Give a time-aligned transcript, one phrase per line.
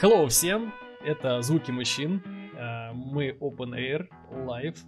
[0.00, 0.72] Hello всем,
[1.04, 2.22] это Звуки мужчин.
[2.56, 4.78] Э, мы Open Air Live.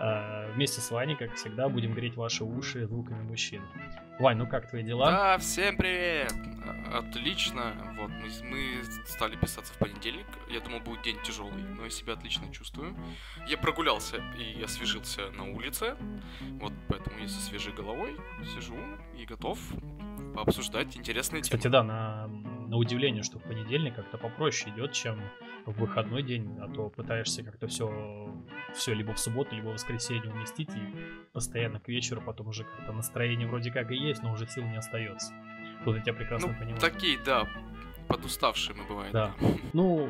[0.00, 3.62] Э, вместе с Ваней, как всегда, будем греть ваши уши звуками мужчин.
[4.18, 5.10] Вань, ну как твои дела?
[5.10, 6.32] Да, всем привет!
[6.92, 7.94] Отлично.
[7.98, 10.26] Вот, мы, мы стали писаться в понедельник.
[10.50, 12.94] Я думал, будет день тяжелый, но я себя отлично чувствую.
[13.46, 15.96] Я прогулялся и освежился на улице.
[16.60, 18.16] Вот поэтому я со свежей головой
[18.54, 18.76] сижу
[19.16, 19.58] и готов
[20.44, 21.72] пообсуждать интересные Кстати, темы.
[21.72, 25.20] да, на, на удивление, что в понедельник как-то попроще идет, чем
[25.66, 28.32] в выходной день, а то пытаешься как-то все,
[28.74, 30.80] все либо в субботу, либо в воскресенье уместить, и
[31.32, 34.76] постоянно к вечеру потом уже как-то настроение вроде как и есть, но уже сил не
[34.76, 35.34] остается.
[35.84, 36.80] Тут я тебя прекрасно ну, понимаю.
[36.80, 37.48] Такие, да,
[38.06, 39.12] подуставшие мы бываем.
[39.12, 39.34] Да.
[39.72, 40.08] Ну,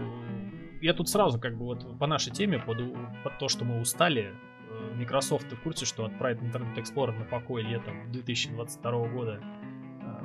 [0.80, 2.79] я тут сразу как бы вот по нашей теме, под,
[3.24, 4.32] под то, что мы устали,
[4.70, 9.42] э, Microsoft в курсе, что отправит Internet Explorer на покой летом 2022 года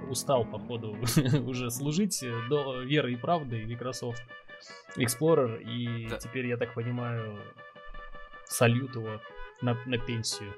[0.09, 0.98] устал, походу,
[1.45, 4.23] уже служить до веры и правды Microsoft
[4.98, 6.18] Explorer, и да.
[6.18, 7.37] теперь, я так понимаю,
[8.46, 9.20] сольют его
[9.62, 10.54] на, на пенсию.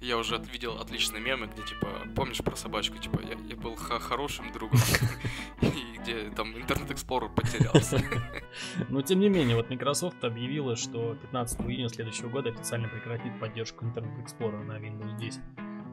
[0.00, 4.52] Я уже видел отличные мемы, где, типа, помнишь про собачку, типа, я, я был хорошим
[4.52, 4.78] другом,
[5.62, 8.00] и где там интернет Explorer потерялся.
[8.88, 13.84] Но, тем не менее, вот Microsoft объявила, что 15 июня следующего года официально прекратит поддержку
[13.84, 15.40] интернет Explorer на Windows 10.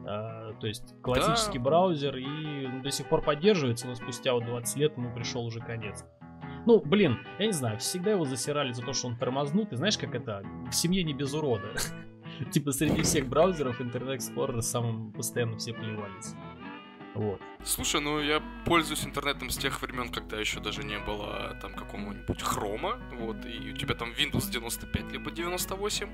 [0.06, 1.64] А, то есть классический да.
[1.64, 6.04] браузер и до сих пор поддерживается, но спустя вот 20 лет ему пришел уже конец.
[6.66, 9.72] Ну, блин, я не знаю, всегда его засирали за то, что он тормознут.
[9.72, 10.42] И знаешь, как это?
[10.70, 11.68] В семье не без урода.
[12.52, 16.34] Типа среди всех браузеров Internet Explorer самым постоянно все плевались.
[17.14, 17.40] Вот.
[17.64, 22.42] Слушай, ну я пользуюсь интернетом с тех времен, когда еще даже не было там какого-нибудь
[22.42, 26.08] хрома, вот, и у тебя там Windows 95 либо 98,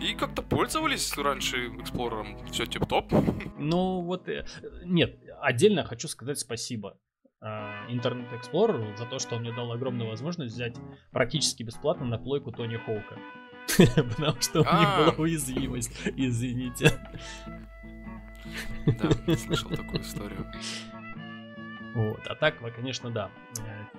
[0.00, 3.12] и как-то пользовались раньше Explorer, все тип-топ.
[3.58, 4.46] Ну вот, э,
[4.84, 6.98] нет, отдельно хочу сказать спасибо
[7.42, 10.74] Internet Explorer за то, что он мне дал огромную возможность взять
[11.12, 13.18] практически бесплатно на плойку Тони Хоука.
[13.76, 15.20] Потому что у них была а.
[15.20, 16.92] уязвимость, извините.
[18.86, 20.46] Да, слышал такую историю.
[21.94, 22.26] Вот.
[22.26, 23.30] А так, конечно, да.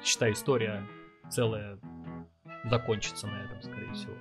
[0.03, 0.85] Считай, история
[1.29, 1.79] целая
[2.65, 4.13] закончится на этом, скорее всего.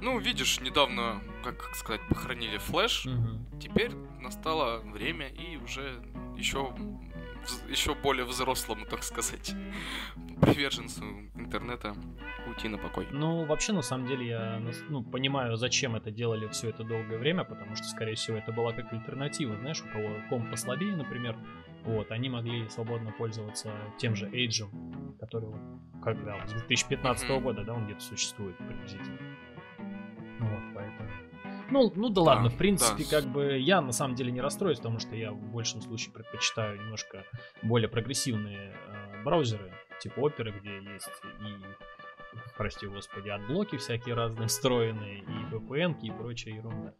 [0.00, 3.06] Ну, видишь, недавно, как сказать, похоронили флеш.
[3.06, 3.58] Угу.
[3.60, 6.02] Теперь настало время и уже
[6.36, 6.74] еще
[7.68, 9.54] еще более взрослому, так сказать,
[10.40, 11.04] приверженцу
[11.34, 11.94] интернета
[12.46, 13.06] уйти на покой.
[13.12, 17.44] Ну, вообще, на самом деле, я ну, понимаю, зачем это делали все это долгое время,
[17.44, 21.36] потому что, скорее всего, это была как альтернатива, знаешь, у кого комп послабее, например,
[21.84, 24.66] вот, они могли свободно пользоваться тем же Edge,
[25.20, 25.54] который,
[26.02, 27.40] когда, с 2015 mm-hmm.
[27.40, 29.18] года, да, он где-то существует приблизительно.
[30.40, 31.08] Вот, поэтому...
[31.70, 33.20] Ну, ну да, да ладно, в принципе, да.
[33.20, 36.78] как бы я на самом деле не расстроюсь, потому что я в большем случае предпочитаю
[36.78, 37.24] немножко
[37.62, 41.10] более прогрессивные э, браузеры, типа Opera, где есть
[41.40, 41.56] и,
[42.56, 46.94] прости господи, адблоки всякие разные встроенные, и VPN и прочая ерунда.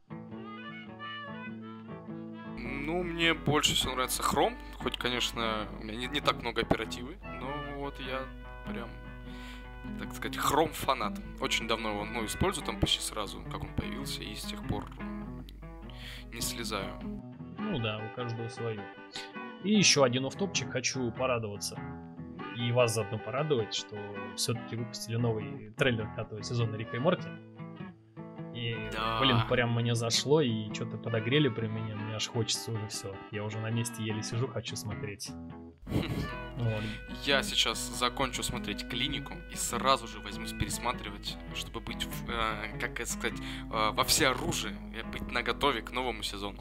[2.56, 7.18] Ну, мне больше всего нравится Chrome, хоть, конечно, у меня не, не так много оперативы,
[7.40, 8.22] но вот я
[8.70, 8.88] прям
[9.98, 11.18] так сказать, хром фанат.
[11.40, 14.84] Очень давно его ну, использую, там почти сразу, как он появился, и с тех пор
[16.32, 16.98] не слезаю.
[17.58, 18.82] Ну да, у каждого свое.
[19.64, 21.78] И еще один офтопчик хочу порадоваться.
[22.58, 23.96] И вас заодно порадовать, что
[24.36, 27.28] все-таки выпустили новый трейлер пятого сезона Рика и Морти.
[28.54, 29.20] И, да.
[29.20, 33.14] блин, прям мне зашло, и что-то подогрели при мне, мне аж хочется уже все.
[33.30, 35.30] Я уже на месте еле сижу, хочу смотреть.
[37.24, 43.10] Я сейчас закончу смотреть клинику и сразу же возьмусь пересматривать, чтобы быть, э, как это
[43.10, 44.76] сказать, э, во все оружие,
[45.12, 46.58] быть наготове к новому сезону.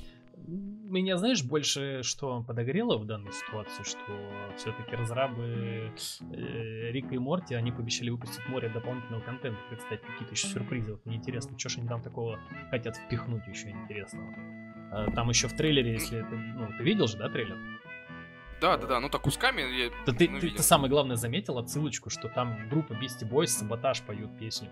[0.89, 5.91] Меня, знаешь, больше что подогрело в данной ситуации, что все-таки разрабы
[6.31, 10.93] э, Рика и Морти, они пообещали выпустить море дополнительного контента, представить какие-то еще сюрпризы.
[10.93, 12.39] Вот мне интересно, что же они там такого
[12.69, 14.33] хотят впихнуть еще интересного.
[14.91, 17.57] А, там еще в трейлере, если ты, ну, ты видел же, да, трейлер?
[18.61, 21.59] Да, да, да, ну так кусками я да ты, ну, ты, ты самое главное заметил
[21.59, 24.69] отсылочку, что там группа Beastie Boys Саботаж поют песню.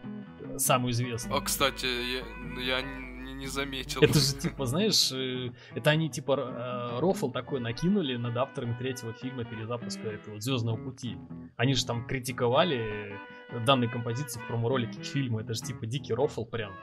[0.57, 1.37] Самую известную.
[1.37, 3.04] А, кстати, я, я
[3.37, 4.01] не, заметил.
[4.01, 9.13] Это же, типа, знаешь, э, это они, типа, э, рофл такой накинули над авторами третьего
[9.13, 11.17] фильма перезапуска этого Звездного пути.
[11.55, 13.19] Они же там критиковали
[13.65, 15.39] данные композиции в промо-ролике к фильму.
[15.39, 16.73] Это же, типа, дикий рофл прям.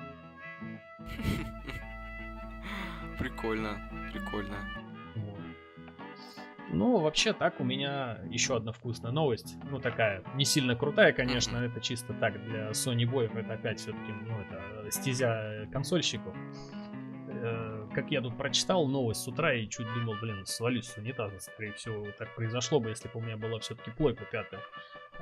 [3.18, 4.81] Прикольно, прикольно.
[6.72, 9.56] Ну, вообще так у меня еще одна вкусная новость.
[9.70, 13.36] Ну, такая, не сильно крутая, конечно, это чисто так для Sony боев.
[13.36, 16.34] Это опять все-таки, ну, это стезя консольщиков.
[17.28, 21.38] Э, как я тут прочитал новость с утра и чуть думал, блин, свалюсь с унитаза,
[21.40, 24.60] скорее всего, так произошло бы, если бы у меня была все-таки плойка пятая.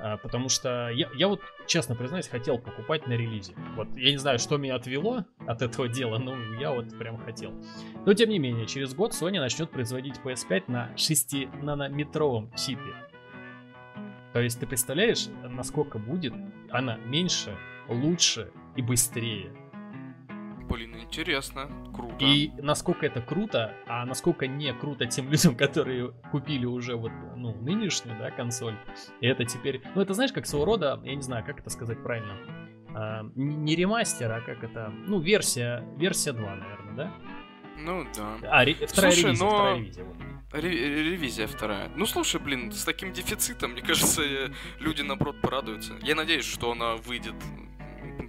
[0.03, 3.53] А, потому что я, я вот, честно признаюсь, хотел покупать на релизе.
[3.75, 7.53] Вот я не знаю, что меня отвело от этого дела, но я вот прям хотел.
[8.05, 12.95] Но тем не менее, через год Sony начнет производить PS5 на 6-нанометровом чипе.
[14.33, 16.33] То есть ты представляешь, насколько будет
[16.71, 17.55] она меньше,
[17.87, 19.51] лучше и быстрее.
[20.71, 22.15] Блин, интересно, круто.
[22.19, 27.53] И насколько это круто, а насколько не круто тем людям, которые купили уже вот, ну,
[27.61, 28.75] нынешнюю, да, консоль.
[29.19, 32.01] И это теперь, ну, это знаешь, как своего рода, я не знаю, как это сказать
[32.01, 32.37] правильно,
[32.95, 37.13] а, не ремастер, а как это, ну, версия, версия 2, наверное, да?
[37.77, 38.37] Ну, да.
[38.49, 39.49] А, ре, вторая Слушай, ревизия, но...
[39.49, 40.03] вторая ревизия.
[40.03, 40.15] Вот.
[40.53, 41.89] Ревизия вторая.
[41.95, 44.21] Ну слушай, блин, с таким дефицитом, мне кажется,
[44.79, 45.93] люди наоборот порадуются.
[46.01, 47.35] Я надеюсь, что она выйдет.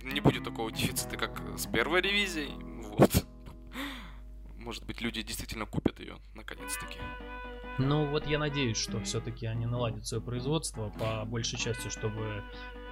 [0.02, 2.52] Не будет такого дефицита, как с первой ревизией.
[2.82, 3.26] Вот.
[4.56, 6.98] Может быть, люди действительно купят ее, наконец-таки.
[7.78, 12.44] Ну вот я надеюсь, что все-таки они наладят свое производство по большей части, чтобы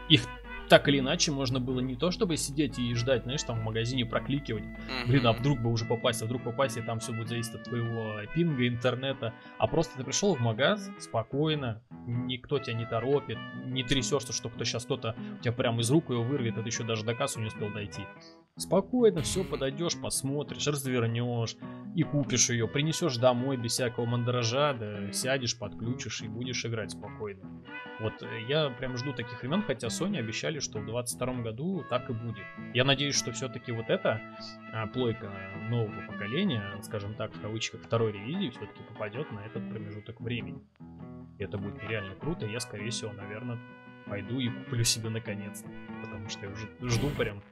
[0.09, 0.23] их
[0.71, 4.07] так или иначе можно было не то, чтобы сидеть и ждать, знаешь, там в магазине
[4.07, 4.63] прокликивать.
[5.09, 7.65] Блин, а вдруг бы уже попасть, а вдруг попасть, и там все будет зависеть от
[7.65, 9.35] твоего пинга, интернета.
[9.59, 13.37] А просто ты пришел в магаз спокойно, никто тебя не торопит,
[13.67, 16.69] не трясешься, что кто сейчас кто-то у тебя прямо из рук ее вырвет, а ты
[16.69, 18.03] еще даже до кассы не успел дойти.
[18.57, 21.57] Спокойно все подойдешь, посмотришь, развернешь
[21.95, 27.41] и купишь ее, принесешь домой без всякого мандража, да сядешь, подключишь и будешь играть спокойно.
[28.01, 32.09] Вот э, я прям жду таких времен, хотя Sony обещали, что в 22 году так
[32.09, 32.45] и будет.
[32.73, 34.21] Я надеюсь, что все-таки вот эта
[34.73, 35.31] а, плойка
[35.69, 40.63] нового поколения, скажем так, в кавычках второй ревизии, все-таки попадет на этот промежуток времени.
[41.39, 43.59] И это будет нереально круто, и я, скорее всего, наверное,
[44.07, 45.69] пойду и куплю себе наконец-то.
[46.03, 47.43] Потому что я уже жду прям.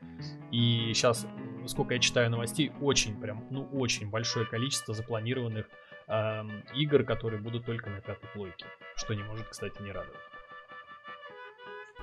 [0.51, 1.27] И сейчас,
[1.67, 5.67] сколько я читаю новостей, очень прям, ну очень большое количество запланированных
[6.07, 8.67] эм, игр, которые будут только на пятой плойке.
[8.97, 10.19] Что не может, кстати, не радовать.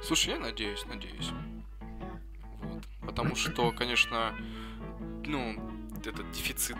[0.01, 1.31] Слушай, я надеюсь, надеюсь.
[2.61, 2.83] Вот.
[3.01, 4.35] Потому что, конечно,
[5.25, 5.55] ну,
[6.05, 6.77] этот дефицит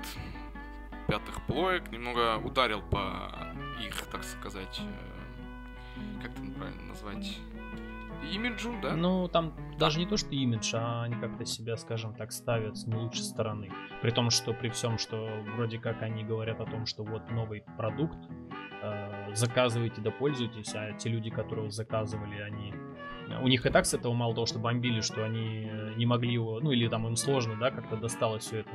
[1.08, 7.38] пятых плоек немного ударил по их, так сказать, э, как это правильно назвать,
[8.24, 8.96] имиджу, да?
[8.96, 12.88] Ну, там даже не то, что имидж, а они как-то себя, скажем так, ставят с
[12.88, 13.72] не лучшей стороны.
[14.02, 17.64] При том, что при всем, что вроде как они говорят о том, что вот новый
[17.78, 18.18] продукт,
[18.82, 22.74] э, заказывайте да пользуйтесь, а те люди, которые заказывали, они
[23.42, 26.34] у них и так с этого мало того, что бомбили, что они э, не могли
[26.34, 28.70] его, ну или там им сложно, да, как-то досталось все это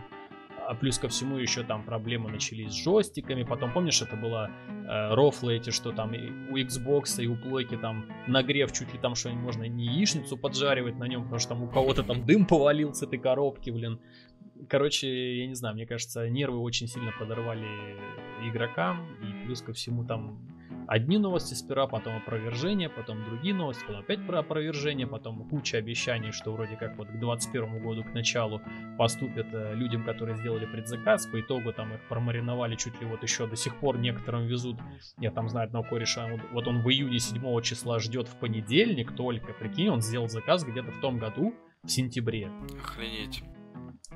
[0.70, 3.42] а плюс ко всему еще там проблемы начались с джойстиками.
[3.42, 8.06] Потом, помнишь, это было э, рофлы эти, что там у Xbox и у плойки там
[8.28, 11.68] нагрев чуть ли там что можно не яичницу поджаривать на нем, потому что там у
[11.68, 13.98] кого-то там дым повалил с этой коробки, блин.
[14.68, 17.66] Короче, я не знаю, мне кажется, нервы очень сильно подорвали
[18.44, 20.38] игрокам, и плюс ко всему там
[20.86, 26.32] одни новости сперва, потом опровержение, потом другие новости, потом опять про опровержение, потом куча обещаний,
[26.32, 28.60] что вроде как вот к 2021 году, к началу
[28.98, 33.46] поступят э, людям, которые сделали предзаказ, по итогу там их промариновали чуть ли вот еще
[33.46, 34.78] до сих пор некоторым везут,
[35.18, 39.52] я там знаю одного кореша, вот он в июне 7 числа ждет в понедельник только,
[39.52, 42.50] прикинь, он сделал заказ где-то в том году, в сентябре.
[42.82, 43.42] Охренеть.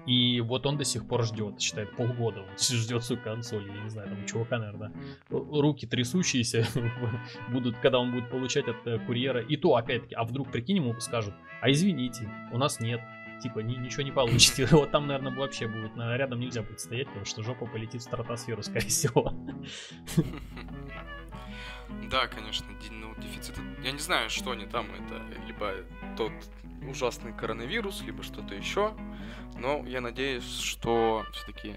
[0.07, 3.89] И вот он до сих пор ждет, считает полгода, он ждет свою консоль, я не
[3.89, 4.93] знаю, там у чувака, наверное,
[5.31, 6.67] руки трясущиеся
[7.51, 9.41] будут, когда он будет получать от э, курьера.
[9.41, 13.01] И то, опять-таки, а вдруг, прикинь, ему скажут, а извините, у нас нет,
[13.43, 14.67] типа, ни, ничего не получите.
[14.71, 18.63] Вот там, наверное, вообще будет, рядом нельзя будет стоять, потому что жопа полетит в стратосферу,
[18.63, 19.33] скорее всего.
[22.11, 23.57] Да, конечно, ну, дефицит.
[23.83, 25.75] Я не знаю, что они там, это либо
[26.17, 26.33] тот
[26.89, 28.95] ужасный коронавирус, либо что-то еще.
[29.59, 31.75] Но я надеюсь, что все-таки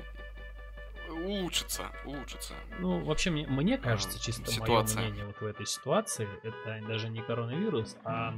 [1.10, 2.54] улучшится, улучшится.
[2.80, 5.02] Ну, вообще, мне, мне кажется, чисто ситуация.
[5.02, 8.34] мое мнение вот в этой ситуации, это даже не коронавирус, а,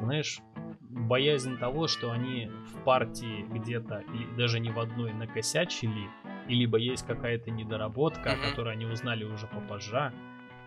[0.00, 0.40] знаешь,
[0.80, 6.08] боязнь того, что они в партии где-то и даже не в одной накосячили,
[6.48, 8.46] и либо есть какая-то недоработка, mm-hmm.
[8.46, 10.12] о которой они узнали уже попозже,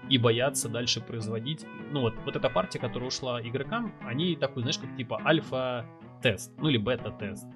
[0.10, 1.66] и боятся дальше производить.
[1.92, 6.70] Ну вот, вот эта партия, которая ушла игрокам, они такой, знаешь, как типа альфа-тест, ну
[6.70, 7.48] или бета-тест.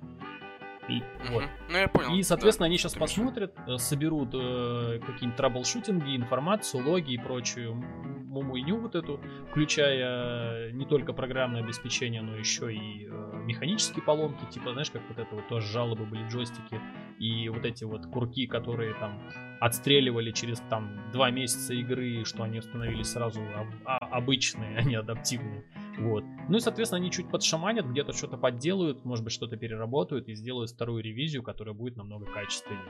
[0.90, 1.44] И, вот.
[1.70, 2.16] Ну, я понял.
[2.16, 7.76] И, соответственно, да, они сейчас посмотрят, э, соберут э, какие-нибудь траблшутинги, информацию, логи и прочую
[7.76, 9.20] мумуйню вот эту,
[9.52, 15.18] включая не только программное обеспечение, но еще и э, механические поломки, типа, знаешь, как вот
[15.18, 16.80] это вот тоже жалобы были джойстики,
[17.20, 19.20] и вот эти вот курки, которые там
[19.60, 24.96] отстреливали через там два месяца игры, что они становились сразу об- а- обычные, а не
[24.96, 25.64] адаптивные.
[26.00, 26.24] Вот.
[26.48, 30.72] Ну и, соответственно, они чуть подшаманят, где-то что-то подделают, может быть, что-то переработают и сделают
[30.72, 32.84] вторую ревизию, которая будет намного качественнее.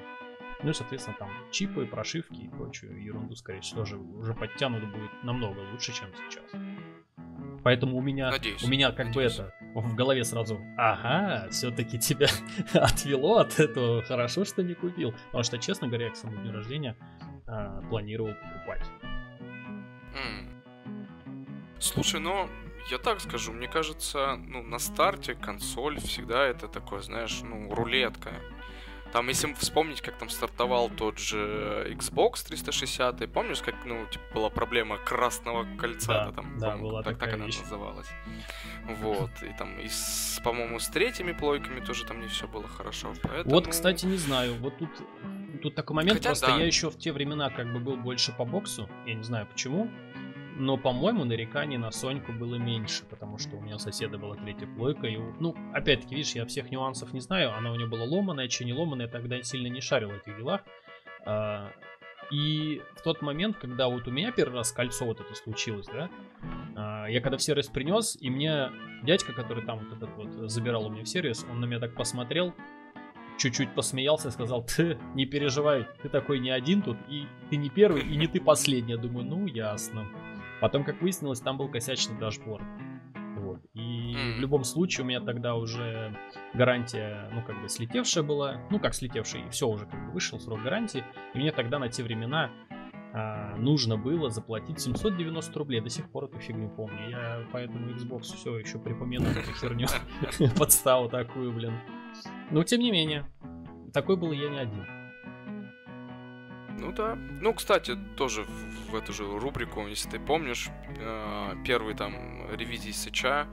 [0.61, 5.11] Ну и, соответственно, там чипы, прошивки и прочую ерунду, скорее всего, тоже уже подтянут будет
[5.23, 6.45] намного лучше, чем сейчас.
[7.63, 9.37] Поэтому у меня, Надеюсь, у меня как надеюсь.
[9.37, 12.27] бы это в голове сразу, ага, все-таки тебя
[12.73, 15.13] отвело от этого, хорошо, что не купил.
[15.27, 16.95] Потому что, честно говоря, я к самому дню рождения
[17.47, 18.85] а, планировал покупать.
[20.13, 20.49] М.
[21.79, 22.49] Слушай, ну,
[22.89, 28.31] я так скажу, мне кажется, ну, на старте консоль всегда это такое, знаешь, ну, рулетка.
[29.11, 34.49] Там, если вспомнить, как там стартовал тот же Xbox 360, помнишь, как, ну, типа, была
[34.51, 37.59] проблема красного кольца, Да, там, да, была так, так она вещь.
[37.59, 38.07] называлась.
[39.01, 43.13] Вот, и там, и с, по-моему, с третьими плойками тоже там не все было хорошо,
[43.23, 43.55] поэтому...
[43.55, 44.89] Вот, кстати, не знаю, вот тут,
[45.63, 46.57] тут такой момент, Хотя просто да.
[46.57, 49.89] я еще в те времена как бы был больше по боксу, я не знаю почему,
[50.59, 54.67] но, по-моему, нареканий на Соньку было меньше, потому что у меня у соседа была третья
[54.67, 58.47] плойка, и, ну, опять-таки, видишь, я всех нюансов не знаю, она у нее была ломаная,
[58.47, 60.61] че не ломаная, я тогда сильно не шарил в этих делах,
[61.25, 61.71] А,
[62.31, 66.09] и в тот момент, когда вот у меня первый раз кольцо вот это случилось, да,
[66.75, 68.69] а, я когда в сервис принес, и мне
[69.03, 71.95] дядька, который там вот этот вот забирал у меня в сервис, он на меня так
[71.95, 72.53] посмотрел,
[73.37, 77.69] чуть-чуть посмеялся и сказал, ты не переживай, ты такой не один тут, и ты не
[77.69, 78.93] первый, и не ты последний.
[78.93, 80.05] Я думаю, ну ясно.
[80.61, 82.63] Потом, как выяснилось, там был косячный дашборд.
[83.37, 83.59] Вот.
[83.73, 86.17] И в любом случае у меня тогда уже
[86.53, 88.61] гарантия, ну, как бы слетевшая была.
[88.69, 91.03] Ну, как слетевшая, и все уже как бы вышел срок гарантии.
[91.33, 92.51] И мне тогда на те времена
[93.13, 95.81] а, нужно было заплатить 790 рублей.
[95.81, 97.09] До сих пор эту фигню помню.
[97.09, 99.87] Я поэтому Xbox все еще припоминаю эту херню.
[100.57, 101.73] Подставу такую, блин.
[102.51, 103.25] Но тем не менее,
[103.93, 104.98] такой был я не один.
[106.79, 107.17] Ну да.
[107.41, 108.45] Ну, кстати, тоже
[108.89, 110.69] в, эту же рубрику, если ты помнишь,
[110.99, 113.47] э, первый там ревизии Сыча,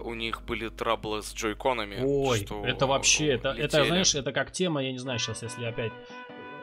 [0.00, 1.98] у них были траблы с джойконами.
[2.02, 5.64] Ой, что это вообще, это, это, знаешь, это как тема, я не знаю, сейчас, если
[5.64, 5.92] опять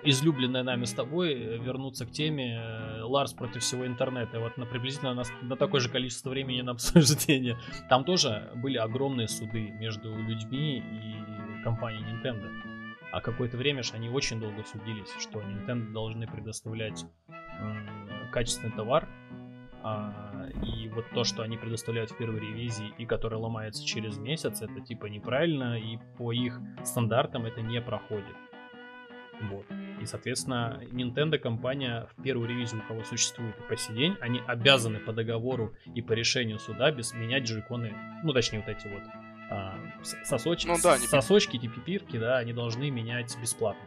[0.04, 4.40] излюбленная нами с тобой э, вернуться к теме э, Ларс против всего интернета.
[4.40, 7.58] Вот на приблизительно на, на такое же количество времени на обсуждение.
[7.90, 12.69] Там тоже были огромные суды между людьми и компанией Nintendo.
[13.12, 17.06] А какое-то время же они очень долго судились, что Nintendo должны предоставлять
[18.32, 19.08] качественный товар,
[19.82, 24.62] а, и вот то, что они предоставляют в первой ревизии и которое ломается через месяц,
[24.62, 28.36] это типа неправильно, и по их стандартам это не проходит.
[29.42, 29.66] Вот.
[30.02, 35.00] И, соответственно, Nintendo компания в первую ревизию, у кого существует по сей день, они обязаны
[35.00, 39.04] по договору и по решению суда без менять джойконы, ну, точнее, вот эти вот
[39.50, 39.76] а,
[40.24, 43.84] сосоч- Ну да, они- сосочки, эти пипирки, да, они должны менять бесплатно.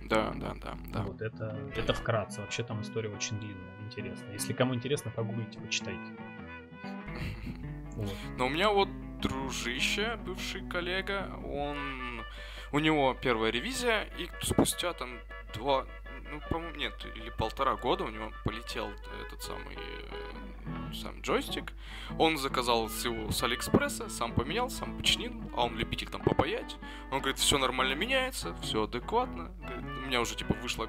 [0.00, 1.02] Да, да, да, да.
[1.02, 2.40] Вот это, это вкратце.
[2.40, 4.32] Вообще там история очень длинная, интересная.
[4.32, 6.00] Если кому интересно, погуглите, почитайте.
[7.96, 8.12] Вот.
[8.36, 8.88] Но у меня вот
[9.22, 12.20] дружище, бывший коллега, он...
[12.72, 15.18] У него первая ревизия, и спустя там
[15.54, 15.86] два...
[16.30, 18.90] Ну, по-моему, нет, или полтора года у него полетел
[19.26, 21.72] этот самый э, сам джойстик.
[22.18, 26.76] Он заказал его с Алиэкспресса, сам поменял, сам починил, а он любитель там попаять.
[27.10, 29.52] Он говорит, все нормально меняется, все адекватно.
[29.60, 30.88] Говорит, у меня уже типа вышла,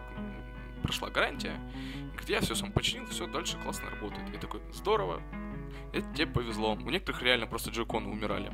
[0.81, 1.59] прошла гарантия.
[2.09, 4.27] Говорит, я все сам починил, все дальше классно работает.
[4.33, 5.21] Я такой, здорово,
[5.93, 6.73] это тебе повезло.
[6.73, 8.51] У некоторых реально просто джойконы умирали.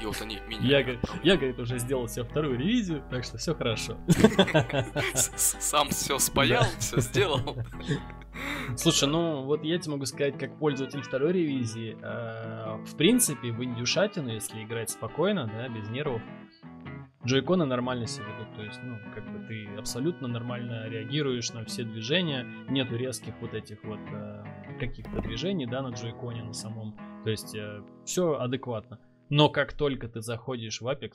[0.00, 0.66] И вот они меняли.
[0.66, 3.96] Я, говорит, я, говорит, уже сделал себе вторую ревизию, так что все хорошо.
[5.14, 7.56] Сам все спаял, все сделал.
[8.76, 13.62] Слушай, ну вот я тебе могу сказать, как пользователь второй ревизии, э, в принципе, в
[13.62, 16.22] индюшатину, если играть спокойно, да, без нервов,
[17.26, 21.84] джойконы нормально себя ведут, то есть, ну, как бы ты абсолютно нормально реагируешь на все
[21.84, 24.44] движения, нету резких вот этих вот э,
[24.80, 27.54] каких-то движений, да, на джойконе на самом, то есть
[28.04, 28.98] все адекватно.
[29.32, 31.12] Но как только ты заходишь в Apex,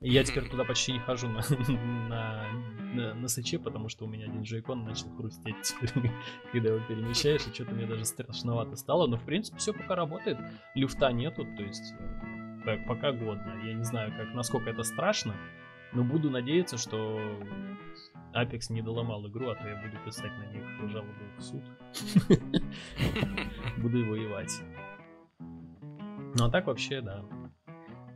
[0.00, 1.40] я теперь туда почти не хожу на,
[2.08, 2.52] на,
[2.94, 5.72] на, на сыче, потому что у меня один джойкон начал хрустеть
[6.52, 9.06] когда его перемещаешь, и что-то мне даже страшновато стало.
[9.06, 10.36] Но в принципе все пока работает,
[10.74, 11.94] люфта нету, то есть
[12.66, 13.62] э, пока годно.
[13.64, 15.36] Я не знаю, как, насколько это страшно,
[15.92, 17.20] но буду надеяться, что
[18.34, 21.62] Apex не доломал игру, а то я буду писать на них жалобу в суд.
[23.78, 24.60] Буду и воевать.
[26.34, 27.24] Ну а так вообще, да.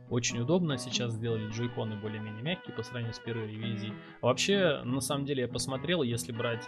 [0.09, 0.77] Очень удобно.
[0.77, 3.93] Сейчас сделали джойконы более-менее мягкие по сравнению с первой ревизией.
[4.21, 6.63] А вообще, на самом деле, я посмотрел, если брать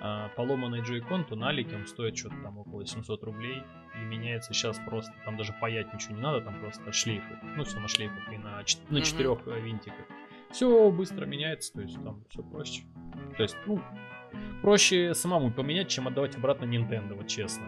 [0.00, 3.62] а, поломанный джойкон, то на Алике он стоит что-то там около 700 рублей.
[3.94, 7.38] И меняется сейчас просто, там даже паять ничего не надо, там просто шлейфы.
[7.56, 10.06] Ну, все на шлейфах и на, на четырех э, винтиках.
[10.50, 12.82] Все быстро меняется, то есть там все проще.
[13.36, 13.80] То есть, ну,
[14.60, 17.64] проще самому поменять, чем отдавать обратно Nintendo, вот честно.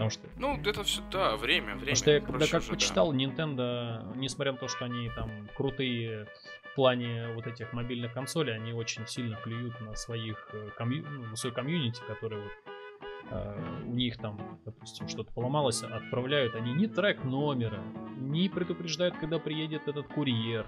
[0.00, 0.28] Потому что...
[0.38, 1.80] Ну, это все, да, время, время.
[1.80, 3.18] Потому что я когда как же, почитал, да.
[3.18, 6.26] Nintendo, несмотря на то, что они там крутые
[6.62, 11.04] в плане вот этих мобильных консолей, они очень сильно плюют на своих э, комью...
[11.06, 12.52] ну, свой комьюнити, который вот
[13.30, 17.80] Uh, у них там, допустим, что-то поломалось, отправляют они ни трек номера,
[18.16, 20.66] не предупреждают, когда приедет этот курьер,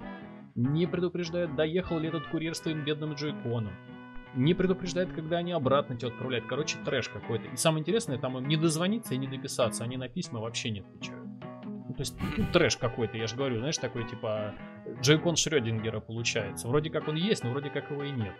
[0.54, 3.72] не предупреждают, доехал ли этот курьер с твоим бедным джойконом
[4.34, 6.46] не предупреждает, когда они обратно тебя отправляют.
[6.46, 7.48] Короче, трэш какой-то.
[7.48, 9.84] И самое интересное, там им не дозвониться и не дописаться.
[9.84, 11.28] Они на письма вообще не отвечают.
[11.64, 14.54] Ну, то есть, ну, трэш какой-то, я же говорю, знаешь, такой типа
[15.00, 16.68] Джейкон Шрёдингера получается.
[16.68, 18.34] Вроде как он есть, но вроде как его и нет.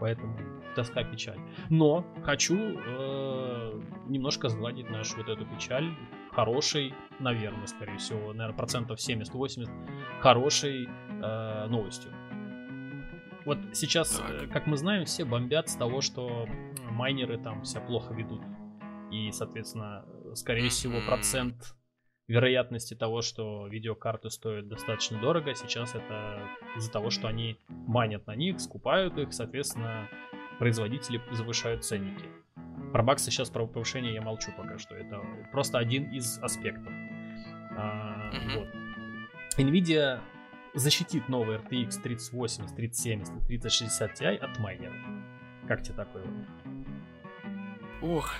[0.00, 0.38] Поэтому
[0.74, 1.38] тоска, печаль.
[1.70, 5.92] Но хочу э, немножко сгладить нашу вот эту печаль
[6.30, 9.68] хорошей, наверное, скорее всего, наверное, процентов 70-80,
[10.20, 12.12] хорошей э, новостью.
[13.48, 14.30] Вот сейчас, так.
[14.30, 16.46] Э, как мы знаем, все бомбят с того, что
[16.90, 18.42] майнеры там себя плохо ведут.
[19.10, 21.74] И, соответственно, скорее всего, процент
[22.26, 26.42] вероятности того, что видеокарты стоят достаточно дорого, сейчас это
[26.76, 30.10] из-за того, что они майнят на них, скупают их, соответственно,
[30.58, 32.26] производители завышают ценники.
[32.92, 34.94] Про баксы сейчас, про повышение я молчу пока что.
[34.94, 36.92] Это просто один из аспектов.
[37.78, 38.68] А, вот.
[39.56, 40.20] Nvidia
[40.74, 44.94] защитит новый RTX 3080, 3070 3060 Ti от майнера.
[45.66, 46.24] Как тебе такое?
[48.00, 48.32] Ох,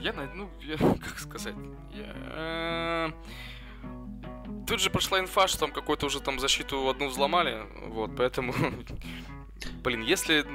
[0.00, 1.54] я, ну, я, как сказать,
[1.92, 3.12] я...
[4.66, 8.54] Тут же прошла инфа, что там какую-то уже там защиту одну взломали, вот, поэтому,
[9.82, 10.46] блин, если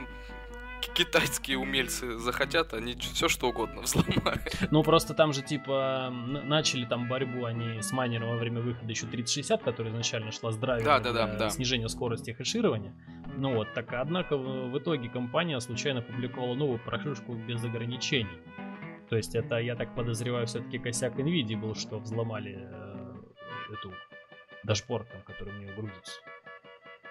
[0.94, 4.42] китайские умельцы захотят, они все что угодно взломают.
[4.72, 9.06] Ну, просто там же, типа, начали там борьбу они с майнером во время выхода еще
[9.06, 11.88] 3060, которая изначально шла с драйвером да, да, да, да.
[11.90, 12.94] скорости хэширования.
[13.38, 18.40] Ну вот, так, однако в, в итоге компания случайно публиковала новую прошивку без ограничений.
[19.10, 23.16] То есть это, я так подозреваю, все-таки косяк NVIDIA был, что взломали э,
[23.72, 23.94] эту
[24.64, 26.20] дашборд, там, который у нее грузится.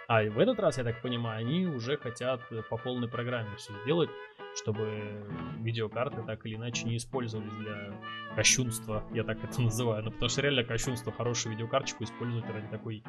[0.08, 3.72] А в этот раз, я так понимаю, они уже хотят э, по полной программе все
[3.82, 4.08] сделать,
[4.54, 5.26] чтобы
[5.58, 7.92] видеокарты так или иначе не использовались для
[8.36, 10.04] кощунства, я так это называю.
[10.04, 13.02] Ну, потому что реально кощунство хорошую видеокарточку использовать ради такой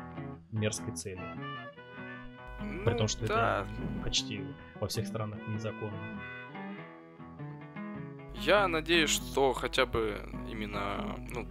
[0.52, 1.22] мерзкой цели.
[2.62, 3.68] Ну, При том, что да.
[3.68, 4.44] это почти
[4.80, 6.20] во всех странах незаконно.
[8.34, 10.20] Я надеюсь, что хотя бы
[10.50, 11.48] именно ну,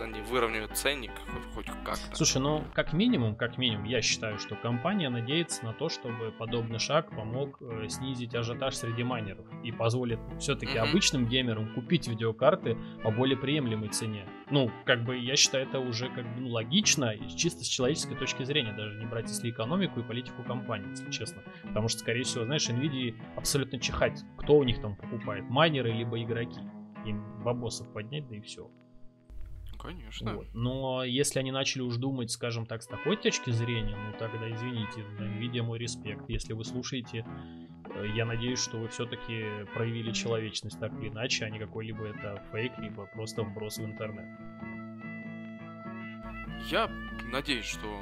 [0.00, 2.16] они выровняют ценник хоть, хоть как-то.
[2.16, 6.78] Слушай, ну как минимум, как минимум, я считаю, что компания надеется на то, чтобы подобный
[6.78, 10.90] шаг помог э, снизить ажиотаж среди майнеров и позволит все-таки mm-hmm.
[10.90, 14.26] обычным геймерам купить видеокарты по более приемлемой цене.
[14.50, 18.44] Ну, как бы я считаю это уже как бы ну, логично чисто с человеческой точки
[18.44, 21.42] зрения, даже не брать если экономику и политику компании, если честно.
[21.62, 26.22] Потому что, скорее всего, знаешь, Nvidia абсолютно чихать, кто у них там покупает, майнеры либо
[26.22, 26.60] игроки.
[27.04, 28.70] Им бабосов поднять, да и все.
[29.78, 30.34] Конечно.
[30.34, 30.48] Вот.
[30.54, 35.04] Но если они начали уж думать, скажем так, с такой точки зрения, ну тогда извините,
[35.18, 36.28] видя мой респект.
[36.28, 37.24] Если вы слушаете,
[37.94, 42.42] э, я надеюсь, что вы все-таки проявили человечность так или иначе, а не какой-либо это
[42.52, 44.26] фейк, либо просто вброс в интернет.
[46.70, 46.90] Я
[47.30, 48.00] надеюсь, что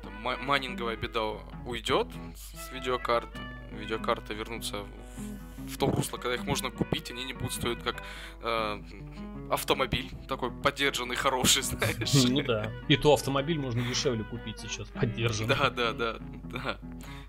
[0.00, 3.28] это майнинговая беда уйдет с видеокарт.
[3.72, 4.84] Видеокарты вернутся
[5.66, 8.02] в, в то русло, когда их можно купить, они не будут стоить как
[8.42, 8.82] э,
[9.50, 12.14] автомобиль такой поддержанный, хороший, знаешь.
[12.28, 12.70] Ну да.
[12.88, 15.54] И то автомобиль можно дешевле купить сейчас, поддержанный.
[15.56, 16.78] Да, да, да, да.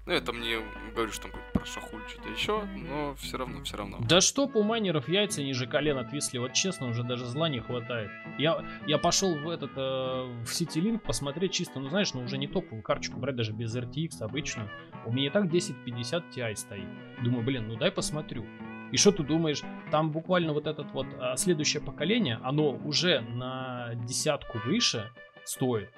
[0.06, 0.60] Ну, это мне,
[0.94, 3.98] говорю, что там про шахуль что-то еще, но все равно, все равно.
[4.08, 8.12] Да что у майнеров яйца ниже колен отвисли, вот честно, уже даже зла не хватает.
[8.38, 12.48] Я, я пошел в этот, э, в Citylink посмотреть чисто, ну знаешь, ну уже не
[12.48, 14.70] топовую карточку брать, даже без RTX обычную.
[15.06, 16.88] У меня и так 1050 Ti стоит.
[17.24, 18.46] Думаю, блин, ну дай посмотрю.
[18.92, 23.92] И что ты думаешь, там буквально вот этот вот а, следующее поколение, оно уже на
[23.96, 25.12] десятку выше
[25.44, 25.90] стоит,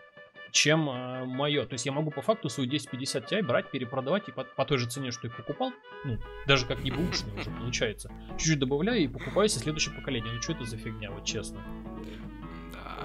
[0.52, 1.66] чем а, мое.
[1.66, 4.78] То есть я могу по факту свою 1050 Ti брать, перепродавать и по, по той
[4.78, 5.74] же цене, что и покупал,
[6.06, 8.12] ну, даже как не бушный уже получается.
[8.38, 10.34] Чуть-чуть добавляю и покупаю себе следующее поколение.
[10.34, 11.62] Ну что это за фигня, вот честно.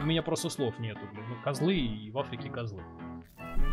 [0.01, 1.25] У меня просто слов нету, блин.
[1.29, 2.83] Ну, козлы и в Африке козлы.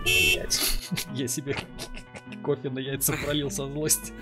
[1.13, 1.55] Я себе
[2.43, 4.13] кофе на яйца пролил со злости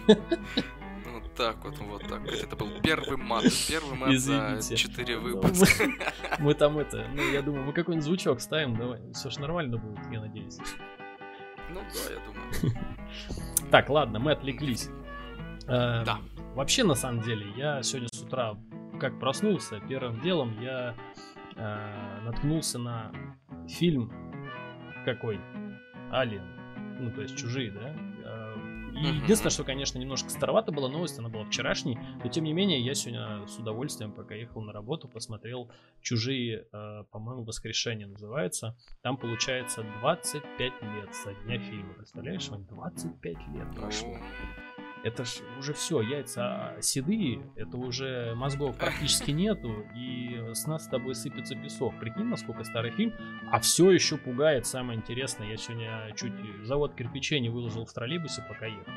[1.37, 2.25] так вот, вот так.
[2.27, 3.43] Это был первый мат.
[3.69, 4.61] Первый мат Извините.
[4.61, 5.85] за 4 выпуска.
[6.39, 8.99] Мы, там это, ну я думаю, мы какой-нибудь звучок ставим, давай.
[9.13, 10.57] Все ж нормально будет, я надеюсь.
[11.69, 12.77] Ну да, я думаю.
[13.71, 14.89] Так, ладно, мы отвлеклись.
[15.67, 16.19] Э, да.
[16.55, 18.55] Вообще, на самом деле, я сегодня с утра,
[18.99, 20.95] как проснулся, первым делом я
[21.57, 23.11] э, наткнулся на
[23.67, 24.09] фильм
[25.07, 25.39] какой?
[26.11, 26.43] Алien.
[26.99, 27.95] Ну, то есть чужие, да?
[28.93, 32.81] И единственное, что, конечно, немножко старовато была новость, она была вчерашней, но тем не менее
[32.81, 38.75] я сегодня с удовольствием, пока ехал на работу, посмотрел «Чужие», э, по-моему, «Воскрешение» называется.
[39.03, 41.93] Там, получается, 25 лет со дня фильма.
[41.93, 44.17] Представляешь, Вань, 25 лет прошло.
[45.03, 50.87] Это ж уже все, яйца седые, это уже мозгов практически нету, и с нас с
[50.87, 51.97] тобой сыпется песок.
[51.99, 53.13] Прикинь, насколько старый фильм,
[53.51, 54.65] а все еще пугает.
[54.65, 56.33] Самое интересное, я сегодня чуть
[56.63, 58.93] завод кирпичей не выложил в троллейбусе, пока ехал.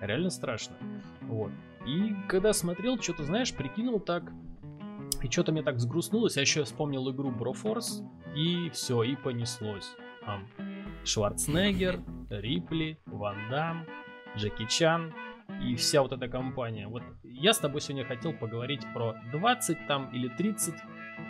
[0.00, 0.76] Реально страшно.
[1.22, 1.50] Вот.
[1.86, 4.30] И когда смотрел, что-то, знаешь, прикинул так,
[5.22, 8.02] и что-то мне так взгрустнулось, я еще вспомнил игру Брофорс,
[8.36, 9.96] и все, и понеслось.
[10.24, 10.46] Там
[12.30, 13.86] Рипли, Ван Дам,
[14.38, 15.12] Джеки Чан
[15.62, 16.86] и вся вот эта компания.
[16.86, 20.74] Вот я с тобой сегодня хотел поговорить про 20 там или 30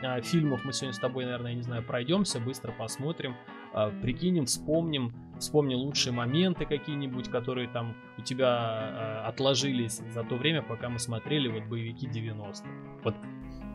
[0.03, 0.65] а, фильмов.
[0.65, 3.37] Мы сегодня с тобой, наверное, я не знаю, пройдемся, быстро посмотрим,
[3.73, 10.35] а, прикинем, вспомним, вспомним лучшие моменты какие-нибудь, которые там у тебя а, отложились за то
[10.37, 12.69] время, пока мы смотрели вот боевики 90-х.
[13.05, 13.15] Вот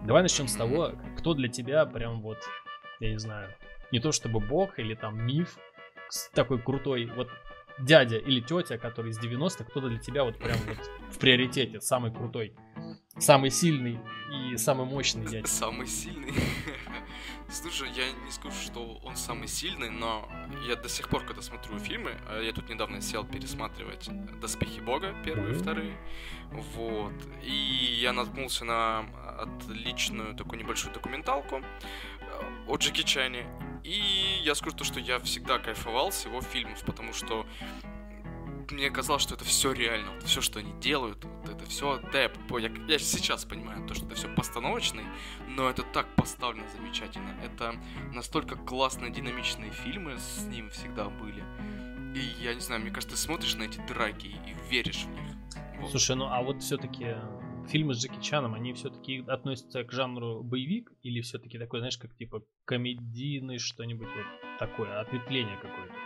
[0.05, 2.37] давай начнем с того, кто для тебя прям вот,
[2.99, 3.49] я не знаю,
[3.91, 5.57] не то чтобы бог или там миф,
[6.33, 7.09] такой крутой.
[7.15, 7.29] Вот
[7.79, 10.77] дядя или тетя, который из 90-х, кто-то для тебя вот прям вот
[11.11, 12.55] в приоритете, самый крутой,
[13.17, 13.99] самый сильный
[14.31, 15.47] и самый мощный дядя.
[15.47, 16.33] Самый сильный?
[17.53, 20.27] Слушай, я не скажу, что он самый сильный, но
[20.67, 24.09] я до сих пор, когда смотрю фильмы, а я тут недавно сел пересматривать
[24.41, 25.95] «Доспехи Бога», первые и вторые,
[26.49, 27.13] вот,
[27.43, 27.53] и
[28.01, 29.05] я наткнулся на
[29.37, 31.63] отличную такую небольшую документалку э,
[32.67, 33.45] о Джеки Чане,
[33.83, 34.01] и
[34.41, 37.45] я скажу то, что я всегда кайфовал с его фильмов, потому что
[38.73, 42.23] мне казалось, что это все реально, вот все, что они делают, вот это все, да,
[42.23, 45.05] я, я, сейчас понимаю, то, что это все постановочный,
[45.47, 47.75] но это так поставлено замечательно, это
[48.13, 51.43] настолько классные, динамичные фильмы с ним всегда были,
[52.15, 55.35] и я не знаю, мне кажется, ты смотришь на эти драки и веришь в них.
[55.79, 55.91] Вот.
[55.91, 57.15] Слушай, ну а вот все-таки
[57.67, 62.15] фильмы с Джеки Чаном, они все-таки относятся к жанру боевик или все-таки такой, знаешь, как
[62.15, 66.02] типа комедийный что-нибудь вот такое, ответвление какое-то?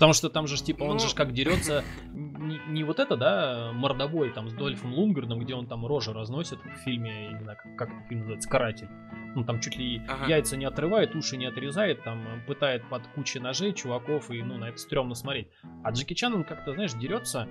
[0.00, 0.98] Потому что там же, типа, он ну...
[0.98, 1.84] же как дерется
[2.14, 6.58] не, не вот это, да, мордобой там с Дольфом Лунгерном, где он там рожи разносит
[6.58, 8.88] в фильме, знаю, как, как фильм называется, «Каратель».
[9.34, 10.26] Ну, там чуть ли ага.
[10.26, 14.70] яйца не отрывает, уши не отрезает, там пытает под кучей ножей чуваков, и, ну, на
[14.70, 15.48] это стрёмно смотреть.
[15.84, 17.46] А Джеки Чан, он как-то, знаешь, дерется,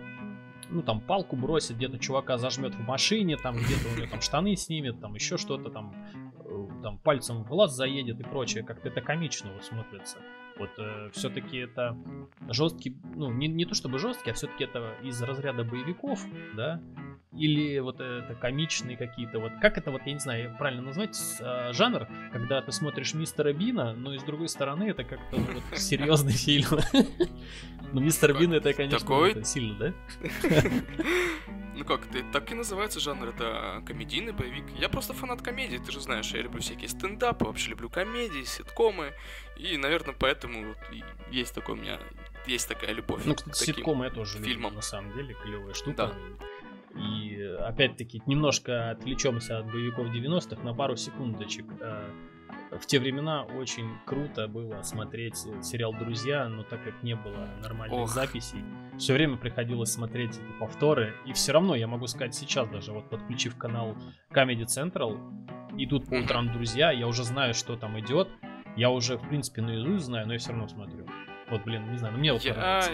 [0.70, 4.56] ну, там, палку бросит, где-то чувака зажмет в машине, там, где-то у него там штаны
[4.56, 5.94] снимет, там, еще что-то, там,
[6.40, 8.64] э, там, пальцем в глаз заедет и прочее.
[8.64, 10.18] Как-то это комично вот смотрится.
[10.60, 11.98] Вот э, все-таки это
[12.50, 16.20] жесткий, ну, не, не то чтобы жесткий, а все-таки это из разряда боевиков,
[16.56, 16.82] да,
[17.32, 21.72] или вот это комичные какие-то, вот как это вот, я не знаю, правильно назвать, э,
[21.74, 26.34] жанр, когда ты смотришь Мистера Бина, но и с другой стороны это как-то вот, серьезный
[26.34, 26.68] фильм.
[27.92, 29.94] Ну, Мистер Бин это, конечно, сильно, да?
[31.80, 34.66] Ну как, это так и называется жанр, это комедийный боевик.
[34.78, 39.14] Я просто фанат комедии, ты же знаешь, я люблю всякие стендапы, вообще люблю комедии, ситкомы,
[39.56, 40.78] и, наверное, поэтому вот
[41.32, 41.98] есть такой у меня,
[42.46, 43.22] есть такая любовь.
[43.24, 44.72] Ну, кстати, ситкомы я тоже фильмам.
[44.72, 46.14] люблю, на самом деле, клевая штука.
[46.14, 47.02] Да.
[47.02, 51.66] И опять-таки немножко отвлечемся от боевиков 90-х на пару секундочек.
[51.80, 52.10] Э,
[52.72, 58.00] в те времена очень круто было смотреть сериал «Друзья», но так как не было нормальных
[58.00, 58.10] Ох.
[58.10, 58.64] записей,
[58.98, 61.14] все время приходилось смотреть эти повторы.
[61.26, 63.96] И все равно, я могу сказать сейчас даже, вот подключив канал
[64.32, 65.18] Comedy Central,
[65.78, 68.30] идут по утрам «Друзья», я уже знаю, что там идет,
[68.76, 71.08] я уже, в принципе, наизусть знаю, но я все равно смотрю.
[71.50, 72.54] Вот, блин, не знаю, но мне вот я...
[72.54, 72.92] нравится.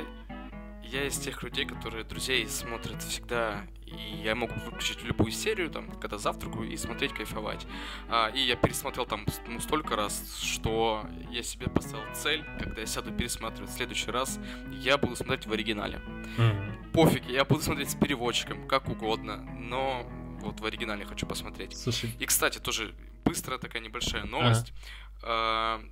[0.91, 5.91] Я из тех людей, которые друзей смотрят всегда и я могу выключить любую серию, там,
[5.99, 7.65] когда завтракаю, и смотреть, кайфовать.
[8.09, 12.87] А, и я пересмотрел там ну, столько раз, что я себе поставил цель, когда я
[12.87, 14.39] сяду пересматривать в следующий раз,
[14.71, 16.01] я буду смотреть в оригинале.
[16.37, 16.91] Mm-hmm.
[16.93, 20.05] Пофиг, я буду смотреть с переводчиком, как угодно, но
[20.41, 21.77] вот в оригинале хочу посмотреть.
[21.77, 22.11] Слушай.
[22.19, 24.73] И, кстати, тоже быстрая такая небольшая новость.
[25.21, 25.83] Ага.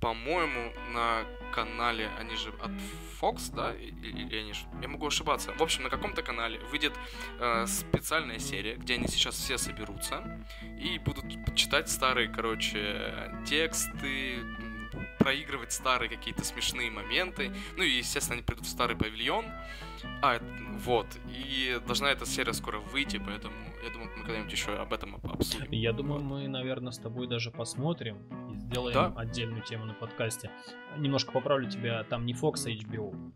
[0.00, 2.70] По-моему, на канале, они же от
[3.20, 5.52] Fox, да, или они же, я могу ошибаться.
[5.52, 6.94] В общем, на каком-то канале выйдет
[7.38, 10.42] э, специальная серия, где они сейчас все соберутся
[10.80, 14.38] и будут читать старые, короче, тексты,
[15.18, 17.52] проигрывать старые какие-то смешные моменты.
[17.76, 19.44] Ну и, естественно, они придут в старый павильон.
[20.22, 20.40] А,
[20.84, 21.06] вот.
[21.28, 25.70] И должна эта серия скоро выйти, поэтому я думаю, мы когда-нибудь еще об этом обсудим.
[25.70, 28.18] Я думаю, мы, наверное, с тобой даже посмотрим
[28.50, 29.12] и сделаем да?
[29.16, 30.50] отдельную тему на подкасте.
[30.96, 33.32] Немножко поправлю тебя, там не Fox, а HBO.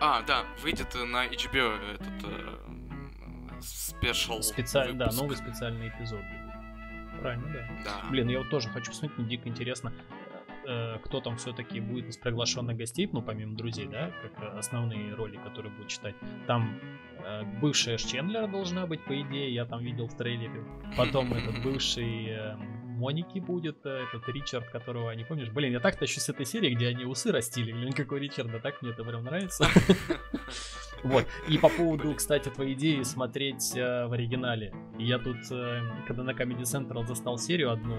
[0.00, 4.42] А, да, выйдет на HBO этот э, спешл.
[4.42, 6.20] Специально, да, новый специальный эпизод.
[7.20, 7.68] Правильно, да.
[7.84, 8.10] Да.
[8.10, 9.92] Блин, я вот тоже хочу посмотреть, мне дико интересно.
[10.66, 15.36] Э, кто там все-таки будет из приглашенных гостей, ну, помимо друзей, да, как основные роли,
[15.36, 16.14] которые будут читать.
[16.46, 16.78] Там
[17.24, 20.64] э, бывшая Чендлера должна быть, по идее, я там видел в трейлере.
[20.96, 22.56] Потом этот бывший э,
[22.96, 25.50] Моники будет, э, этот Ричард, которого не помнишь.
[25.50, 27.72] Блин, я так тащу с этой серии, где они усы растили.
[27.72, 29.66] Блин, какой Ричарда, так мне это прям нравится.
[31.06, 31.26] Вот.
[31.48, 34.74] И по поводу, кстати, твоей идеи смотреть э, в оригинале.
[34.98, 37.96] Я тут, э, когда на Comedy Central застал серию одну,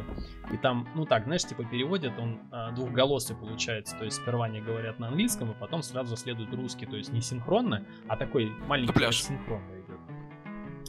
[0.51, 3.95] и там, ну так, знаешь, типа переводят, он э, двухголосый получается.
[3.97, 6.85] То есть сперва они говорят на английском, и потом сразу следует русский.
[6.85, 9.99] То есть не синхронно, а такой маленький синхронно идет.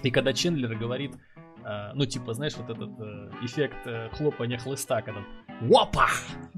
[0.03, 1.13] И когда Чендлер говорит,
[1.64, 5.23] э, ну типа, знаешь, вот этот э, эффект э, хлопания хлыста, когда
[5.61, 6.07] Вапа!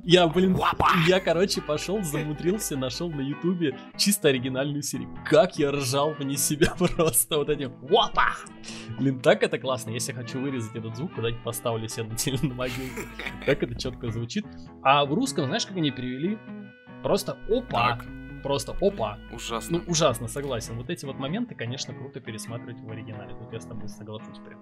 [0.05, 0.89] Я, блин, Вапа!
[1.07, 5.09] я, короче, пошел, замудрился, нашел на ютубе чисто оригинальную серию.
[5.25, 8.27] Как я ржал вне себя просто вот этим Вапа!
[8.99, 9.91] Блин, так это классно.
[9.91, 13.01] Если я хочу вырезать этот звук, куда-нибудь поставлю себе на, теле, на могилку.
[13.47, 14.45] Так это четко звучит.
[14.83, 16.39] А в русском, знаешь, как они перевели?
[17.03, 17.97] Просто опа!
[17.97, 18.07] Так.
[18.43, 19.19] Просто опа.
[19.33, 19.79] Ужасно.
[19.79, 20.75] Ну, ужасно, согласен.
[20.77, 23.35] Вот эти вот моменты, конечно, круто пересматривать в оригинале.
[23.35, 24.61] Тут я с тобой соглашусь прям.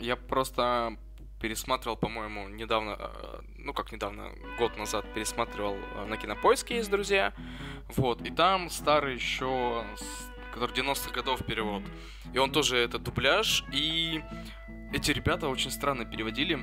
[0.00, 0.96] Я просто
[1.40, 7.32] пересматривал, по-моему, недавно, э, ну как недавно, год назад пересматривал э, на Кинопоиске есть друзья,
[7.96, 9.84] вот, и там старый еще,
[10.52, 11.82] который 90-х годов перевод,
[12.32, 14.22] и он тоже это дубляж, и
[14.92, 16.58] эти ребята очень странно переводили.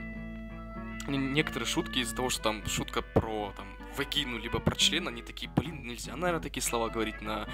[1.08, 5.52] Некоторые шутки из-за того, что там шутка про там вагину, либо про член, они такие,
[5.56, 7.48] блин, нельзя, наверное, такие слова говорить на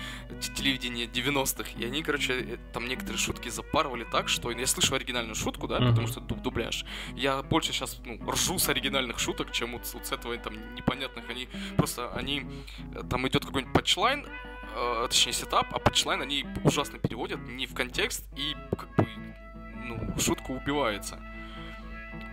[0.56, 1.72] телевидении 90-х.
[1.78, 5.80] И они, короче, э, там некоторые шутки запарывали так, что я слышу оригинальную шутку, да,
[5.80, 5.90] mm-hmm.
[5.90, 6.86] потому что дуб дубляж.
[7.16, 11.30] Я больше сейчас ну, ржу с оригинальных шуток, чем вот, вот с этого там непонятных.
[11.30, 12.46] Они просто, они,
[12.96, 14.26] э, там идет какой-нибудь punchline,
[14.76, 19.08] э, точнее setup, а punchline они ужасно переводят не в контекст и как бы,
[19.86, 21.20] ну, шутка убивается.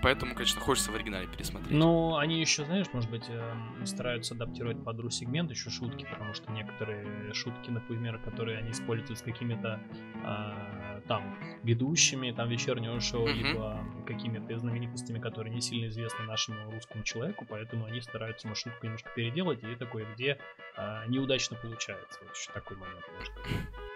[0.02, 1.72] Поэтому, конечно, хочется в оригинале пересмотреть.
[1.72, 6.50] Ну, они еще, знаешь, может быть, эм, стараются адаптировать под ру-сегмент еще шутки, потому что
[6.52, 9.78] некоторые шутки, например, которые они используют с какими-то
[10.24, 13.32] э, там ведущими, там вечернего шоу, mm-hmm.
[13.32, 18.86] либо какими-то знаменитостями, которые не сильно известны нашему русскому человеку, поэтому они стараются на шутку
[18.86, 20.38] немножко переделать, и такое, где
[20.76, 22.20] э, неудачно получается.
[22.22, 23.44] Вот еще такой момент может быть.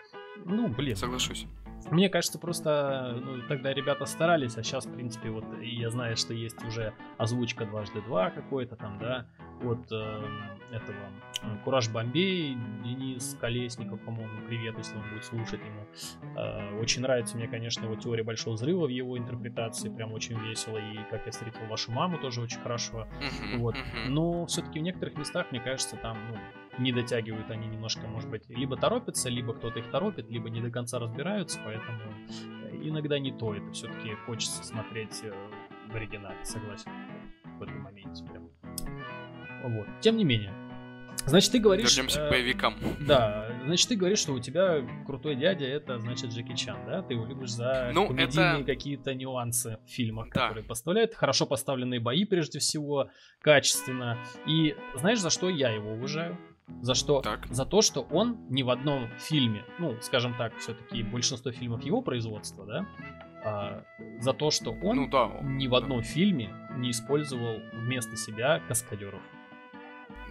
[0.45, 0.97] Ну, блин.
[0.97, 1.47] Соглашусь.
[1.91, 6.33] Мне кажется, просто ну, тогда ребята старались, а сейчас, в принципе, вот я знаю, что
[6.33, 9.27] есть уже озвучка дважды два какой-то там, да,
[9.63, 10.23] от э,
[10.73, 10.97] этого
[11.43, 15.87] э, Кураж Бомбей, Денис Колесников, по-моему, привет, если он будет слушать ему.
[16.37, 20.79] Э, очень нравится мне, конечно, его теория большого взрыва в его интерпретации, прям очень весело,
[20.79, 23.07] и как я встретил вашу маму тоже очень хорошо.
[23.57, 23.77] Вот.
[24.09, 26.39] Но все-таки в некоторых местах, мне кажется, там, ну,
[26.79, 30.71] не дотягивают они немножко, может быть, либо торопятся, либо кто-то их торопит, либо не до
[30.71, 32.01] конца разбираются, поэтому
[32.83, 35.33] иногда не то, это все-таки хочется смотреть э,
[35.91, 36.91] в оригинале, согласен
[37.59, 38.49] в этом моменте прям.
[39.65, 39.87] Вот.
[40.01, 40.53] Тем не менее,
[41.27, 41.91] Значит, ты говоришь...
[41.91, 42.75] Вернемся э, к боевикам.
[43.01, 47.03] Да, значит, ты говоришь, что у тебя крутой дядя, это, значит, Джеки Чан, да?
[47.03, 48.65] Ты его любишь за ну, комедийные это...
[48.65, 50.49] какие-то нюансы в фильмах, да.
[50.49, 51.15] которые поставляет.
[51.15, 53.09] Хорошо поставленные бои, прежде всего,
[53.41, 54.19] качественно.
[54.47, 56.37] И знаешь, за что я его уважаю?
[56.81, 57.21] За что?
[57.21, 57.47] Так.
[57.51, 62.03] За то, что он ни в одном фильме, ну, скажем так, все-таки большинство фильмов его
[62.03, 62.87] производства, да,
[63.45, 63.85] а,
[64.21, 66.05] за то, что он ну, да, ни в одном да.
[66.05, 69.23] фильме не использовал вместо себя каскадеров.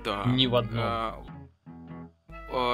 [0.03, 0.23] Да.
[0.25, 0.83] Ни в одном.
[0.83, 1.23] А,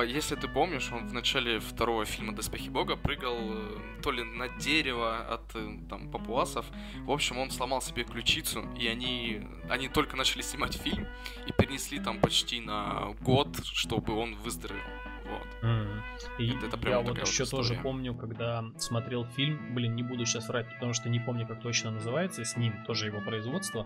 [0.08, 4.50] если ты помнишь, он в начале второго фильма «Доспехи Бога» прыгал э, то ли на
[4.50, 6.66] дерево от э, там, папуасов.
[7.06, 11.08] В общем, он сломал себе ключицу, и они, они только начали снимать фильм
[11.48, 14.84] и перенесли там почти на год, чтобы он выздоровел.
[15.30, 15.48] Вот.
[15.62, 16.02] Mm.
[16.40, 20.04] И это, это прям я вот еще вот тоже помню, когда смотрел фильм, блин, не
[20.04, 23.86] буду сейчас врать, потому что не помню, как точно называется, с ним тоже его производство.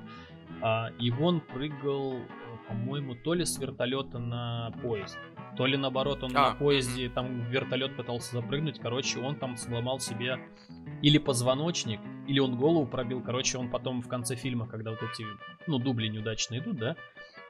[0.61, 5.17] А, и он прыгал, э, по-моему, то ли с вертолета на поезд,
[5.57, 6.51] то ли наоборот он а.
[6.51, 8.79] на поезде там в вертолет пытался запрыгнуть.
[8.79, 10.39] Короче, он там сломал себе
[11.01, 13.21] или позвоночник, или он голову пробил.
[13.21, 15.25] Короче, он потом в конце фильма, когда вот эти,
[15.67, 16.95] ну, дубли неудачно идут, да,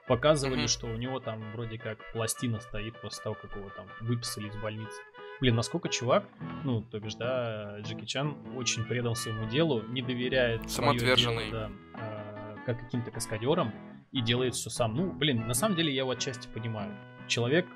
[0.06, 0.68] показывали, mm-hmm.
[0.68, 4.56] что у него там вроде как пластина стоит после того, как его там выписали из
[4.56, 5.00] больницы.
[5.40, 6.24] Блин, насколько чувак,
[6.62, 11.50] ну, то бишь, да, Джеки Чан очень предан своему делу, не доверяет Самоотверженный.
[11.50, 13.72] Дело, да, а, как каким-то каскадерам
[14.14, 14.94] и делает все сам.
[14.94, 16.96] Ну, блин, на самом деле я его отчасти понимаю.
[17.26, 17.66] Человек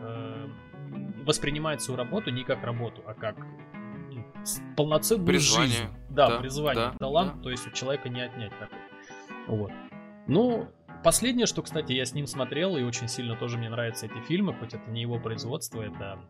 [0.00, 0.48] э,
[1.24, 3.36] воспринимает свою работу не как работу, а как
[4.10, 4.24] ну,
[4.74, 5.68] полноценную призвание.
[5.68, 5.84] жизнь.
[6.08, 7.42] Да, да призвание, да, талант, да.
[7.42, 8.78] то есть у человека не отнять такой.
[9.46, 9.72] Вот.
[10.26, 10.68] Ну,
[11.02, 14.54] Последнее, что, кстати, я с ним смотрел, и очень сильно тоже мне нравятся эти фильмы,
[14.54, 16.20] хоть это не его производство, это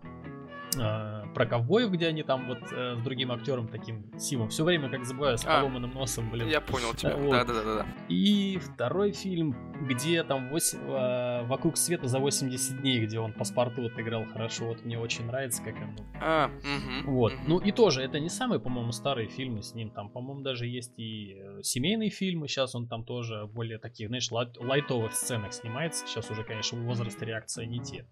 [0.79, 4.49] э, про ковбоев, где они там вот э, с другим актером таким Симом.
[4.49, 6.49] Все время, как забываю, с А, поломанным носом, блин.
[6.49, 7.17] Я понял тебя.
[7.17, 7.33] Вот.
[7.33, 7.87] Да-да-да.
[8.09, 9.57] И второй фильм,
[9.87, 14.67] где там восемь- э, «Вокруг света за 80 дней», где он паспорту отыграл хорошо.
[14.67, 17.33] Вот мне очень нравится, как он А, мгм, вот.
[17.33, 17.43] мгм.
[17.47, 19.91] Ну и тоже, это не самые, по-моему, старые фильмы с ним.
[19.91, 22.49] Там, по-моему, даже есть и э, семейные фильмы.
[22.49, 26.07] Сейчас он там тоже более таких, знаешь, лайт- лайтовых сценах снимается.
[26.07, 28.07] Сейчас уже, конечно, возраст и реакция не те.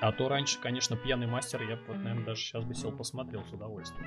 [0.00, 3.44] А то раньше, конечно, пьяный мастер, я бы, вот, наверное, даже сейчас бы сел посмотрел
[3.44, 4.06] с удовольствием.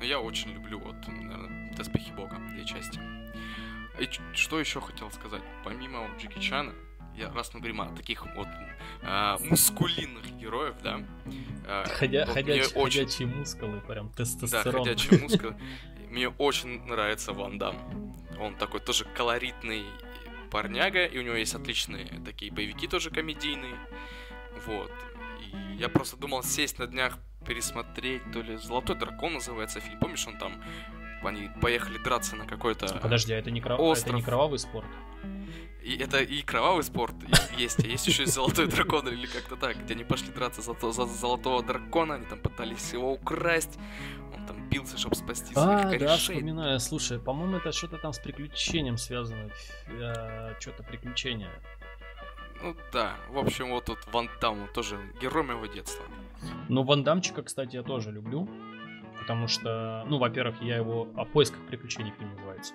[0.00, 3.00] Ну, я очень люблю вот, наверное, Доспехи Бога, две части.
[3.98, 5.42] И что еще хотел сказать?
[5.64, 6.72] Помимо вот Джеки Чана,
[7.16, 8.48] я, раз мы говорим о таких вот
[9.02, 11.00] а, мускулинных героев, да,
[11.66, 14.84] а, Ходя, вот ходяч- очень, Ходячие мускулы, прям да, тестостерон.
[14.84, 15.56] ходячие мускулы,
[16.10, 17.76] мне очень нравится Ван Дам.
[18.38, 19.84] Он такой тоже колоритный
[20.50, 23.74] парняга, и у него есть отличные такие боевики тоже комедийные,
[24.66, 24.90] вот.
[25.40, 29.98] И я просто думал сесть на днях пересмотреть, то ли «Золотой дракон» называется фильм.
[30.00, 30.62] Помнишь, он там,
[31.22, 32.86] они поехали драться на какой-то...
[32.98, 34.14] Подожди, а это не, кров- а это Остров.
[34.16, 34.88] не кровавый спорт?
[35.82, 37.14] И это и кровавый спорт
[37.56, 40.60] и есть, а есть еще и золотой дракон или как-то так, где они пошли драться
[40.60, 43.78] за, то- за золотого дракона, они там пытались его украсть,
[44.36, 46.34] он там бился, чтобы спасти своих А, да, корешей.
[46.34, 46.80] вспоминаю.
[46.80, 49.48] Слушай, по-моему, это что-то там с приключением связано.
[50.58, 51.50] что-то приключение.
[52.62, 56.04] Ну да, в общем, вот тут Ван Дам тоже герой моего детства.
[56.68, 58.48] Ну, Ван Дамчика, кстати, я тоже люблю.
[59.20, 62.74] Потому что, ну, во-первых, я его о поисках приключений фильм называется.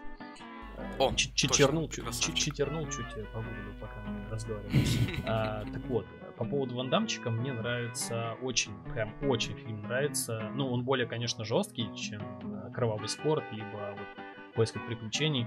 [1.00, 4.84] О, Ч- точно, Читернул, чит- читернул чуть я погуглил, пока мы разговаривали.
[5.28, 6.06] А, так вот,
[6.38, 10.52] по поводу Ван Дамчика мне нравится очень, прям очень фильм нравится.
[10.56, 15.46] Ну, он более, конечно, жесткий, чем э, Кровавый спорт, либо вот в поисках приключений.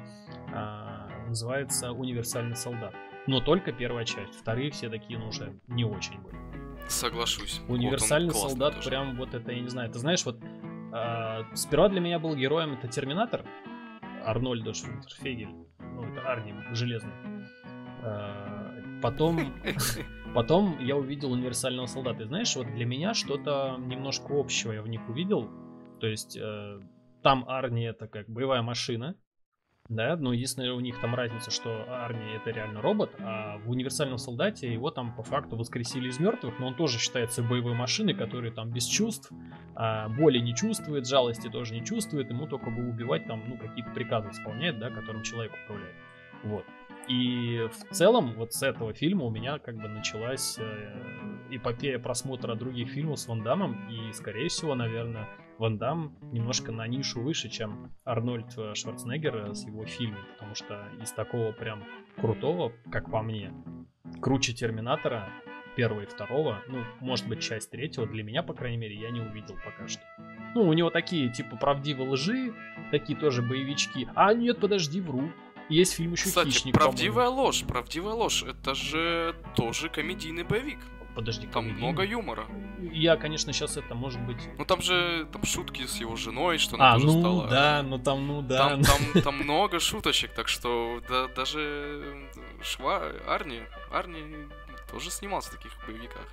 [0.54, 2.94] А, называется Универсальный солдат.
[3.26, 4.34] Но только первая часть.
[4.34, 6.36] Вторые все такие, ну, уже не очень были.
[6.88, 7.60] Соглашусь.
[7.66, 8.90] Вот Универсальный классный солдат, тоже.
[8.90, 10.38] прям вот это, я не знаю, ты знаешь, вот
[10.92, 13.44] а, сперва для меня был героем это Терминатор,
[14.24, 15.48] Арнольда Шварценеггер,
[15.80, 17.12] ну это Арни Железный.
[18.02, 19.54] А, потом,
[20.34, 22.22] потом я увидел Универсального солдата.
[22.22, 25.50] И знаешь, вот для меня что-то немножко общего я в них увидел.
[26.00, 26.80] То есть э,
[27.22, 29.16] там Арни это как боевая машина,
[29.88, 34.16] да, но единственное у них там разница, что Арни это реально робот, а в универсальном
[34.16, 38.50] солдате его там по факту воскресили из мертвых, но он тоже считается боевой машиной, которая
[38.50, 39.30] там без чувств,
[39.74, 43.90] а, боли не чувствует, жалости тоже не чувствует, ему только бы убивать там, ну, какие-то
[43.90, 45.96] приказы исполняет, да, которым человек управляет.
[46.44, 46.64] Вот.
[47.08, 52.54] И в целом вот с этого фильма у меня как бы началась э, эпопея просмотра
[52.54, 57.48] других фильмов с Ван Дамом, и, скорее всего, наверное, Ван Дам немножко на нишу выше,
[57.48, 61.84] чем Арнольд э, Шварценеггер э, с его фильмом, потому что из такого прям
[62.16, 63.52] крутого, как по мне,
[64.20, 65.28] круче Терминатора
[65.76, 69.20] первого и второго, ну, может быть, часть третьего, для меня, по крайней мере, я не
[69.20, 70.02] увидел пока что.
[70.54, 72.54] Ну, у него такие, типа, правдивые лжи,
[72.90, 74.08] такие тоже боевички.
[74.14, 75.30] А, нет, подожди, вру.
[75.68, 80.78] Есть фильм еще Кстати, «Хищник», правдивая ложь, правдивая ложь, это же тоже комедийный боевик.
[81.14, 82.44] Подожди, Там много юмора.
[82.92, 84.36] Я, конечно, сейчас это, может быть...
[84.58, 87.48] Ну там же там шутки с его женой, что она А, тоже ну стала.
[87.48, 88.58] да, ну там, ну да.
[88.70, 92.28] Там, там, там много шуточек, так что да, даже
[92.62, 94.48] Шва, Арни, Арни
[94.90, 96.26] тоже снимался в таких боевиках.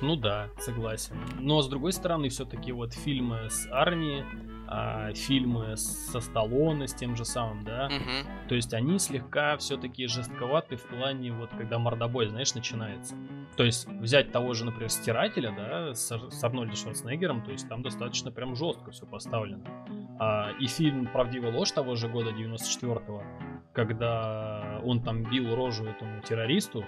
[0.00, 1.16] Ну да, согласен.
[1.38, 4.24] Но с другой стороны, все-таки вот фильмы с Арни,
[4.68, 8.48] а, фильмы со Сталлоне, с тем же самым, да, Мгм.
[8.48, 13.16] то есть они слегка все-таки жестковаты в плане вот когда мордобой, знаешь, начинается.
[13.56, 17.82] То есть взять того же, например, Стирателя, да, с, с Арнольдом Шварценеггером, то есть там
[17.82, 19.64] достаточно прям жестко все поставлено.
[20.20, 23.22] А, и фильм «Правдивая ложь» того же года, 94-го,
[23.72, 26.84] когда он там бил рожу этому террористу,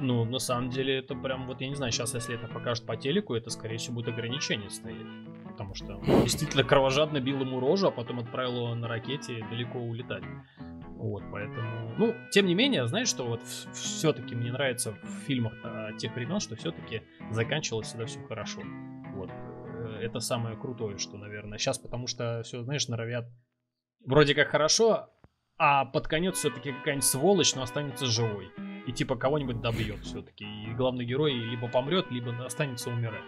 [0.00, 2.96] ну, на самом деле, это прям, вот я не знаю, сейчас, если это покажут по
[2.96, 5.06] телеку, это, скорее всего, будет ограничение стоять.
[5.44, 10.24] Потому что действительно кровожадно бил ему рожу, а потом отправил его на ракете далеко улетать.
[10.96, 11.94] Вот, поэтому...
[11.98, 15.54] Ну, тем не менее, знаешь, что вот все-таки мне нравится в фильмах
[15.98, 18.60] тех времен, что все-таки заканчивалось всегда все хорошо.
[19.14, 19.30] Вот.
[19.30, 21.58] Э, Это самое крутое, что, наверное.
[21.58, 23.26] Сейчас, потому что все, знаешь, норовят
[24.06, 25.10] вроде как хорошо,
[25.58, 28.50] а под конец все-таки какая-нибудь сволочь, но останется живой.
[28.86, 30.44] И типа кого-нибудь добьет все-таки.
[30.44, 33.24] И главный герой либо помрет, либо останется умирать.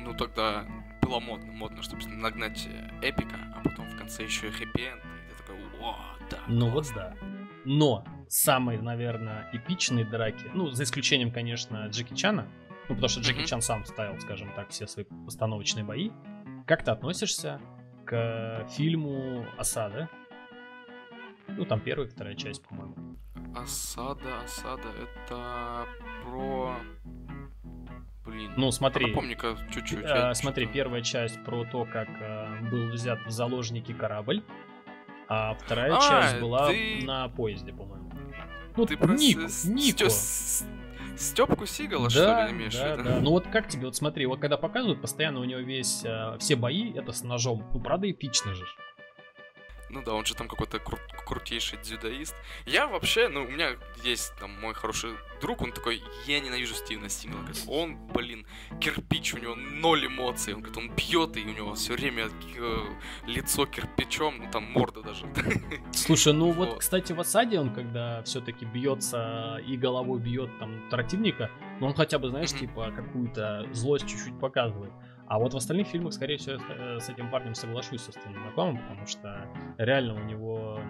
[0.00, 0.64] Ну тогда
[1.02, 5.30] было модно, модно, чтобы нагнать э, эпика, а потом в конце еще и хэппи-энд, и
[5.30, 5.96] ты такой, о,
[6.30, 6.38] да.
[6.46, 7.16] Ну вот классно».
[7.20, 7.28] да.
[7.64, 12.48] Но самые, наверное, эпичные драки, ну, за исключением, конечно, Джеки Чана,
[12.88, 13.46] ну, потому что Джеки Мгм.
[13.46, 16.10] Чан сам ставил, скажем так, все свои постановочные бои.
[16.66, 17.60] Как ты относишься
[18.08, 20.08] к фильму «Осада»?
[21.48, 22.94] Ну, там первая вторая часть, по-моему.
[23.54, 25.84] Осада, осада, это
[26.24, 26.74] про...
[28.24, 28.52] Блин.
[28.56, 29.06] Ну, смотри.
[29.06, 30.00] Напомни-ка чуть-чуть.
[30.04, 34.42] Э, смотри, первая часть про то, как э, был взят в заложники корабль,
[35.28, 38.10] а вторая А, часть была ты- на поезде, по-моему.
[38.76, 39.64] Ну, Ты Нику, с-.
[39.64, 40.64] Стё- с-
[41.18, 43.02] Стёпку Сигала, что Да, ли, имеешь в да, виду?
[43.04, 43.20] да.
[43.20, 46.54] Ну вот как тебе, вот смотри, вот когда показывают, постоянно у него весь, э, все
[46.56, 47.66] бои, это с ножом.
[47.74, 48.64] Ну, правда, эпично же.
[49.90, 52.34] Ну да, он же там какой-то кру- крутейший дзюдоист.
[52.66, 53.70] Я вообще, ну, у меня
[54.04, 57.40] есть там мой хороший друг, он такой, я ненавижу Стивена Сигала.
[57.40, 58.46] Говорит, Он, блин,
[58.80, 60.54] кирпич, у него ноль эмоций.
[60.54, 62.76] Он говорит, он пьет, и у него все время э,
[63.26, 65.24] лицо кирпичом, ну там морда даже.
[65.92, 66.78] Слушай, ну вот, Вот.
[66.80, 72.18] кстати, в осаде он, когда все-таки бьется и головой бьет там противника, ну он хотя
[72.18, 72.58] бы, знаешь, Мгм.
[72.60, 74.92] типа какую-то злость чуть-чуть показывает.
[75.28, 78.78] А вот в остальных фильмах, скорее всего, я с- этим парнем соглашусь со Стивеном Маккомом,
[78.78, 80.80] потому что реально у него...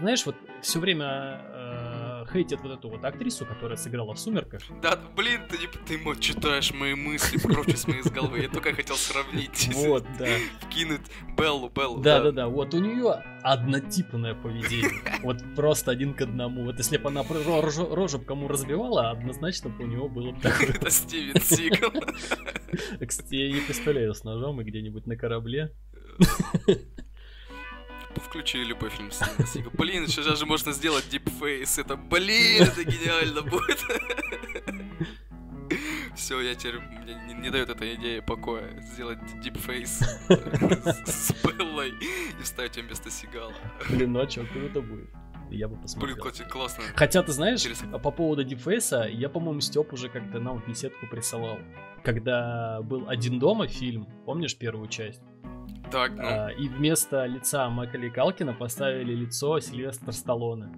[0.00, 1.89] Знаешь, вот все время э,
[2.32, 4.62] хейтят вот эту вот актрису, которая сыграла в «Сумерках».
[4.82, 8.40] Да, блин, ты, ты мо- читаешь мои мысли, короче, с моей головы.
[8.40, 9.70] Я только хотел сравнить.
[9.80, 10.26] Вот, да.
[10.60, 11.00] Вкинуть
[11.36, 12.00] Беллу, Беллу.
[12.00, 12.48] Да, да, да.
[12.48, 15.02] Вот у нее однотипное поведение.
[15.22, 16.64] Вот просто один к одному.
[16.64, 20.68] Вот если бы она рожу, рожу кому разбивала, однозначно бы у него было бы такое.
[20.68, 21.90] Это Стивен Сигал.
[23.06, 25.72] Кстати, я не представляю с ножом и где-нибудь на корабле.
[28.16, 29.70] Включи любой фильм Сигала.
[29.72, 31.78] Блин, сейчас же можно сделать дипфейс.
[31.78, 33.78] Это, блин, это гениально будет.
[36.16, 36.80] Все, я теперь...
[36.80, 38.80] Мне не, не дает эта идея покоя.
[38.82, 40.00] Сделать дипфейс
[41.06, 41.90] с Беллой
[42.38, 43.54] и вставить ее вместо Сигала.
[43.88, 45.08] Блин, ну а чё, круто будет.
[45.50, 46.16] Я бы Блин, посмотрел.
[46.16, 46.84] кстати, классно.
[46.94, 47.98] Хотя, ты знаешь, Интересно.
[47.98, 51.58] по поводу дипфейса, я, по-моему, Степ уже как-то нам в беседку присылал.
[52.04, 55.20] Когда был «Один дома» фильм, помнишь первую часть?
[55.90, 60.68] Так, ну, А, и вместо лица Макали Калкина поставили лицо Сильвестра Сталлоне.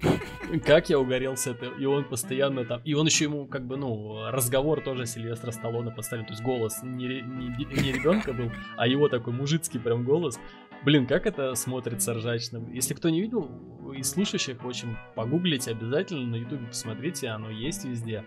[0.64, 1.74] Как я угорел с этого.
[1.78, 2.80] И он постоянно там...
[2.84, 6.24] И он еще ему как бы, ну, разговор тоже Сильвестра Сталлоне поставил.
[6.24, 10.38] То есть голос не, не, не ребенка был, а его такой мужицкий прям голос.
[10.84, 12.64] Блин, как это смотрится ржачно.
[12.72, 13.50] Если кто не видел,
[13.92, 18.24] из слушающих, в общем, погуглите обязательно, на ютубе посмотрите, оно есть везде.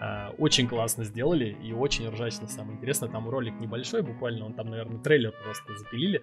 [0.00, 3.10] А, Очень классно сделали и очень ржачно, самое интересное.
[3.10, 6.22] Там ролик небольшой, буквально, он там, наверное, трейлер просто запилили,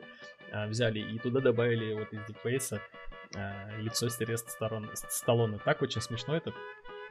[0.52, 2.82] а, взяли и туда добавили вот из дипфейса
[3.36, 5.60] а, лицо Сильвестра Сторон- Сталлоне.
[5.64, 6.52] Так очень смешно это.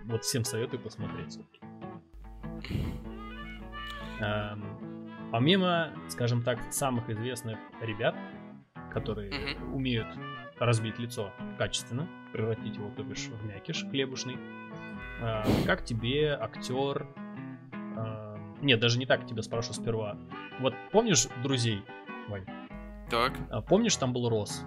[0.05, 1.39] Вот всем советую посмотреть.
[5.31, 8.15] Помимо, скажем так, самых известных ребят,
[8.95, 9.75] которые Мгм.
[9.75, 10.07] умеют
[10.59, 14.37] разбить лицо качественно, превратить его, то бишь, в мякиш хлебушный,
[15.21, 17.07] а, как тебе актер...
[17.97, 20.17] а, Нет, даже не так тебя спрошу сперва.
[20.61, 21.83] Вот помнишь друзей,
[22.29, 22.47] Вань?
[23.11, 23.33] так.
[23.51, 24.65] А, Помнишь, там был Рос?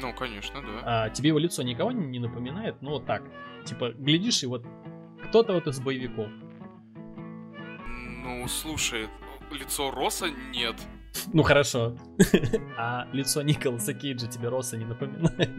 [0.00, 1.06] Ну, конечно, да.
[1.06, 2.76] А тебе его лицо никого не не напоминает?
[2.82, 3.22] Ну, вот так.
[3.64, 4.64] Типа, глядишь, и вот
[5.24, 6.28] кто-то вот из боевиков.
[8.22, 9.08] Ну, слушай,
[9.50, 10.76] лицо Роса нет.
[11.32, 11.96] Ну, хорошо.
[12.76, 15.50] А лицо Николаса Кейджа тебе Роса не напоминает?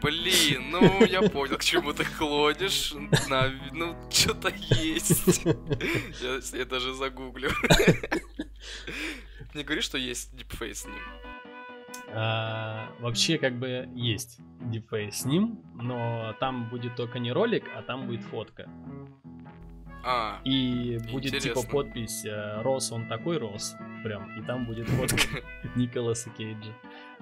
[0.00, 2.94] Блин, ну я понял, к чему ты клонишь.
[3.28, 5.44] На, ну, что-то есть.
[6.22, 7.50] Я, я даже загуглю.
[9.54, 11.02] Не говори, что есть дипфейс с ним.
[12.14, 17.82] А, Вообще, как бы, есть дипфейс с ним, но там будет только не ролик, а
[17.82, 18.68] там будет фотка.
[20.08, 21.70] А, И будет типа Интересно.
[21.70, 23.76] подпись э, Рос, он такой Рос.
[24.02, 24.38] Прям.
[24.38, 25.42] И там будет фотка
[25.76, 26.72] Николаса Кейджа.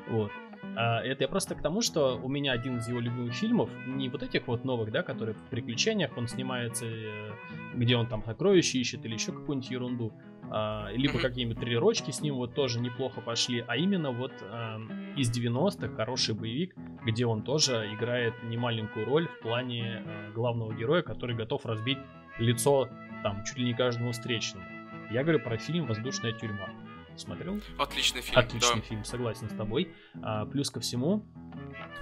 [0.09, 0.31] Вот.
[0.77, 4.09] А, это я просто к тому, что у меня один из его любимых фильмов, не
[4.09, 7.33] вот этих вот новых, да, которые в приключениях, он снимается, э,
[7.75, 10.13] где он там сокровища ищет или еще какую-нибудь ерунду,
[10.49, 15.37] а, либо какие-нибудь тренировочки с ним вот тоже неплохо пошли, а именно вот эм, из
[15.37, 21.35] 90-х хороший боевик, где он тоже играет немаленькую роль в плане э, главного героя, который
[21.35, 21.99] готов разбить
[22.39, 22.89] лицо
[23.23, 24.65] там чуть ли не каждому встречному.
[25.11, 26.69] Я говорю про фильм «Воздушная тюрьма».
[27.17, 27.61] Смотрел?
[27.79, 28.87] отличный фильм, Отличный да.
[28.87, 29.91] фильм, согласен с тобой.
[30.23, 31.25] А, плюс ко всему,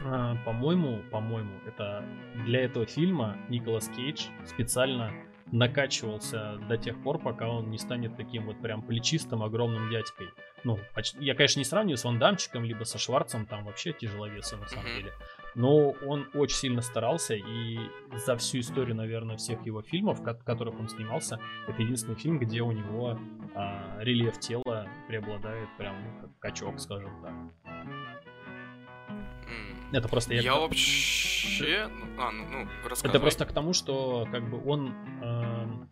[0.04, 2.04] а, по-моему, по-моему, это
[2.44, 5.12] для этого фильма Николас Кейдж специально
[5.52, 10.28] накачивался до тех пор, пока он не станет таким вот прям плечистым, огромным дядькой.
[10.64, 10.80] Ну,
[11.20, 14.86] я, конечно, не сравниваю с Ван Дамчиком, либо со Шварцем, там вообще тяжеловесы на самом
[14.86, 14.96] Мгм.
[14.96, 15.12] деле.
[15.54, 17.78] Но он очень сильно старался, и
[18.26, 21.38] за всю историю, наверное, всех его фильмов, в ко- в которых он снимался,
[21.68, 23.18] это единственный фильм, где у него
[23.54, 27.32] а, рельеф тела преобладает прям ну, как качок, скажем так.
[29.92, 31.88] Это просто я, Я вообще...
[31.88, 33.10] ну, А, ну, ну, рассказывай.
[33.10, 34.88] это просто к тому, что как бы он
[35.22, 35.88] эм,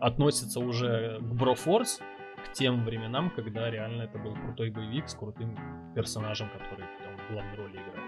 [0.00, 2.00] относится уже к Брофорс,
[2.44, 5.56] к тем временам, когда реально это был крутой боевик с крутым
[5.94, 8.01] персонажем, который там в главной роли играет.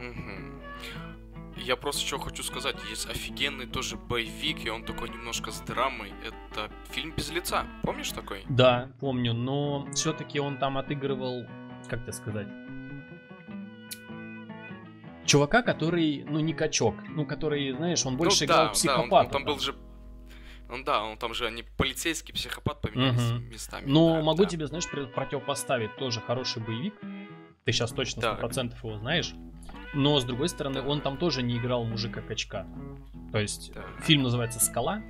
[0.00, 0.62] Мгм.
[1.56, 6.12] Я просто что хочу сказать, есть офигенный тоже боевик, и он такой немножко с драмой.
[6.24, 7.66] Это фильм без лица.
[7.82, 8.44] Помнишь такой?
[8.48, 11.46] Да, помню, но все-таки он там отыгрывал,
[11.88, 12.46] как тебе сказать,
[15.26, 19.10] чувака, который, ну, не качок, ну, который, знаешь, он больше ну, играл да, психопата.
[19.10, 19.74] Да, он, он там был же
[20.68, 23.40] ну да, он там же они полицейский психопат поменялись угу.
[23.40, 23.84] местами.
[23.86, 24.48] Но да, могу да.
[24.48, 26.94] тебе, знаешь, противопоставить тоже хороший боевик.
[27.64, 29.34] Ты сейчас точно сто процентов его знаешь.
[29.94, 32.66] Но с другой стороны, он там тоже не играл мужика качка.
[33.32, 33.82] То есть Да.
[34.02, 35.02] фильм называется Скала.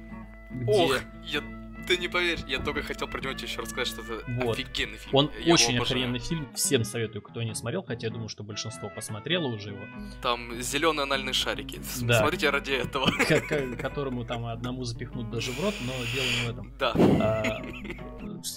[0.51, 1.41] Где Ох, я,
[1.87, 4.59] ты не поверишь, я только хотел про него тебе еще рассказать, что это Вот.
[4.59, 5.15] офигенный фильм.
[5.15, 6.49] он Я очень охрененный фильм.
[6.55, 9.85] Всем советую, кто не смотрел, хотя я думаю, что большинство посмотрело уже его.
[10.23, 11.81] Там зеленые анальные шарики.
[12.03, 12.21] Да.
[12.21, 13.07] Смотрите ради этого.
[13.29, 16.73] К- которому там одному запихнут даже в рот, но дело не в этом.
[16.79, 16.93] Да.
[17.21, 17.63] А,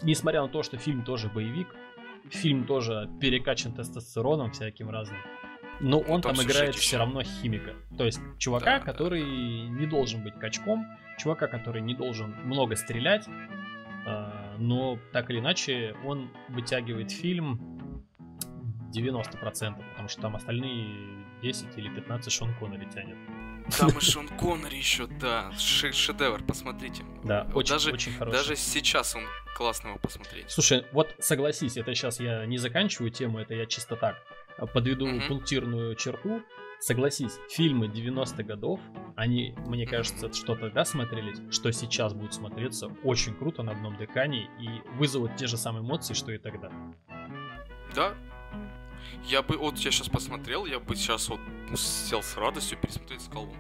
[0.04, 1.68] несмотря на то, что фильм тоже боевик,
[2.30, 5.18] фильм тоже перекачан тестостероном всяким разным,
[5.82, 7.74] но он Ну, там там, играет все равно химика.
[7.98, 8.86] То есть чувака, Да, да.
[8.86, 10.86] который не должен быть качком,
[11.18, 13.26] чувака, который не должен много стрелять,
[14.06, 17.60] а, но так или иначе он вытягивает фильм
[18.94, 23.18] 90%, потому что там остальные 10 или 15 Шон Коннери тянет.
[23.78, 25.52] Там и Шон Коннери еще, да.
[25.58, 27.04] Ше- шедевр, посмотрите.
[27.24, 28.38] Да, очень, даже, очень хороший.
[28.38, 29.24] даже сейчас он
[29.56, 30.50] классно его посмотреть.
[30.50, 34.16] Слушай, вот согласись, это сейчас я не заканчиваю тему, это я чисто так
[34.74, 35.28] подведу Мгм.
[35.28, 36.42] пунктирную черту.
[36.80, 38.80] Согласись, фильмы 90-х годов,
[39.16, 44.50] они, мне кажется, что тогда смотрелись, что сейчас будут смотреться очень круто на одном дыхании
[44.60, 46.72] и вызовут те же самые эмоции, что и тогда.
[47.96, 48.16] Да.
[49.26, 51.40] Я бы, вот я сейчас посмотрел, я бы сейчас вот
[51.76, 53.54] сел с радостью пересмотреть скалу.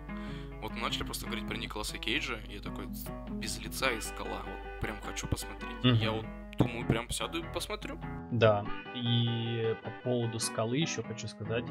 [0.61, 2.85] Вот начали просто говорить про Николаса Кейджа, и я такой
[3.31, 4.41] без лица и скала.
[4.45, 5.83] Вот прям хочу посмотреть.
[5.83, 5.95] Мгм.
[5.95, 6.25] Я вот
[6.63, 7.99] думаю, прям сяду и посмотрю.
[8.31, 11.65] Да, и по поводу скалы еще хочу сказать,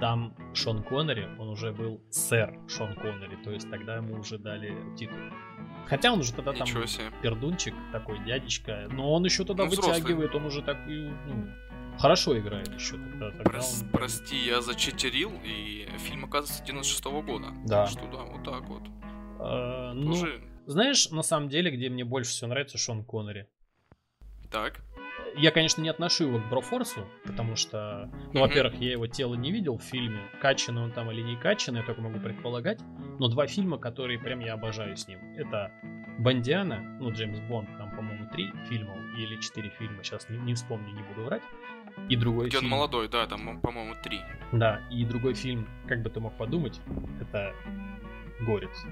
[0.00, 4.76] там Шон Коннери, он уже был сэр Шон Коннери, то есть тогда ему уже дали
[4.96, 5.16] титул.
[5.86, 7.04] Хотя он уже тогда там Ничего себе.
[7.22, 9.96] пердунчик, такой дядечка, но он еще тогда Ну, взрослый.
[10.00, 11.12] вытягивает, он уже так ну,
[11.98, 13.30] хорошо играет еще тогда.
[13.30, 17.48] тогда Прос- он- прости, я зачитерил, и фильм оказывается 96 года.
[17.66, 17.84] Да.
[17.84, 18.82] Так что да, вот так вот.
[19.40, 23.46] Э, ну, Тоже знаешь, на самом деле, где мне больше всего нравится Шон Коннери?
[24.54, 24.80] Так.
[25.36, 28.40] Я, конечно, не отношу его к Брофорсу, потому что, ну, Мгм.
[28.42, 31.86] во-первых, я его тело не видел в фильме, качанный он там или не качанный, я
[31.86, 32.80] только могу предполагать,
[33.18, 35.72] но два фильма, которые прям я обожаю с ним, это
[36.20, 40.94] Бондиана, ну, Джеймс Бонд, там, по-моему, три фильма или четыре фильма, сейчас не, не вспомню,
[40.94, 41.42] не буду врать,
[42.08, 42.70] и другой Где он фильм...
[42.72, 44.20] молодой, да, там, по-моему, три.
[44.52, 46.80] Да, и другой фильм, как бы ты мог подумать,
[47.20, 47.52] это
[48.40, 48.84] Горец.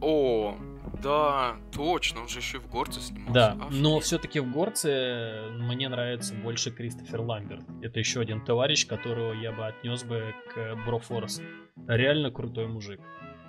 [0.00, 0.56] О,
[1.02, 3.32] да, точно, он же еще в горце снимался.
[3.32, 4.04] Да, но Офигеть.
[4.04, 7.64] все-таки в Горце мне нравится больше Кристофер Ламберт.
[7.82, 11.40] Это еще один товарищ, которого я бы отнес бы к Брофорс.
[11.86, 13.00] Реально крутой мужик.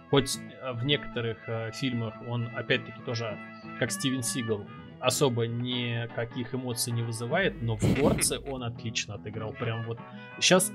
[0.10, 3.38] Хоть э, в некоторых э, фильмах он, опять-таки, тоже,
[3.80, 4.66] как Стивен Сигал,
[5.00, 9.54] особо никаких эмоций не вызывает, но в Горце он отлично отыграл.
[9.54, 10.00] Прям вот.
[10.40, 10.72] Сейчас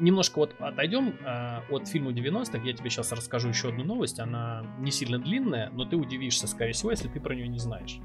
[0.00, 2.58] немножко вот отойдем э, от фильма 90-х.
[2.58, 4.20] Я тебе сейчас расскажу еще одну новость.
[4.20, 7.98] Она не сильно длинная, но ты удивишься, скорее всего, если ты про нее не знаешь.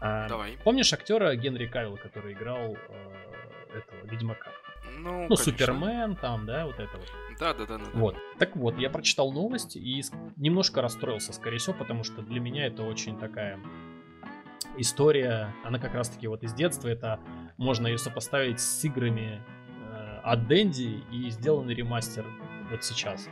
[0.00, 0.56] А, Давай.
[0.64, 4.50] Помнишь актера Генри Кайла, который играл э, этого Ведьмака?
[4.98, 5.36] Ну, Ну, конечно.
[5.36, 7.06] Супермен, там, да, вот это вот.
[7.38, 7.84] Да, да, да, да.
[7.94, 8.16] Вот.
[8.38, 10.02] Так вот, я прочитал новость и
[10.36, 13.58] немножко расстроился, скорее всего, потому что для меня это очень такая
[14.76, 17.20] история, она как раз-таки вот из детства, это
[17.56, 19.59] можно ее сопоставить с играми э,
[20.22, 22.26] от Дэнди и сделанный ремастер
[22.70, 23.28] вот сейчас.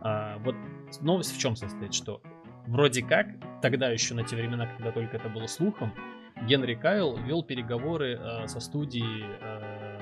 [0.00, 0.54] А, вот
[1.00, 2.20] новость в чем состоит, что
[2.66, 3.26] вроде как
[3.62, 5.92] тогда еще на те времена, когда только это было слухом,
[6.46, 10.00] Генри Кайл вел переговоры э, со студией э,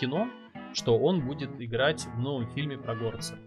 [0.00, 0.28] кино,
[0.72, 3.38] что он будет играть в новом фильме про горца.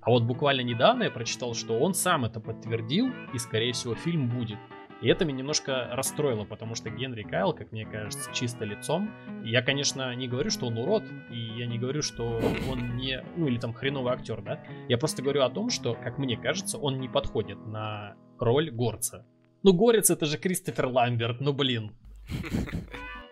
[0.00, 4.28] А вот буквально недавно я прочитал, что он сам это подтвердил, и, скорее всего, фильм
[4.28, 4.58] будет.
[5.00, 9.10] И это меня немножко расстроило, потому что Генри Кайл, как мне кажется, чисто лицом.
[9.44, 12.40] Я, конечно, не говорю, что он урод, и я не говорю, что
[12.70, 14.60] он не, ну или там хреновый актер, да.
[14.88, 19.26] Я просто говорю о том, что, как мне кажется, он не подходит на роль горца.
[19.62, 21.92] Ну, горец это же Кристофер Ламберт, ну блин.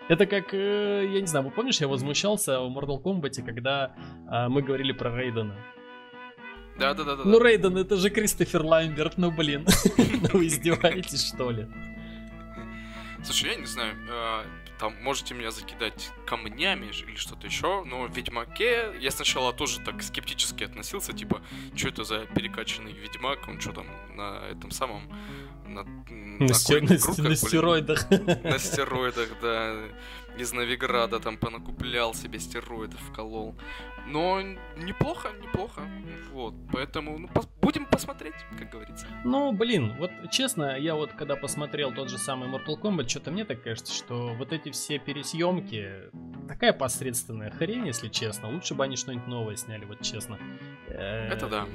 [0.08, 3.94] Это как, э, я не знаю, вы помнишь, я возмущался в Mortal Kombat, когда
[4.28, 5.56] а, мы говорили про Рейдена.
[6.78, 7.22] Да, да, да, да.
[7.24, 9.66] Ну, Рейден, это же Кристофер Ламберт, ну блин.
[9.96, 11.66] Ну вы издеваетесь, что ли?
[13.24, 14.44] Слушай, я не знаю, э,
[14.78, 20.02] там можете меня закидать камнями или что-то еще, но в Ведьмаке я сначала тоже так
[20.02, 21.40] скептически относился, типа,
[21.76, 25.08] что это за перекачанный Ведьмак, он что там, на этом самом...
[25.66, 26.82] На, на, на, стер...
[26.82, 28.10] на, круг, на стероидах.
[28.10, 29.74] На стероидах, да.
[30.38, 33.54] Из Новиграда там понакуплял себе стероидов, вколол.
[34.06, 34.40] Но
[34.76, 35.82] неплохо, неплохо.
[36.32, 39.06] Вот, поэтому ну, пос- будем посмотреть, как говорится.
[39.24, 43.44] Ну, блин, вот честно, я вот когда посмотрел тот же самый Mortal Kombat, что-то мне
[43.44, 46.10] так кажется, что вот эти все пересъемки,
[46.48, 48.50] такая посредственная хрень, если честно.
[48.50, 50.38] Лучше бы они что-нибудь новое сняли, вот честно.
[50.88, 51.66] Это да.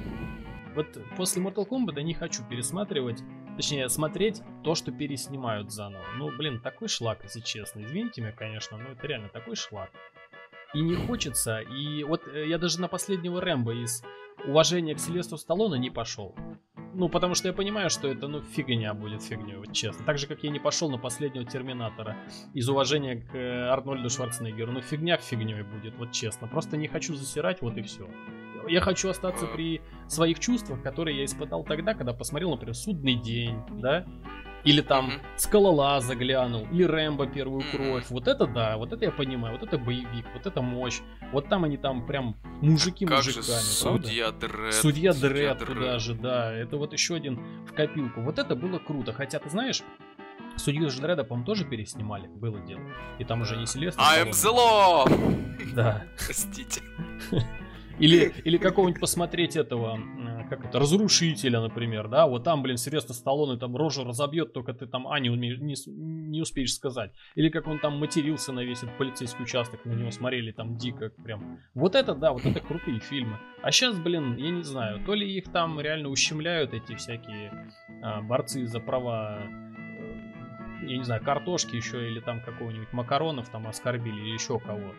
[0.74, 3.22] Вот после Mortal Kombat я не хочу пересматривать,
[3.58, 6.04] точнее, смотреть то, что переснимают заново.
[6.16, 7.80] Ну, блин, такой шлак, если честно.
[7.82, 9.90] Извините меня, конечно, но это реально такой шлак.
[10.74, 11.58] И не хочется.
[11.58, 14.04] И вот э, я даже на последнего Рэмбо из
[14.46, 16.36] уважения к Сильвестру Сталлоне не пошел.
[16.94, 20.04] Ну, потому что я понимаю, что это, ну, фигня будет фигней, вот честно.
[20.04, 22.16] Так же, как я не пошел на последнего Терминатора
[22.54, 24.70] из уважения к э, Арнольду Шварценеггеру.
[24.70, 26.46] Ну, фигня фигней будет, вот честно.
[26.46, 28.08] Просто не хочу засирать, вот и все.
[28.68, 33.58] Я хочу остаться при своих чувствах, которые я испытал тогда, когда посмотрел, например, «Судный день»,
[33.70, 34.06] да?
[34.64, 35.20] Или там mm-hmm.
[35.36, 38.06] Скалолаза глянул, или Рэмбо первую кровь.
[38.10, 41.00] Вот это да, вот это я понимаю, вот это боевик, вот это мощь.
[41.32, 43.44] Вот там они там прям мужики как мужиками.
[43.44, 44.74] Же судья Дред.
[44.74, 46.52] Судья Дред туда же, да.
[46.52, 48.20] Это вот еще один в копилку.
[48.20, 49.12] Вот это было круто.
[49.12, 49.82] Хотя, ты знаешь,
[50.58, 52.82] Судью Дреда, по-моему, тоже переснимали, было дело.
[53.18, 54.00] И там уже не Селестр.
[54.02, 55.74] I am the law!
[55.74, 56.04] Да.
[56.16, 56.82] Простите.
[57.98, 59.98] Или, или какого-нибудь посмотреть этого,
[60.48, 64.86] как это, разрушителя, например, да, вот там, блин, Сильвестр Сталлоне там рожу разобьет, только ты
[64.86, 67.12] там А не, не, не успеешь сказать.
[67.34, 71.10] Или как он там матерился на весь этот полицейский участок, на него смотрели там дико
[71.22, 71.58] прям.
[71.74, 73.38] Вот это, да, вот это крутые фильмы.
[73.62, 77.72] А сейчас, блин, я не знаю, то ли их там реально ущемляют эти всякие
[78.02, 83.66] а, борцы за права э, я не знаю, картошки еще или там какого-нибудь макаронов там
[83.66, 84.94] оскорбили или еще кого.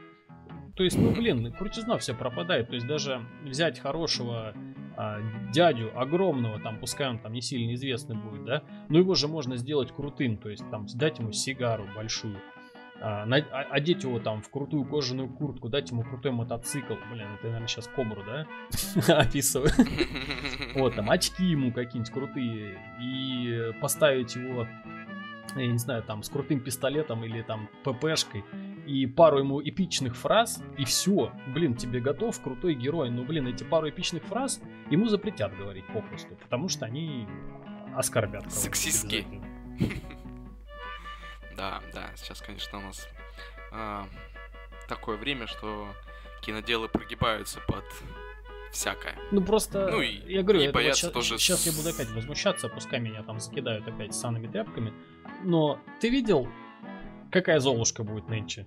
[0.79, 2.69] То есть, ну блин, крутизна все пропадает.
[2.69, 4.53] То есть даже взять хорошего
[4.95, 5.19] а,
[5.51, 9.57] дядю, огромного, там, пускай он там не сильно известный будет, да, но его же можно
[9.57, 12.37] сделать крутым, то есть там дать ему сигару большую,
[13.01, 17.27] а, на, а, одеть его там в крутую кожаную куртку, дать ему крутой мотоцикл, блин,
[17.37, 18.47] это, наверное, сейчас Кобру, да,
[19.19, 19.71] описываю,
[20.75, 24.65] вот, там, очки ему какие-нибудь крутые, и поставить его
[25.55, 28.43] я не знаю, там, с крутым пистолетом или там ППшкой,
[28.85, 31.31] и пару ему эпичных фраз, и все.
[31.47, 33.09] Блин, тебе готов, крутой герой.
[33.09, 37.27] Но, блин, эти пару эпичных фраз ему запретят говорить попросту, потому что они
[37.95, 38.51] оскорбят.
[38.51, 39.25] Сексистки.
[41.55, 43.07] Да, да, сейчас, конечно, у нас
[43.71, 44.07] а,
[44.87, 45.87] такое время, что
[46.41, 47.83] киноделы прогибаются под
[48.71, 49.15] всякое.
[49.31, 52.69] Ну просто, ну, и, я говорю, и вот сейчас, тоже сейчас я буду опять возмущаться,
[52.69, 54.93] пускай меня там закидают опять санными тряпками,
[55.43, 56.47] но ты видел
[57.31, 58.65] какая Золушка будет нынче.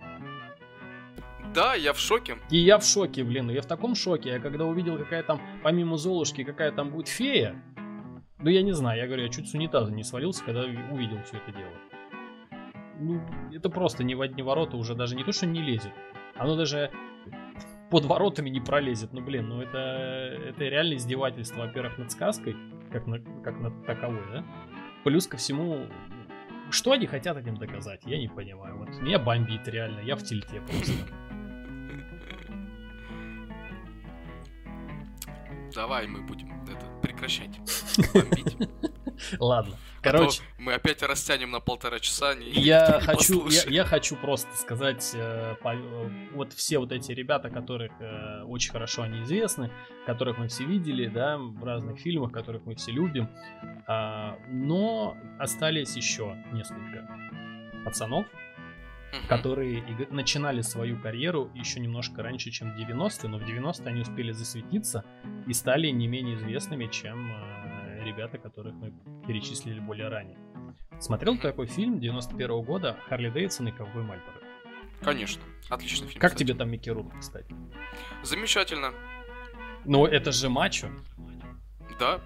[1.54, 2.38] Да, я в шоке.
[2.50, 3.50] И я в шоке, блин.
[3.50, 4.30] Я в таком шоке.
[4.30, 7.62] Я когда увидел, какая там, помимо Золушки, какая там будет фея.
[8.38, 11.36] Ну, я не знаю, я говорю, я чуть с унитаза не свалился, когда увидел все
[11.36, 11.72] это дело.
[12.98, 13.20] Ну,
[13.52, 15.92] это просто не в одни ворота уже даже не то, что не лезет.
[16.36, 16.90] Оно даже
[17.92, 19.12] под воротами не пролезет.
[19.12, 22.56] Ну, блин, ну это, это реально издевательство, во-первых, над сказкой,
[22.90, 24.44] как, на, как над таковой, да?
[25.04, 25.86] Плюс ко всему,
[26.70, 28.78] что они хотят этим доказать, я не понимаю.
[28.78, 30.92] Вот меня бомбит реально, я в тильте просто.
[35.74, 36.91] Давай мы будем это
[37.22, 37.60] прекращать.
[38.14, 38.56] Бомбить.
[39.38, 39.76] Ладно.
[40.00, 42.34] А Короче, а мы опять растянем на полтора часа.
[42.34, 45.74] Не, я хочу, я, я хочу просто сказать, э, по,
[46.34, 49.70] вот все вот эти ребята, которых э, очень хорошо они известны,
[50.06, 53.28] которых мы все видели, да, в разных фильмах, которых мы все любим,
[53.86, 57.06] э, но остались еще несколько
[57.84, 58.26] пацанов,
[59.28, 64.32] которые начинали свою карьеру еще немножко раньше, чем в 90-е, но в 90-е они успели
[64.32, 65.04] засветиться
[65.46, 68.92] и стали не менее известными, чем э, ребята, которых мы
[69.26, 70.38] перечислили более ранее.
[71.00, 74.40] Смотрел такой фильм 91 -го года «Харли Дэвидсон и ковбой Мальборо»?
[75.02, 76.20] Конечно, отличный фильм.
[76.20, 76.46] Как кстати.
[76.46, 77.54] тебе там Микки Рурк, кстати?
[78.22, 78.92] Замечательно.
[79.84, 80.88] Ну, это же мачо.
[81.98, 82.20] Да.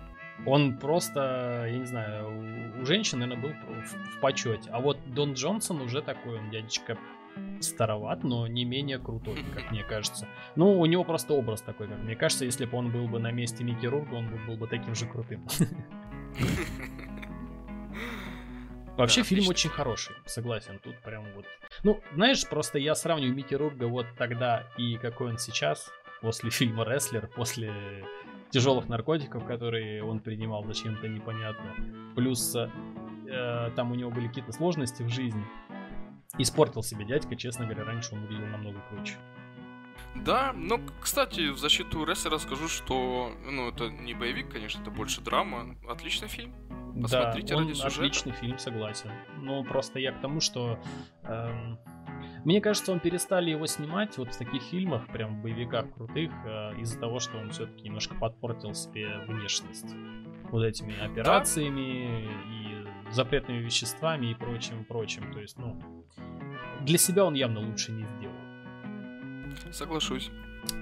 [0.44, 4.70] Он просто, я не знаю, у женщин, наверное, был в, в почете.
[4.70, 6.98] А вот Дон Джонсон уже такой, он дядечка
[7.60, 10.28] староват, но не менее крутой, как мне кажется.
[10.54, 13.30] Ну, у него просто образ такой, как мне кажется, если бы он был бы на
[13.32, 15.46] месте Микки Рурка, он бы был бы таким же крутым.
[18.96, 19.50] Вообще да, фильм отлично.
[19.50, 21.44] очень хороший, согласен, тут прям вот.
[21.82, 25.90] Ну, знаешь, просто я сравниваю Микки Рурга вот тогда и какой он сейчас,
[26.22, 27.72] после фильма «Рестлер», после
[28.50, 31.74] тяжелых наркотиков, которые он принимал зачем-то непонятно.
[32.14, 35.44] Плюс э, там у него были какие-то сложности в жизни.
[36.38, 39.14] Испортил себе дядька, честно говоря, раньше он выглядел намного круче.
[40.24, 45.20] Да, но, кстати, в защиту рестлера скажу, что, ну, это не боевик, конечно, это больше
[45.20, 45.76] драма.
[45.88, 46.54] Отличный фильм.
[47.00, 47.96] Посмотрите да, он ради сюжета.
[47.98, 49.10] отличный фильм, согласен.
[49.42, 50.78] Но просто я к тому, что...
[51.24, 51.78] эм,
[52.46, 56.80] мне кажется, он перестали его снимать вот в таких фильмах, прям в боевиках крутых, э,
[56.80, 59.96] из-за того, что он все-таки немножко подпортил себе внешность.
[60.52, 65.32] Вот этими операциями и запретными веществами и прочим, прочим.
[65.32, 65.76] То есть, ну,
[66.82, 69.72] для себя он явно лучше не сделал.
[69.72, 70.30] Соглашусь.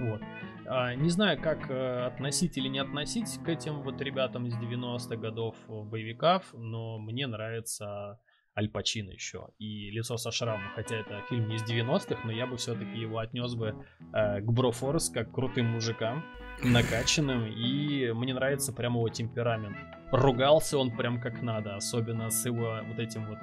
[0.00, 0.20] Вот.
[0.66, 5.16] А, Не знаю, как э, относить или не относить к этим вот ребятам из 90-х
[5.16, 8.20] годов боевиков, но мне нравится
[8.56, 12.46] Аль Пачино еще и «Лицо со шрамом», хотя это фильм не из 90-х, но я
[12.46, 16.24] бы все-таки его отнес бы э, к Брофорс как крутым мужикам,
[16.62, 19.76] накачанным, и мне нравится прямо его темперамент.
[20.12, 23.38] Ругался он прям как надо, особенно с его вот этим вот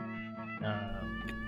[0.62, 1.01] э,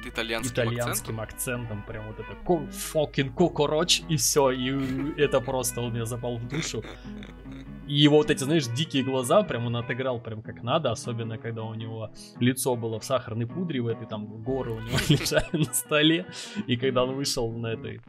[0.05, 1.21] Итальянским, итальянским акцентом.
[1.21, 6.35] акцентом, прям вот это ку- fucking кукороч, и все, и это просто он мне запал
[6.35, 6.83] в душу.
[7.87, 11.63] И его вот эти, знаешь, дикие глаза, прям он отыграл прям как надо, особенно когда
[11.63, 15.73] у него лицо было в сахарной пудре, в этой там горы у него лежали на
[15.73, 16.25] столе,
[16.67, 18.01] и когда он вышел на этой...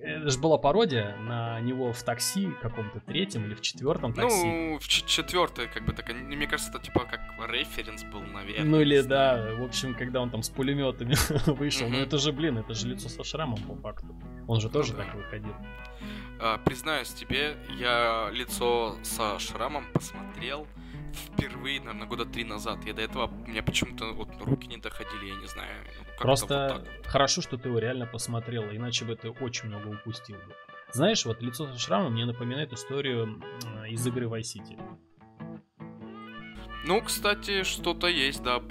[0.00, 4.44] Это же была пародия на него в такси каком-то третьем или в четвертом такси.
[4.44, 8.64] Ну, в ч- четвертое, как бы так, мне кажется, это типа как референс был, наверное.
[8.64, 11.14] Ну или да, в общем, когда он там с пулеметами
[11.46, 14.16] вышел, ну это же, блин, это же лицо со шрамом по факту.
[14.46, 15.04] Он же тоже да.
[15.04, 15.54] так выходил.
[16.40, 20.66] А, признаюсь тебе, я лицо со шрамом посмотрел
[21.12, 22.84] впервые, наверное, года три назад.
[22.84, 25.84] Я до этого, у меня почему-то вот руки не доходили, я не знаю.
[25.98, 27.06] ну, Просто вот вот.
[27.06, 30.54] хорошо, что ты его реально посмотрел, иначе бы ты очень много упустил бы.
[30.92, 33.42] Знаешь, вот лицо со шрамом мне напоминает историю
[33.88, 34.80] из игры Vice City.
[36.84, 38.62] Ну, кстати, что-то есть, да.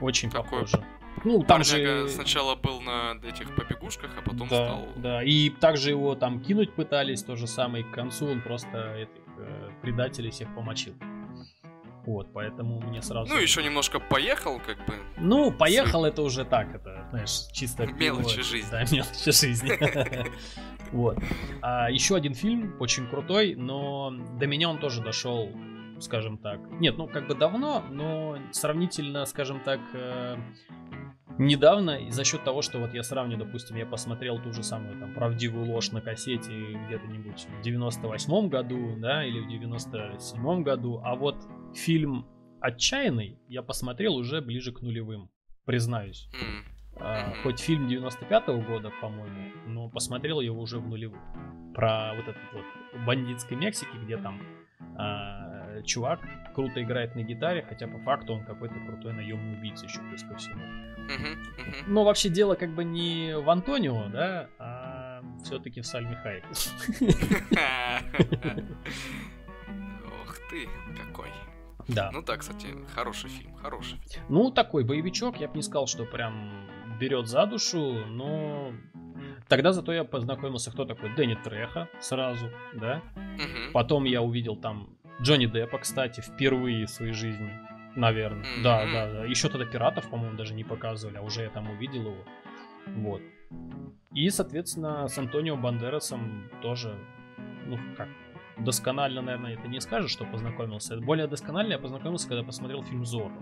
[0.00, 0.84] Очень Такой похоже.
[1.24, 2.08] Ну, там Парняга же...
[2.08, 4.88] сначала был на этих побегушках, а потом да, стал...
[4.96, 8.94] да, и также его там кинуть пытались, то же самое, и к концу он просто
[8.94, 10.94] этих э, предателей всех помочил.
[12.06, 13.32] Вот, поэтому мне сразу...
[13.32, 14.94] Ну, еще немножко поехал, как бы.
[15.18, 17.86] Ну, поехал это уже так, это, знаешь, чисто...
[17.98, 18.46] Мелочи пилот.
[18.46, 18.70] жизни.
[18.70, 20.28] Да, мелочи жизни.
[20.92, 21.18] Вот.
[21.62, 25.48] А еще один фильм, очень крутой, но до меня он тоже дошел,
[26.00, 26.58] скажем так.
[26.80, 30.36] Нет, ну как бы давно, но сравнительно, скажем так, э,
[31.40, 34.98] недавно, и за счет того, что вот я сравню, допустим, я посмотрел ту же самую
[34.98, 36.52] там правдивую ложь на кассете
[36.86, 41.36] где-то-нибудь в 98 году, да, или в 97 году, а вот
[41.74, 42.26] фильм
[42.60, 45.30] «Отчаянный» я посмотрел уже ближе к нулевым,
[45.64, 46.28] признаюсь.
[46.96, 51.22] А, хоть фильм 95-го года, по-моему, но посмотрел его уже в нулевых.
[51.74, 54.42] Про вот этот вот бандитской Мексики, где там
[54.98, 56.20] а, чувак
[56.54, 60.36] круто играет на гитаре, хотя по факту он какой-то крутой наемный убийца еще плюс ко
[60.36, 60.62] всему.
[61.86, 66.46] Но вообще дело как бы не в Антонио, да, а все-таки в Сальме Хайеке.
[70.22, 71.28] Ох ты, какой.
[71.88, 72.10] Да.
[72.12, 73.98] Ну да, кстати, хороший фильм, хороший.
[74.28, 76.68] Ну, такой боевичок, я бы не сказал, что прям
[77.00, 78.72] берет за душу, но
[79.48, 83.02] тогда зато я познакомился, кто такой Дэнни Треха сразу, да.
[83.16, 83.72] Мгм.
[83.72, 84.90] Потом я увидел там
[85.20, 87.50] Джонни Деппа, кстати, впервые в своей жизни,
[87.96, 88.44] наверное.
[88.54, 88.62] Мгм.
[88.62, 89.24] Да, да, да.
[89.24, 92.24] Еще тогда пиратов, по-моему, даже не показывали, а уже я там увидел его.
[92.86, 93.22] Вот.
[94.12, 96.96] И, соответственно, с Антонио Бандерасом тоже,
[97.66, 98.08] ну, как,
[98.58, 100.96] досконально, наверное, это не скажешь, что познакомился.
[101.00, 103.32] Более досконально я познакомился, когда посмотрел фильм Зорро.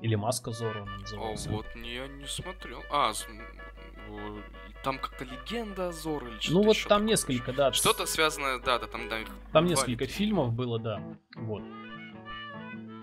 [0.00, 1.50] Или Маска Зорро он О, назывался.
[1.50, 2.82] вот не, я не смотрел.
[2.90, 4.38] А, о,
[4.84, 7.06] там как-то легенда Азор или что-то Ну вот там такое.
[7.08, 7.72] несколько, да.
[7.72, 9.16] Что-то связанное, да, да, там, да.
[9.52, 11.02] Там несколько фильмов было, да.
[11.34, 11.62] Вот.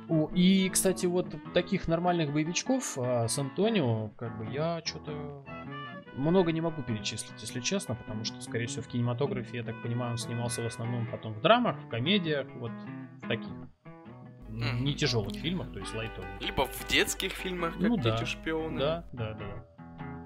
[0.08, 5.44] О, и, кстати, вот таких нормальных боевичков а, с Антонио, как бы я что-то
[6.16, 10.12] много не могу перечислить, если честно, потому что, скорее всего, в кинематографе, я так понимаю,
[10.12, 12.72] он снимался в основном потом в драмах, в комедиях, вот
[13.22, 13.50] в таких
[14.50, 16.30] не тяжелых фильмах, то есть лайтовых.
[16.40, 18.18] Либо в детских фильмах, как Ну да.
[18.18, 18.80] дети шпионы.
[18.80, 19.66] Да, да, да.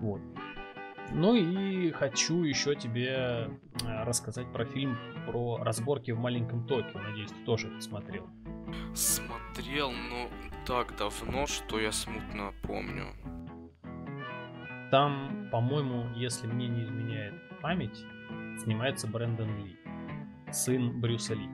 [0.01, 0.21] Вот.
[1.11, 6.99] Ну и хочу еще тебе э, рассказать про фильм про разборки в маленьком Токио.
[6.99, 8.27] Надеюсь, ты тоже это смотрел.
[8.93, 10.29] Смотрел, но
[10.65, 13.07] так давно, что я смутно помню.
[14.91, 18.05] Там, по-моему, если мне не изменяет память,
[18.63, 19.75] снимается Брэндон Ли,
[20.51, 21.47] сын Брюса Ли.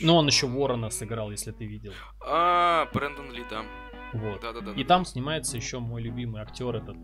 [0.00, 1.92] Ну, он еще Ворона сыграл, если ты видел.
[2.20, 3.64] А, Брэндон Ли, да.
[4.12, 4.40] Вот.
[4.40, 4.72] Да-да-да.
[4.72, 6.96] И там снимается еще мой любимый актер этот,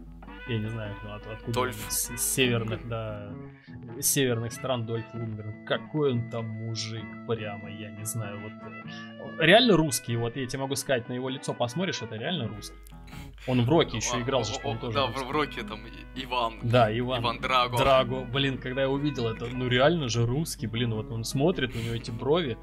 [0.49, 1.77] я не знаю, от- откуда он, Дольф.
[1.89, 3.33] с, с северных, да,
[4.01, 5.65] с северных стран Дольф Лундгрен.
[5.67, 8.53] Какой он там мужик, прямо, я не знаю, вот.
[8.53, 12.77] э, Реально русский, вот я тебе могу сказать, на его лицо посмотришь, это реально русский.
[13.49, 14.95] Он в Роке еще играл же, он тоже.
[14.95, 15.81] Да, в Роке там
[16.15, 16.61] Иван.
[16.63, 17.23] Да, Иван.
[17.23, 17.77] Иван Драго.
[17.77, 18.21] Драго.
[18.25, 21.95] Блин, когда я увидел это, ну реально же русский, блин, вот он смотрит, у него
[21.95, 22.57] эти брови.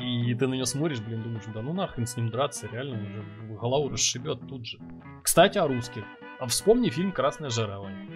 [0.00, 3.06] И ты на него смотришь, блин, думаешь, да ну нахрен с ним драться, реально, он
[3.06, 3.22] же
[3.58, 4.78] голову расшибет тут же.
[5.22, 6.04] Кстати, о русских.
[6.38, 8.08] А вспомни фильм «Красная жара», Вань.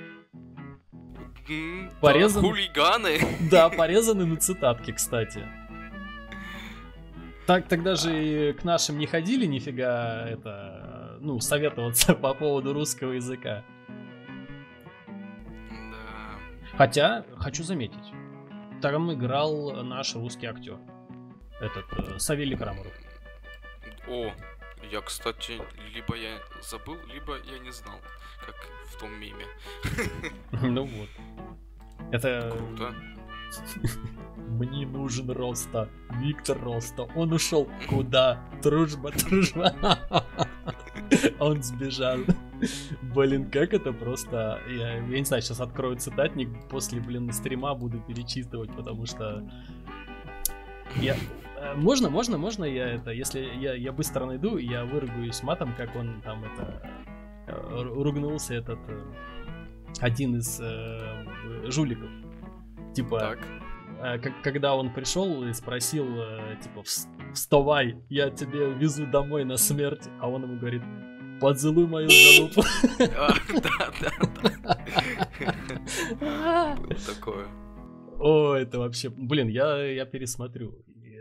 [2.40, 3.18] Хулиганы.
[3.50, 5.46] Да, порезаны на цитатки, кстати.
[7.46, 13.12] Так тогда же и к нашим не ходили нифига это, ну, советоваться по поводу русского
[13.12, 13.62] языка.
[15.68, 16.78] Да.
[16.78, 18.12] Хотя, хочу заметить,
[18.80, 20.78] там играл наш русский актер.
[21.64, 22.92] Этот, э, Савелий Крамаров.
[24.06, 24.30] О,
[24.90, 25.60] я, кстати,
[25.94, 27.98] либо я забыл, либо я не знал,
[28.44, 28.54] как
[28.90, 29.46] в том меме.
[30.62, 31.08] Ну вот.
[32.12, 32.50] Это...
[32.54, 32.94] Круто.
[34.36, 35.88] Мне нужен Роста.
[36.20, 37.04] Виктор Роста.
[37.16, 38.38] Он ушел куда?
[38.62, 39.74] Дружба, дружба.
[41.38, 42.18] Он сбежал.
[43.14, 44.60] Блин, как это просто...
[44.68, 49.42] Я, я не знаю, сейчас открою цитатник, после, блин, стрима буду перечитывать, потому что...
[50.96, 51.16] Я...
[51.58, 53.10] Э, можно, можно, можно я это...
[53.10, 56.90] Если я, я быстро найду, я выругаюсь матом, как он там это...
[57.46, 58.78] Э, ругнулся этот...
[58.88, 59.02] Э,
[60.00, 62.10] один из э, жуликов.
[62.94, 63.18] Типа...
[63.18, 63.38] Так
[64.04, 66.82] Э, когда он пришел и спросил, э, типа,
[67.32, 70.82] вставай, я тебе везу домой на смерть, а он ему говорит,
[71.40, 72.50] поцелуй мою жену.
[72.98, 73.34] Да,
[74.00, 74.12] да,
[76.20, 76.76] да.
[77.06, 77.46] Такое.
[78.18, 80.74] О, это вообще, блин, я, я пересмотрю.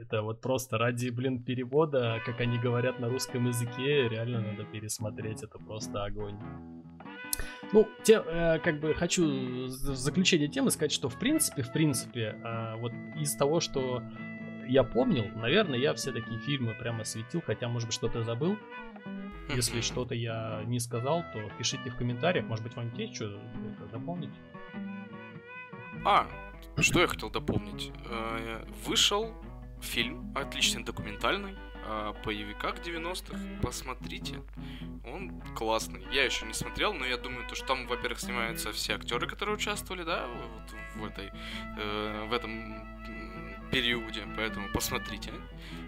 [0.04, 5.44] Это вот просто ради, блин, перевода, как они говорят на русском языке, реально надо пересмотреть,
[5.44, 6.38] это просто огонь.
[7.72, 12.36] Ну, те, э, как бы хочу в заключение темы сказать, что в принципе, в принципе,
[12.44, 14.04] э, вот из того, что
[14.68, 18.58] я помнил, наверное, я все такие фильмы прямо осветил, хотя, может быть, что-то забыл.
[19.56, 23.40] Если что-то я не сказал, то пишите в комментариях, может быть, вам есть что
[23.90, 24.34] дополнить.
[26.06, 26.28] А,
[26.78, 27.94] что я хотел дополнить.
[28.10, 29.34] Э, вышел
[29.84, 31.56] фильм, отличный документальный,
[31.86, 33.38] о боевиках 90-х.
[33.62, 34.42] Посмотрите.
[35.06, 36.06] Он классный.
[36.12, 39.56] Я еще не смотрел, но я думаю, то, что там, во-первых, снимаются все актеры, которые
[39.56, 41.30] участвовали, да, вот в этой,
[41.78, 42.82] э, в этом
[43.72, 45.32] периоде, поэтому посмотрите.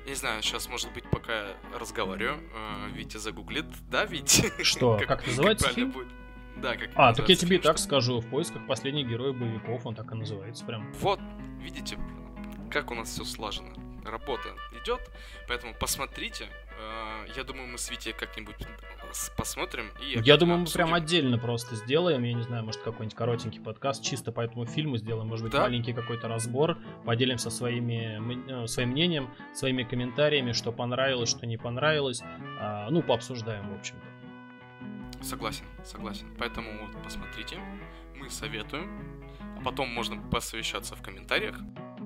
[0.03, 4.51] Я не знаю, сейчас, может быть, пока разговариваю, э, Витя загуглит, да, Витя?
[4.63, 5.91] Что, как, как называется фильм?
[5.91, 6.07] Будет?
[6.57, 9.95] Да, как А, так я тебе и так скажу, в поисках последних героев боевиков, он
[9.95, 10.91] так и называется прям.
[10.93, 11.19] Вот,
[11.59, 11.97] видите,
[12.71, 14.49] как у нас все слажено работа
[14.81, 15.01] идет,
[15.47, 16.47] поэтому посмотрите.
[16.77, 18.55] Э, я думаю, мы с Витей как-нибудь
[19.37, 19.91] посмотрим.
[20.01, 22.23] И я думаю, мы прям отдельно просто сделаем.
[22.23, 25.27] Я не знаю, может, какой-нибудь коротенький подкаст чисто по этому фильму сделаем.
[25.27, 25.61] Может быть, да?
[25.61, 26.77] маленький какой-то разбор.
[27.05, 32.21] Поделимся своими, э, своим мнением, своими комментариями, что понравилось, что не понравилось.
[32.59, 35.23] А, ну, пообсуждаем, в общем-то.
[35.23, 36.27] Согласен, согласен.
[36.37, 37.57] Поэтому вот посмотрите.
[38.15, 39.23] Мы советуем.
[39.57, 41.57] А потом можно посовещаться в комментариях.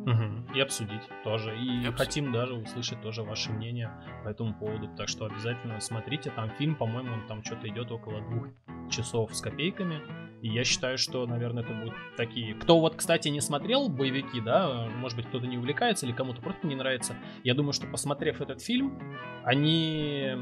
[0.06, 0.39] Угу.
[0.56, 1.56] И обсудить тоже.
[1.56, 3.91] И, и хотим даже услышать тоже ваше мнение
[4.24, 4.89] по этому поводу.
[4.97, 6.32] Так что обязательно смотрите.
[6.32, 8.47] Там фильм, по-моему, он там что-то идет около двух
[8.89, 10.02] часов с копейками.
[10.41, 12.56] И я считаю, что, наверное, это будут такие...
[12.56, 16.66] Кто вот, кстати, не смотрел боевики, да, может быть, кто-то не увлекается или кому-то просто
[16.66, 17.16] не нравится.
[17.43, 18.97] Я думаю, что, посмотрев этот фильм,
[19.43, 20.36] они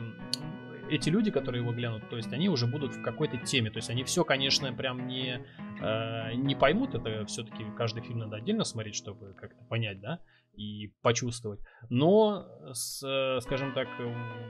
[0.89, 3.69] эти люди, которые его глянут, то есть они уже будут в какой-то теме.
[3.69, 5.45] То есть они все, конечно, прям не,
[5.81, 6.95] э, не поймут.
[6.95, 10.19] Это все-таки каждый фильм надо отдельно смотреть, чтобы как-то понять, да,
[10.53, 11.59] и почувствовать.
[11.89, 13.87] Но, с, скажем так,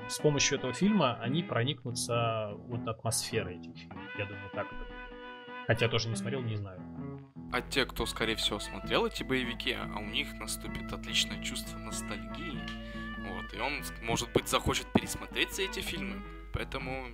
[0.07, 4.03] с помощью этого фильма они проникнутся вот атмосферой этих фильмов.
[4.17, 4.97] Я думаю, так это
[5.67, 6.79] Хотя тоже не смотрел, не знаю.
[7.51, 12.61] А те, кто, скорее всего, смотрел эти боевики, а у них наступит отличное чувство ностальгии
[13.27, 16.21] вот, и он, может быть, захочет пересмотреть все эти фильмы.
[16.53, 17.07] Поэтому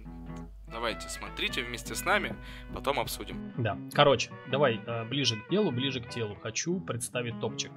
[0.68, 2.36] давайте смотрите вместе с нами,
[2.74, 3.54] потом обсудим.
[3.58, 3.78] Да.
[3.94, 6.36] Короче, давай э, ближе к делу, ближе к телу.
[6.36, 7.72] Хочу представить топчик.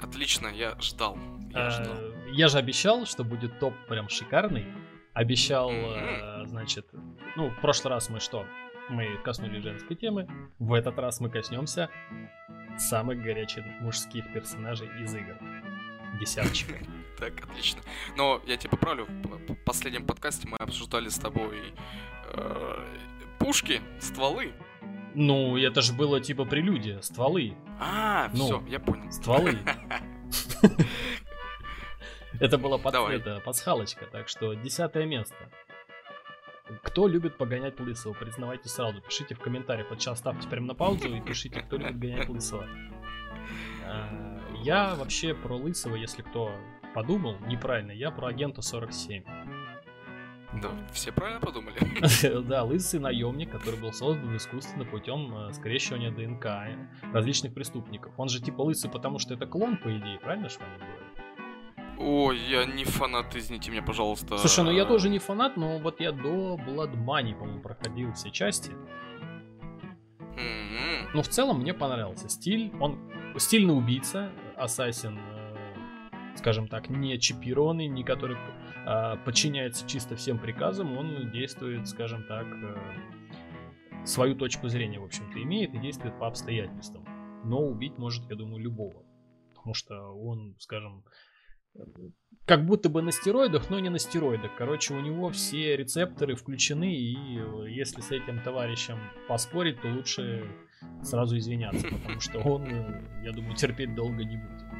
[0.00, 1.18] Отлично, я ждал.
[1.50, 1.96] Я, э, ждал.
[2.32, 4.66] я же обещал, что будет топ прям шикарный.
[5.14, 6.42] Обещал, mm-hmm.
[6.42, 6.86] э, значит,
[7.36, 8.46] ну, в прошлый раз мы что?
[8.88, 10.28] Мы коснулись женской темы.
[10.58, 11.90] В этот раз мы коснемся
[12.78, 15.36] самых горячих мужских персонажей из игр.
[16.18, 16.74] Десяточка.
[17.22, 17.80] Так, отлично.
[18.16, 21.72] Но я тебя поправлю, в последнем подкасте мы обсуждали с тобой
[22.32, 22.78] э,
[23.38, 24.52] пушки, стволы.
[25.14, 27.54] Ну, это же было типа прелюдия, стволы.
[27.78, 29.08] А, ну, все, я понял.
[29.12, 29.56] Стволы.
[32.40, 35.36] Это была пасхалочка, так что десятое место.
[36.82, 38.14] Кто любит погонять лысого?
[38.14, 39.00] Признавайте сразу.
[39.00, 39.90] Пишите в комментариях.
[39.90, 42.66] Вот сейчас ставьте прямо на паузу и пишите, кто любит гонять лысого.
[43.86, 46.52] А, я вообще про лысого, если кто
[46.94, 49.24] подумал неправильно, я про агента 47.
[50.60, 51.76] Да, все правильно подумали.
[52.46, 56.46] Да, лысый наемник, который был создан искусственно путем э, скрещивания ДНК
[57.12, 58.12] различных преступников.
[58.18, 61.02] Он же типа лысый, потому что это клон, по идее, правильно, что они говорят?
[61.98, 64.36] Ой, я не фанат, извините меня, пожалуйста.
[64.36, 68.30] Слушай, ну я тоже не фанат, но вот я до Blood Money, по-моему, проходил все
[68.30, 68.72] части.
[70.36, 71.10] М-м.
[71.14, 72.72] Но в целом мне понравился стиль.
[72.80, 72.98] Он
[73.36, 75.18] стильный убийца, ассасин,
[76.36, 78.36] скажем так, не чипированный, не который
[78.86, 80.96] э, подчиняется чисто всем приказам.
[80.96, 82.76] Он действует, скажем так, э,
[84.04, 87.04] свою точку зрения, в общем-то, имеет и действует по обстоятельствам.
[87.44, 89.04] Но убить может, я думаю, любого.
[89.54, 91.04] Потому что он, скажем,
[92.46, 94.54] как будто бы на стероидах, но не на стероидах.
[94.56, 97.16] Короче, у него все рецепторы включены, и
[97.70, 100.44] если с этим товарищем поспорить, то лучше
[101.02, 102.66] сразу извиняться, потому что он,
[103.22, 104.71] я думаю, терпеть долго не будет.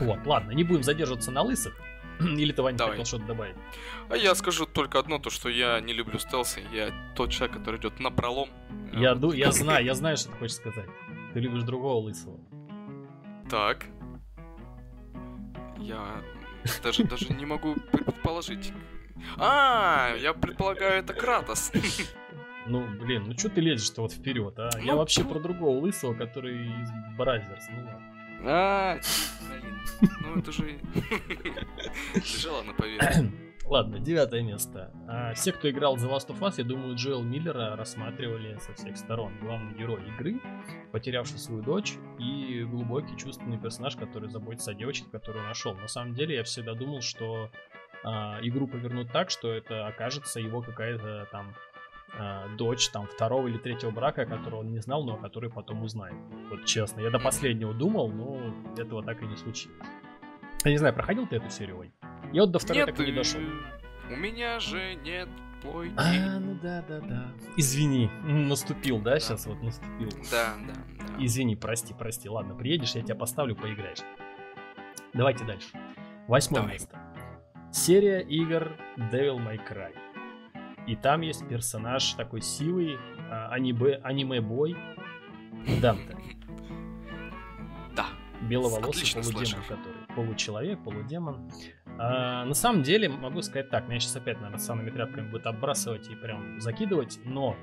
[0.00, 1.74] Вот, ладно, не будем задерживаться на лысых.
[2.20, 2.92] Или ты, Ваня, Давай.
[2.92, 3.56] хотел что-то добавить?
[4.10, 6.60] А я скажу только одно, то что я не люблю стелсы.
[6.72, 8.48] Я тот человек, который идет на пролом.
[8.92, 10.88] Я, ду- я знаю, я знаю, что ты хочешь сказать.
[11.34, 12.38] Ты любишь другого лысого.
[13.50, 13.86] Так.
[15.78, 16.22] Я
[16.82, 18.72] даже, даже не могу предположить.
[19.38, 21.72] А, я предполагаю, это Кратос.
[22.64, 24.70] Ну, блин, ну что ты лезешь-то вот вперед, а?
[24.78, 27.64] Я Ну, вообще про другого лысого, который из Brazzers.
[27.72, 28.02] Ну ладно.
[28.44, 29.00] А.
[30.20, 30.78] Ну это же...
[32.14, 33.52] Лежала на поверхности.
[33.64, 34.92] Ладно, девятое место.
[35.08, 38.96] А, все, кто играл The Last of Us, я думаю, Джоэла Миллера рассматривали со всех
[38.96, 39.32] сторон.
[39.40, 40.40] Главный герой игры,
[40.90, 45.74] потерявший свою дочь, и глубокий чувственный персонаж, который заботится о девочке, которую нашел.
[45.74, 47.50] На самом деле, я всегда думал, что
[48.04, 51.54] а, игру повернут так, что это окажется его какая-то там
[52.18, 56.16] а, дочь там второго или третьего брака, которого он не знал, но который потом узнает.
[56.50, 59.78] Вот честно, я до последнего думал, но этого так и не случилось.
[60.64, 61.92] Я не знаю, проходил ты эту серию, Вань?
[62.32, 63.40] Я вот до второй Нет, так и не э, дошел.
[64.10, 65.28] у меня же нет
[65.62, 65.94] плойки.
[65.96, 67.32] А, ну да, да, да.
[67.56, 70.10] Извини, наступил, да, сейчас вот наступил.
[70.30, 71.24] Да, да, да.
[71.24, 72.28] Извини, прости, прости.
[72.28, 74.00] Ладно, приедешь, я тебя поставлю, поиграешь.
[75.14, 75.68] Давайте дальше.
[76.28, 76.74] Восьмое Давай.
[76.74, 76.98] место.
[77.72, 79.94] Серия игр Devil May Cry.
[80.86, 82.98] И там есть персонаж такой силы,
[83.30, 84.76] а, аниме, аниме-бой
[85.80, 86.16] Данте.
[87.96, 88.06] Да.
[88.48, 91.50] Беловолосый полудемон, который получеловек, полудемон.
[91.98, 96.08] А, на самом деле, могу сказать так, меня сейчас опять, наверное, санными тряпками будет оббрасывать
[96.08, 97.56] и прям закидывать, но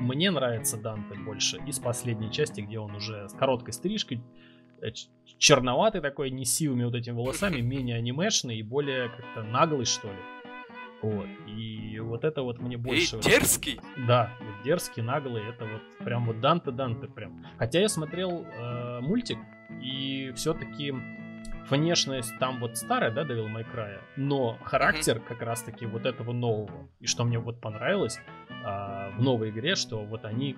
[0.00, 4.22] мне нравится Данте больше из последней части, где он уже с короткой стрижкой,
[4.80, 4.90] э,
[5.38, 10.18] черноватый такой, не сивыми вот этими волосами, менее анимешный и более как-то наглый, что ли.
[11.02, 11.26] Вот.
[11.46, 13.20] И вот это вот мне И больше...
[13.20, 13.80] дерзкий.
[14.06, 17.44] Да, вот дерзкий, наглый, это вот прям вот Данте Данте прям.
[17.58, 19.38] Хотя я смотрел э, мультик,
[19.82, 20.94] и все-таки
[21.68, 26.88] внешность там вот старая, да, Devil May Cry, но характер как раз-таки вот этого нового.
[27.00, 28.18] И что мне вот понравилось
[28.64, 30.56] а, в новой игре, что вот они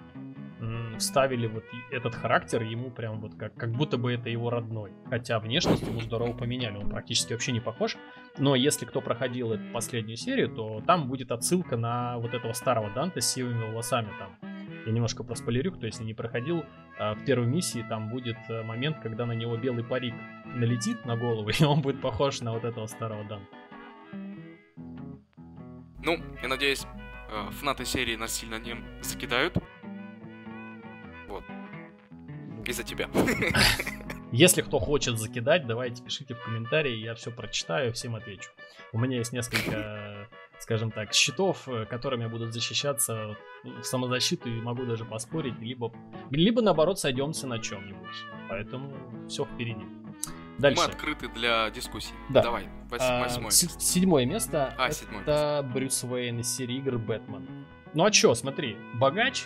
[0.99, 4.93] вставили вот и этот характер ему прям вот как, как будто бы это его родной.
[5.09, 7.97] Хотя внешность ему здорово поменяли, он практически вообще не похож.
[8.39, 12.91] Но если кто проходил эту последнюю серию, то там будет отсылка на вот этого старого
[12.91, 14.51] Данте с сивыми волосами там.
[14.87, 16.65] Я немножко проспойлерю, кто если не проходил,
[16.99, 20.15] а, в первой миссии там будет э, момент, когда на него белый парик
[20.47, 23.47] налетит на голову, и он будет похож на вот этого старого Данте.
[26.03, 26.87] Ну, я надеюсь,
[27.31, 29.55] э, фанаты серии нас сильно не закидают.
[31.29, 31.45] Вот.
[32.65, 33.11] Из-за тебя.
[34.33, 38.51] Если кто хочет закидать, давайте пишите в комментарии, я все прочитаю, всем отвечу.
[38.93, 40.29] У меня есть несколько,
[40.61, 45.93] скажем так, счетов, э, которыми я буду защищаться в самозащиту и могу даже поспорить, либо,
[46.31, 48.09] либо наоборот сойдемся на чем-нибудь.
[48.49, 48.93] Поэтому
[49.29, 49.85] все впереди.
[50.59, 50.83] Дальше.
[50.83, 52.13] Мы открыты для дискуссий.
[52.29, 52.43] Да.
[52.43, 53.51] Давай, вось- А, восьмое.
[53.51, 54.75] с- седьмое место.
[54.79, 57.67] А, седьмое это Брюс Уэйн из серии игр Бэтмен.
[57.95, 59.45] Ну а чё, смотри, богач,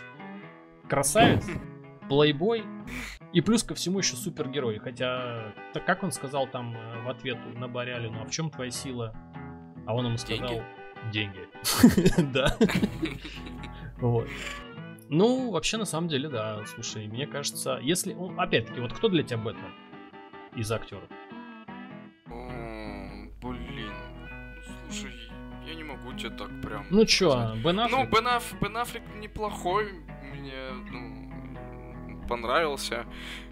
[0.91, 1.45] красавец,
[2.09, 2.65] плейбой
[3.35, 4.79] и плюс ко всему еще супергерой.
[4.79, 8.49] Хотя, так как он сказал там э, в ответ на Боряле, ну а в чем
[8.49, 9.13] твоя сила?
[9.87, 10.63] А он ему сказал
[11.13, 11.49] деньги.
[12.33, 12.57] Да.
[13.99, 14.29] Вот.
[15.09, 16.65] Ну, вообще, на самом деле, да.
[16.67, 18.13] Слушай, мне кажется, если...
[18.13, 19.73] ну, Опять-таки, вот кто для тебя Бэтмен
[20.57, 21.05] из актеров?
[22.31, 23.93] О, Блин.
[24.89, 25.13] Слушай,
[25.67, 26.87] я не могу тебе так прям...
[26.91, 28.11] Ну чё, Бен Ну, Аффлек?
[28.13, 29.93] Бен, Аф- Бен Аффлек неплохой,
[30.35, 30.55] мне
[30.91, 31.04] ну,
[32.25, 33.07] понравился.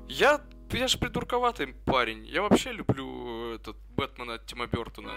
[0.09, 0.41] Я,
[0.73, 2.27] я же придурковатый парень.
[2.27, 5.12] Я вообще люблю этот Бэтмена Тима Бертона.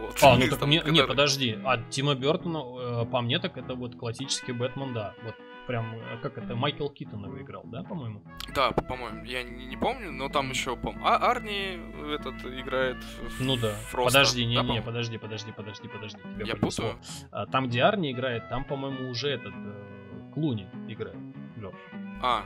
[0.00, 0.16] Вот.
[0.22, 1.58] А, ну так Там, не, который- не, подожди.
[1.64, 5.14] А Тима Бертона, э, по мне, так это вот классический Бэтмен, да.
[5.24, 5.34] Вот
[5.66, 8.22] прям, э, как это, Майкл Китон его играл, да, по-моему?
[8.54, 11.78] Да, по-моему, я не, не помню, но там еще, помню, а Арни
[12.14, 13.72] этот играет в Ну да.
[13.90, 14.86] Фроста, подожди, не, да, не, по-моему?
[14.86, 16.18] подожди, подожди, подожди, подожди.
[16.18, 16.94] Тебя Я путаю?
[17.30, 21.16] А, Там, где Арни играет, там, по-моему, уже этот э, Клуни играет.
[21.56, 21.74] Лёш.
[22.22, 22.44] А,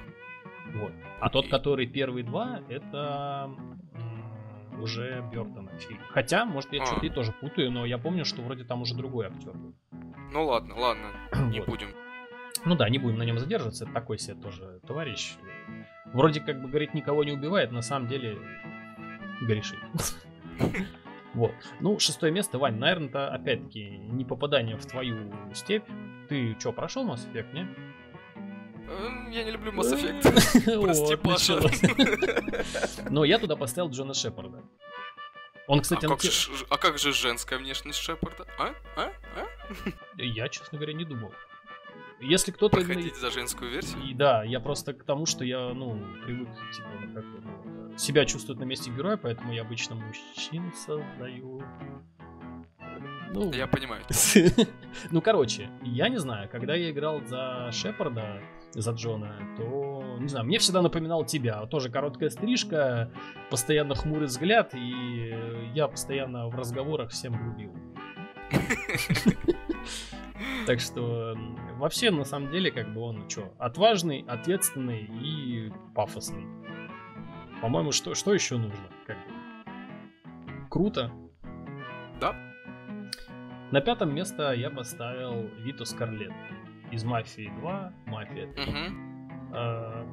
[0.80, 0.92] Вот.
[1.20, 1.50] А тот, Окей.
[1.50, 3.50] который первые два, это
[4.80, 6.00] уже Бертона фильм.
[6.10, 6.86] Хотя, может, я А.
[6.86, 9.74] что-то и тоже путаю, но я помню, что вроде там уже другой актер был.
[10.32, 11.10] ну ладно, ладно,
[11.50, 11.68] не Вот.
[11.68, 11.88] будем.
[12.64, 13.84] Ну да, не будем на нем задерживаться.
[13.84, 15.36] Это такой себе тоже товарищ.
[16.12, 18.38] Вроде как бы, говорит, никого не убивает, на самом деле
[19.42, 19.78] грешит.
[21.34, 21.52] Вот.
[21.80, 25.84] Ну, шестое место, Вань, наверное, это опять-таки не попадание в твою степь.
[26.30, 27.66] Ты что, прошел Mass Effect, не?
[28.88, 30.22] Э, Я не люблю Mass Effect.
[30.82, 31.60] Прости, Вот, Паша.
[33.10, 34.62] Но я туда поставил Джона Шепарда.
[35.68, 38.46] Он, А кстати, на как, те- же, а как же женская внешность Шепарда?
[38.58, 38.72] А?
[38.96, 39.10] А?
[39.36, 39.46] А?
[40.16, 41.32] я, честно говоря, не думал.
[42.20, 42.76] Если кто-то...
[42.76, 44.02] Проходить за женскую версию?
[44.04, 47.98] И да, я просто к тому, что я, ну, привык, типа, ну, как бы, ну,
[47.98, 51.62] себя чувствовать на месте героя, поэтому я обычно мужчин создаю.
[53.34, 54.02] Ну, Я понимаю.
[55.10, 58.40] ну, короче, я не знаю, когда я играл за Шепарда,
[58.80, 61.64] за Джона, то, не знаю, мне всегда напоминал тебя.
[61.66, 63.10] Тоже короткая стрижка,
[63.50, 65.34] постоянно хмурый взгляд, и
[65.74, 67.72] я постоянно в разговорах всем грубил.
[70.66, 71.36] Так что
[71.76, 76.44] вообще, на самом деле, как бы он что, отважный, ответственный и пафосный.
[77.62, 78.88] По-моему, что, что еще нужно?
[79.06, 80.68] Как бы.
[80.68, 81.12] Круто.
[82.20, 82.34] Да.
[83.70, 86.34] На пятом место я поставил Виту Скарлетт
[86.92, 88.64] из Мафии 2, Мафия 3.
[88.66, 89.52] Мгм.
[89.54, 90.04] Э,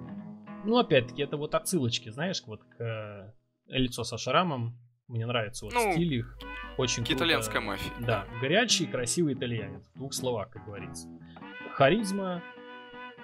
[0.65, 3.31] Ну, опять-таки, это вот отсылочки, знаешь, вот к э,
[3.67, 4.77] лицо со шрамом.
[5.09, 6.37] Мне нравится вот Ну, стиль их.
[6.77, 7.19] Очень К круто.
[7.19, 7.91] итальянской мафии.
[7.99, 9.89] Да, горячий, красивый итальянец.
[9.93, 11.07] В двух словах, как говорится.
[11.73, 12.41] Харизма.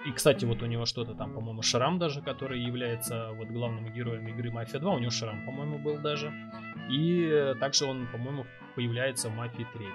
[0.06, 4.26] И, кстати, вот у него что-то там, по-моему, Шрам даже, который является вот главным героем
[4.28, 4.94] игры Мафия 2.
[4.94, 6.32] У него Шрам, по-моему, был даже.
[6.90, 8.46] И также он, по-моему,
[8.76, 9.86] появляется в Мафии 3.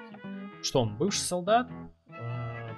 [0.64, 1.70] Что он, бывший солдат,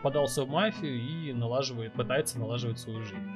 [0.08, 3.30] подался в мафию и налаживает, пытается налаживать свою жизнь.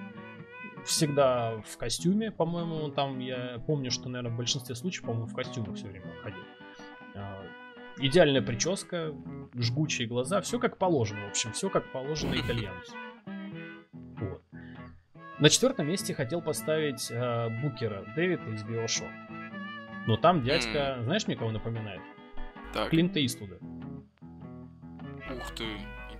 [0.85, 5.75] Всегда в костюме, по-моему, там, я помню, что, наверное, в большинстве случаев, по-моему, в костюмах
[5.75, 6.43] все время ходил.
[7.15, 7.43] А,
[7.97, 9.13] Идеальная прическа,
[9.53, 12.93] жгучие глаза, все как положено, в общем, все как положено итальянцу.
[14.21, 14.41] Вот.
[15.39, 19.09] На четвертом месте хотел поставить э, Букера Дэвида из Биошок.
[20.07, 22.01] Но там дядька, знаешь, мне кого напоминает?
[22.73, 23.57] Так, Клинта Иствуда.
[25.35, 25.65] ух ты,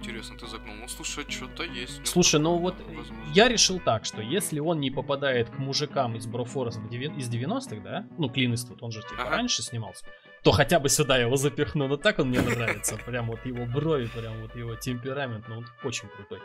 [0.02, 0.76] интересно ты загнул.
[0.76, 2.00] Ну, слушай, что-то есть.
[2.00, 3.16] Ну, Слушай, ну вот возможно.
[3.34, 8.06] я решил так, что если он не попадает к мужикам из Брофорса из 90-х, да,
[8.18, 9.30] ну Клин Иствуд, он же типа Ага.
[9.38, 10.06] раньше снимался,
[10.44, 11.88] то хотя бы сюда его запихну.
[11.88, 12.98] Но так он мне нравится.
[13.06, 16.40] Прям вот его брови, прям вот его темперамент, ну он очень крутой.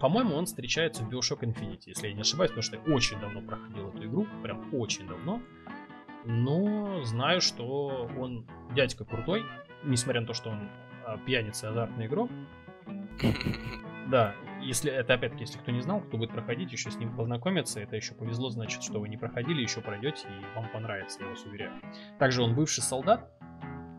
[0.00, 3.40] По-моему, он встречается в Bioshock Infinity, если я не ошибаюсь, потому что я очень давно
[3.40, 5.40] проходил эту игру, прям очень давно.
[6.26, 9.46] Но знаю, что он дядька крутой,
[9.82, 10.68] несмотря на то, что он
[11.26, 12.30] пьяница и азартный игрок.
[14.08, 17.78] Да, если это опять-таки, если кто не знал, кто будет проходить, еще с ним познакомиться,
[17.78, 21.44] это еще повезло, значит, что вы не проходили, еще пройдете, и вам понравится, я вас
[21.44, 21.72] уверяю.
[22.18, 23.30] Также он бывший солдат,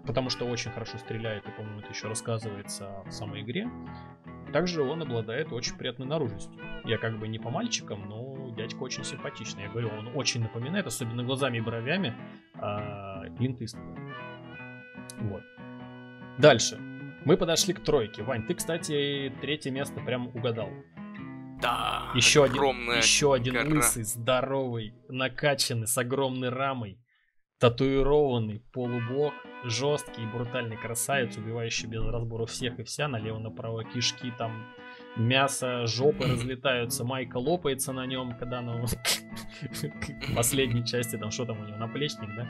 [0.08, 3.70] потому что очень хорошо стреляет, и, по-моему, это еще рассказывается в самой игре.
[4.52, 6.60] Также он обладает очень приятной наружностью.
[6.86, 9.64] Я как бы не по мальчикам, но дядька очень симпатичный.
[9.64, 12.16] Я говорю, он очень напоминает, особенно глазами и бровями,
[12.56, 14.02] а, Клинта Иствуда.
[15.20, 15.44] Вот.
[16.40, 16.80] Дальше.
[17.26, 18.24] Мы подошли к тройке.
[18.24, 20.70] Вань, ты, кстати, третье место прям угадал.
[21.62, 22.62] Да, Еще один,
[22.96, 23.70] еще один гора.
[23.70, 26.98] лысый, здоровый, накачанный, с огромной рамой,
[27.60, 29.34] татуированный полубог,
[29.66, 34.74] жесткий и брутальный красавец, убивающий без разбора всех и вся, налево-направо кишки, там
[35.18, 38.86] мясо, жопы разлетаются, майка лопается на нем, когда ну,
[39.62, 42.48] в последней части, там что там у него, наплечник, да?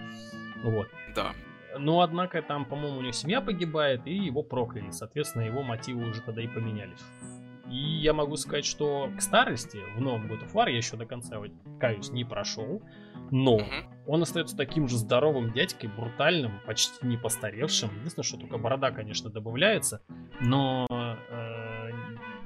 [0.63, 0.87] Вот.
[1.15, 1.33] Да.
[1.77, 4.91] Но, однако, там, по-моему, у него семья погибает, и его прокляли.
[4.91, 7.03] Соответственно, его мотивы уже тогда и поменялись.
[7.69, 11.05] И я могу сказать, что к старости в новом God of War я еще до
[11.05, 12.81] конца, вот, каюсь, не прошел.
[13.31, 13.59] Но
[14.07, 17.91] он остается таким же здоровым дядькой, брутальным, почти не постаревшим.
[17.97, 20.01] Единственное, что только борода, конечно, добавляется,
[20.41, 21.91] но э,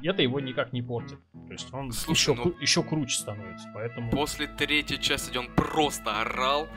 [0.04, 1.20] это его никак не портит.
[1.48, 3.70] То есть он Слушай, еще, ну- кру- еще круче становится.
[3.74, 6.68] Поэтому После третьей части, где он просто орал,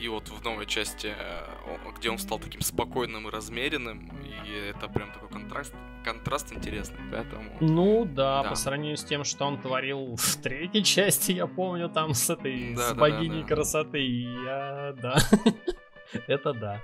[0.00, 4.88] и вот в новой части, э, где он стал таким спокойным и размеренным, и это
[4.88, 5.74] прям такой контраст,
[6.04, 7.56] контраст интересный, поэтому...
[7.60, 8.50] Ну да, Да.
[8.50, 12.74] по сравнению с тем, что он творил в третьей части, я помню, там с этой
[12.74, 13.54] Да, с да, богиней да, да.
[13.54, 15.18] красоты, я да.
[16.26, 16.80] Это да.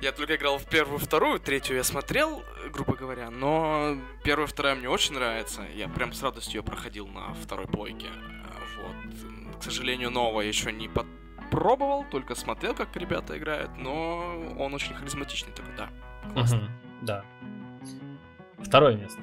[0.00, 4.88] Я только играл в первую, вторую, третью я смотрел, грубо говоря, но первая, вторая мне
[4.88, 5.62] очень нравится.
[5.74, 8.06] Я прям с радостью ее проходил на второй плойке.
[8.78, 9.58] Вот.
[9.60, 10.88] К сожалению, нового еще не
[11.50, 15.88] попробовал, только смотрел, как ребята играют, но он очень харизматичный такой, да.
[16.32, 16.58] Классно.
[16.58, 16.66] Угу,
[17.02, 17.24] да.
[18.58, 19.20] Второе место.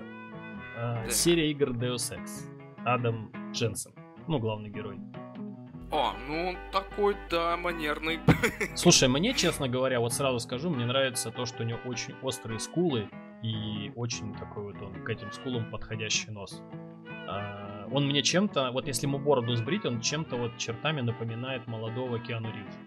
[0.78, 1.10] А, да.
[1.10, 2.28] Серия игр Deus Ex.
[2.86, 3.94] Адам Дженсен.
[4.28, 5.00] Ну, главный герой.
[5.90, 8.20] О, ну он такой, да, манерный.
[8.76, 12.60] Слушай, мне, честно говоря, вот сразу скажу, мне нравится то, что у него очень острые
[12.60, 13.10] скулы
[13.42, 16.62] и очень такой вот он к этим скулам подходящий нос.
[17.30, 22.20] А, он мне чем-то, вот если ему бороду сбрить, он чем-то вот чертами напоминает молодого
[22.20, 22.80] Киану Ривза.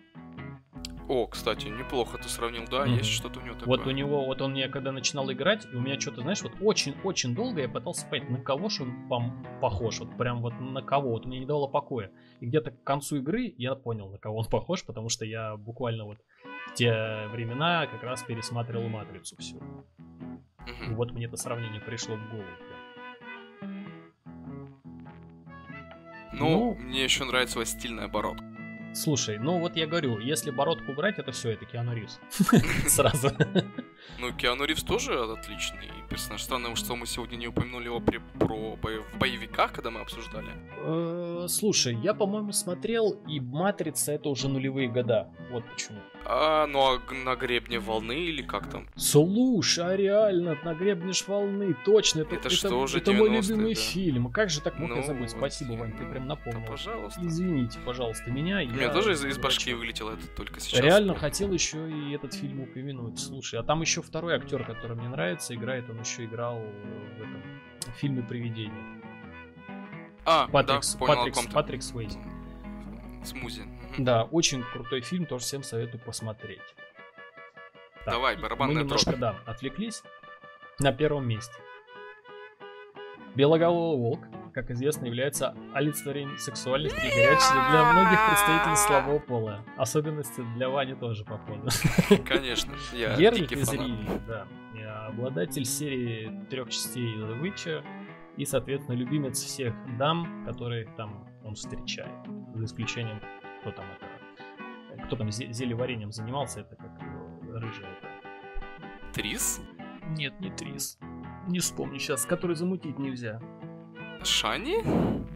[1.08, 2.98] О, кстати, неплохо ты сравнил, да, mm-hmm.
[2.98, 3.76] есть что-то у него такое.
[3.76, 6.52] Вот у него, вот он мне когда начинал играть, и у меня что-то, знаешь, вот
[6.60, 11.10] очень-очень долго я пытался понять, на кого же он похож, вот прям вот на кого,
[11.10, 12.12] вот мне не давало покоя.
[12.38, 16.04] И где-то к концу игры я понял, на кого он похож, потому что я буквально
[16.04, 16.18] вот
[16.68, 19.56] в те времена как раз пересматривал Матрицу всю.
[19.56, 20.92] Mm-hmm.
[20.92, 22.46] И вот мне это сравнение пришло в голову.
[26.40, 28.44] Ну, ну, мне еще нравится его стильная бородка.
[28.92, 32.18] Слушай, ну вот я говорю, если бородку убрать, это все, это Киану Ривз.
[32.88, 33.30] Сразу.
[34.18, 36.42] Ну, Киану Ривз тоже отличный персонаж.
[36.42, 40.48] Странно, что мы сегодня не упомянули его при, про в боевиках, когда мы обсуждали.
[40.78, 45.32] Э, слушай, я, по-моему, смотрел, и Матрица это уже нулевые года.
[45.50, 46.00] Вот почему.
[46.24, 48.86] А, ну а на гребне волны или как там?
[48.94, 52.20] Слушай, а реально, на гребне волны, точно.
[52.20, 53.80] Это, это, это что же Это мой любимый да?
[53.80, 54.30] фильм.
[54.30, 55.30] Как же так мог ну, я забыть?
[55.30, 56.60] Спасибо, Вань, ты прям напомнил.
[56.60, 57.20] Да, пожалуйста.
[57.22, 58.58] Извините, пожалуйста, меня.
[58.58, 60.80] У меня тоже из, из башки вылетело это только сейчас.
[60.80, 63.18] Реально хотел еще и этот фильм упомянуть.
[63.18, 67.42] Слушай, а там еще второй актер, который мне нравится, играет, он еще играл в этом
[67.96, 69.00] фильме «Привидение».
[70.24, 72.18] А, Патрикс, да, понял, Патрикс, Патрик Свейзи.
[73.24, 73.62] Смузи.
[73.98, 76.60] Да, очень крутой фильм, тоже всем советую посмотреть.
[78.04, 79.20] Так, Давай, барабанная Мы немножко, дробь.
[79.20, 80.02] да, отвлеклись.
[80.78, 81.54] На первом месте.
[83.34, 84.20] Белоголовый волк,
[84.54, 89.64] как известно, является олицетворением сексуальности и горячности для многих представителей слабого пола.
[89.76, 91.68] Особенности для Вани тоже, походу.
[92.26, 94.46] Конечно, я Геральт из Ривии, да.
[95.06, 97.84] Обладатель серии трех частей The Witcher
[98.36, 102.14] и, соответственно, любимец всех дам, которые там он встречает.
[102.54, 103.20] За исключением,
[103.60, 105.06] кто там это...
[105.06, 107.00] Кто там зелеварением занимался, это как
[107.42, 108.08] рыжая это.
[109.12, 109.60] Трис?
[110.16, 110.98] Нет, не Трис.
[111.48, 113.40] Не вспомню сейчас, который замутить нельзя.
[114.22, 114.82] Шани?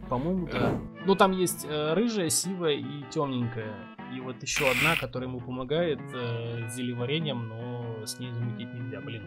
[0.09, 0.71] По-моему, да.
[0.71, 0.79] Э.
[1.05, 3.73] Ну, там есть э, рыжая, сивая и темненькая.
[4.15, 9.01] И вот еще одна, которая ему помогает э, зелеварением, но с ней замутить нельзя.
[9.01, 9.23] Блин,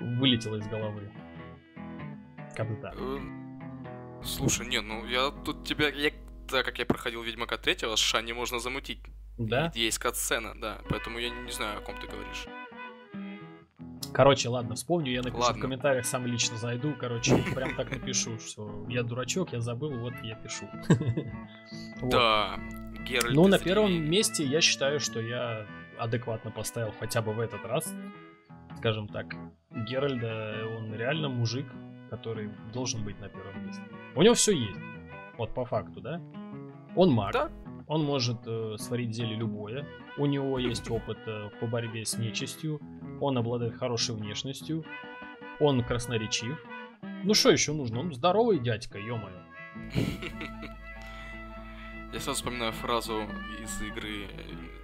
[0.00, 1.10] вылетела из головы.
[2.54, 2.96] Как-то так.
[2.96, 3.60] Эм,
[4.22, 5.88] слушай, не, ну я тут тебя...
[5.88, 6.10] Я,
[6.54, 9.00] так как я проходил Ведьмака третьего, с Шани можно замутить.
[9.38, 9.72] Да?
[9.74, 10.78] Есть кат-сцена, да.
[10.88, 12.46] Поэтому я не знаю, о ком ты говоришь.
[14.12, 15.58] Короче, ладно, вспомню, я напишу ладно.
[15.58, 20.14] в комментариях, сам лично зайду, короче, прям так напишу, что я дурачок, я забыл, вот
[20.22, 20.68] я пишу.
[22.02, 22.60] Да,
[23.04, 25.66] Геральт Ну, на первом месте я считаю, что я
[25.98, 27.92] адекватно поставил хотя бы в этот раз.
[28.78, 29.34] Скажем так,
[29.70, 31.66] Геральда, он реально мужик,
[32.10, 33.82] который должен быть на первом месте.
[34.14, 34.78] У него все есть.
[35.36, 36.20] Вот по факту, да?
[36.96, 37.32] Он маг.
[37.32, 37.50] Да.
[37.86, 39.86] Он может э, сварить зелье любое.
[40.16, 42.80] У него есть опыт э, по борьбе с нечистью.
[43.20, 44.84] Он обладает хорошей внешностью.
[45.60, 46.58] Он красноречив.
[47.24, 48.00] Ну что еще нужно?
[48.00, 49.42] Он здоровый дядька, ё-моё.
[52.12, 53.28] Я сразу вспоминаю фразу
[53.60, 54.28] из игры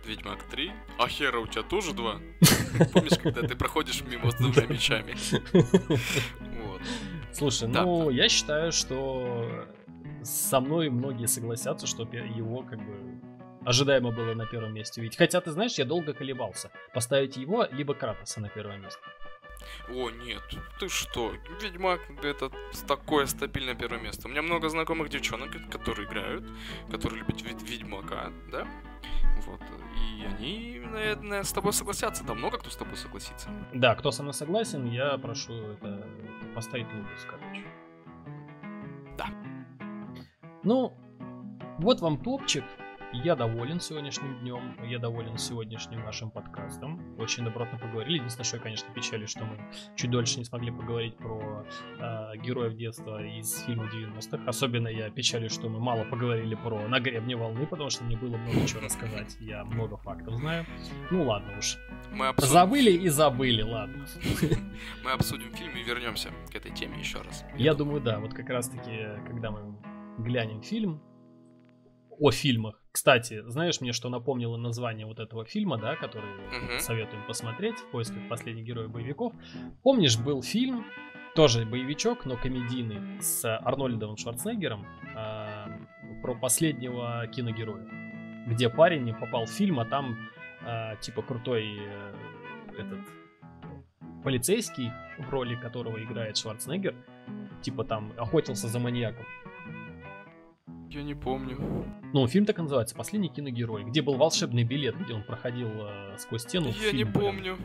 [0.05, 0.73] Ведьмак 3.
[0.99, 2.17] А хера у тебя тоже два?
[2.93, 5.15] Помнишь, когда ты проходишь мимо с двумя мечами?
[7.33, 9.65] Слушай, ну я считаю, что
[10.23, 13.21] со мной многие согласятся, что его как бы
[13.65, 16.71] ожидаемо было на первом месте Ведь Хотя, ты знаешь, я долго колебался.
[16.95, 19.01] Поставить его, либо Кратоса на первое место.
[19.89, 20.43] О, нет,
[20.79, 21.33] ты что?
[21.61, 22.51] Ведьмак это
[22.87, 24.29] такое стабильное первое место.
[24.29, 26.45] У меня много знакомых девчонок, которые играют,
[26.91, 28.67] которые любят Ведьмака, да?
[29.47, 29.61] Вот.
[29.97, 32.25] И они, наверное, с тобой согласятся.
[32.25, 33.51] Да много кто с тобой согласится.
[33.73, 36.07] Да, кто со мной согласен, я прошу это
[36.55, 37.65] поставить Лукас, короче.
[40.63, 40.93] Ну,
[41.79, 42.65] вот вам топчик.
[43.13, 47.19] Я доволен сегодняшним днем, я доволен сегодняшним нашим подкастом.
[47.19, 48.19] Очень добротно поговорили.
[48.19, 49.59] Единственное, что я, конечно, печали, что мы
[49.97, 51.67] чуть дольше не смогли поговорить про
[51.99, 54.45] э, героев детства из фильмов 90-х.
[54.47, 58.37] Особенно я печали, что мы мало поговорили про «На гребне волны», потому что мне было
[58.37, 59.37] много чего рассказать.
[59.41, 60.65] Я много фактов знаю.
[61.11, 61.79] Ну ладно уж.
[62.13, 62.53] Мы обсудим...
[62.53, 64.07] Забыли и забыли, ладно.
[65.05, 67.45] Мы обсудим фильм и вернемся к этой теме еще раз.
[67.57, 68.21] Я думаю, да.
[68.21, 69.75] Вот как раз таки, когда мы
[70.19, 71.03] глянем фильм,
[72.19, 72.83] о фильмах.
[72.93, 76.79] Кстати, знаешь мне, что напомнило название вот этого фильма, да, который Мгм.
[76.81, 79.33] советуем посмотреть в поисках последних героев боевиков.
[79.83, 80.85] Помнишь, был фильм,
[81.35, 84.85] тоже боевичок, но комедийный, с Арнольдом Шварценеггером
[85.17, 85.69] а,
[86.23, 87.87] про последнего киногероя,
[88.49, 90.19] где парень попал в фильм, а там
[90.63, 92.15] а, типа крутой э,
[92.79, 93.01] этот
[94.23, 96.95] полицейский, в роли которого играет Шварценеггер,
[97.63, 99.25] типа там охотился за маньяком.
[100.91, 101.57] Я не помню.
[102.13, 106.17] Ну, фильм так и называется «Последний киногерой», где был волшебный билет, где он проходил э,
[106.19, 106.67] сквозь стену.
[106.67, 107.25] Я не фильм прям.
[107.25, 107.57] помню.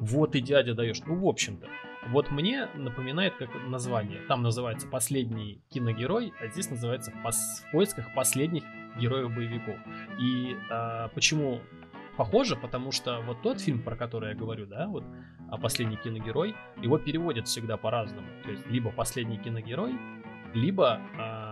[0.00, 1.00] Вот и дядя даешь.
[1.04, 1.66] Ну, в общем-то.
[2.06, 4.20] Вот мне напоминает как название.
[4.28, 8.62] Там называется «Последний киногерой», а здесь называется «Пос- «В поисках последних
[8.96, 9.76] героев боевиков».
[10.20, 11.60] И а, почему
[12.16, 12.54] похоже?
[12.54, 15.02] Потому что вот тот фильм, про который я говорю, да, вот
[15.50, 18.28] а «Последний киногерой», его переводят всегда по-разному.
[18.44, 19.94] То есть либо «Последний киногерой»,
[20.54, 21.47] либо а,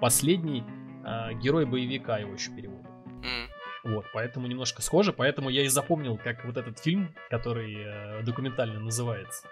[0.00, 0.64] «Последний
[1.04, 2.86] а, герой боевика» его еще переводят.
[3.06, 3.48] М.
[3.84, 8.80] Вот, поэтому немножко схоже, поэтому я и запомнил, как вот этот фильм, который э, документально
[8.80, 9.48] называется.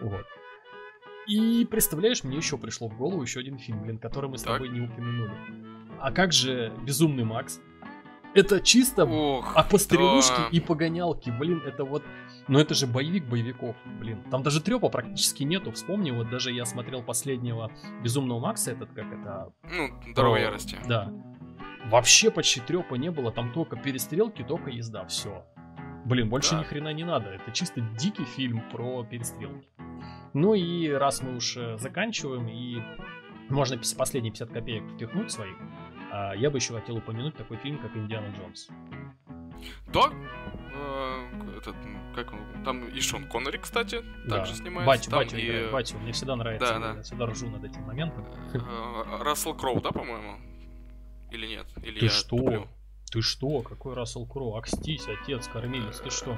[0.00, 0.26] Вот.
[1.26, 4.54] И представляешь, мне еще пришло в голову еще один фильм, блин, который мы с Так.
[4.54, 5.32] тобой не упомянули.
[6.00, 7.60] А как же Безумный Макс?
[8.34, 10.48] Это чисто Ох, а пострелушки да.
[10.50, 12.02] и погонялки, блин, это вот...
[12.48, 14.22] Ну это же боевик боевиков, блин.
[14.30, 15.72] Там даже трепа практически нету.
[15.72, 17.70] Вспомни, вот даже я смотрел последнего
[18.02, 19.52] Безумного Макса, этот как это...
[19.62, 20.76] Ну, про- ярости.
[20.86, 21.10] Да.
[21.86, 25.44] Вообще почти трепа не было, там только перестрелки, только езда, все.
[26.04, 26.60] Блин, больше Да.
[26.60, 27.30] ни хрена не надо.
[27.30, 29.66] Это чисто дикий фильм про перестрелки.
[30.34, 32.82] Ну и раз мы уж э, заканчиваем, и
[33.48, 35.56] можно последние 50 копеек впихнуть своих,
[36.36, 38.68] я бы еще хотел упомянуть такой фильм, как Индиана Джонс.
[39.92, 40.10] Да,
[40.74, 41.74] э, этот,
[42.14, 44.36] как он, там и Шон Коннери, кстати, Да.
[44.38, 44.86] также снимается.
[44.86, 45.98] Батю, там батю и играет, батю.
[45.98, 46.94] Мне всегда нравится, Да, да.
[46.96, 48.26] я всегда ржу над этим моментом.
[48.52, 50.38] э, Рассел Кроу, да, по-моему?
[51.30, 51.66] Или нет?
[51.82, 52.36] Или Ты я что?
[52.36, 52.68] туплю?
[53.10, 53.62] Ты что?
[53.62, 54.56] Какой Рассел Кроу?
[54.56, 56.36] Акстись, отец, кормилец, ты что?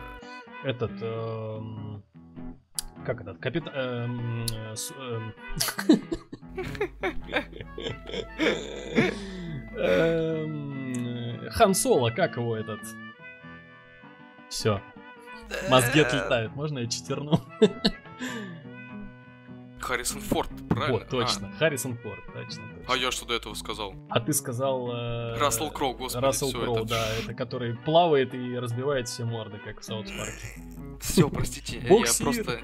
[0.64, 2.02] Этот, эм,
[3.04, 3.74] как этот, капитан...
[3.74, 4.46] эм,
[4.98, 5.34] эм,
[11.50, 12.80] Хан Соло, как его этот?
[14.48, 14.80] Все,
[15.68, 17.40] мозги отлетают, можно я читерну?
[19.86, 20.98] Харрисон Форд, правильно?
[20.98, 23.02] Вот, точно, Харрисон Форд, точно, А, а точно.
[23.04, 23.94] я что до этого сказал?
[24.10, 24.90] А ты сказал...
[24.90, 29.58] э, Рассел Кроу, господи, Рассел Кроу, это- да, это который плавает и разбивает все морды,
[29.64, 30.60] как в Саут Парке.
[31.00, 32.60] Все, простите, я просто...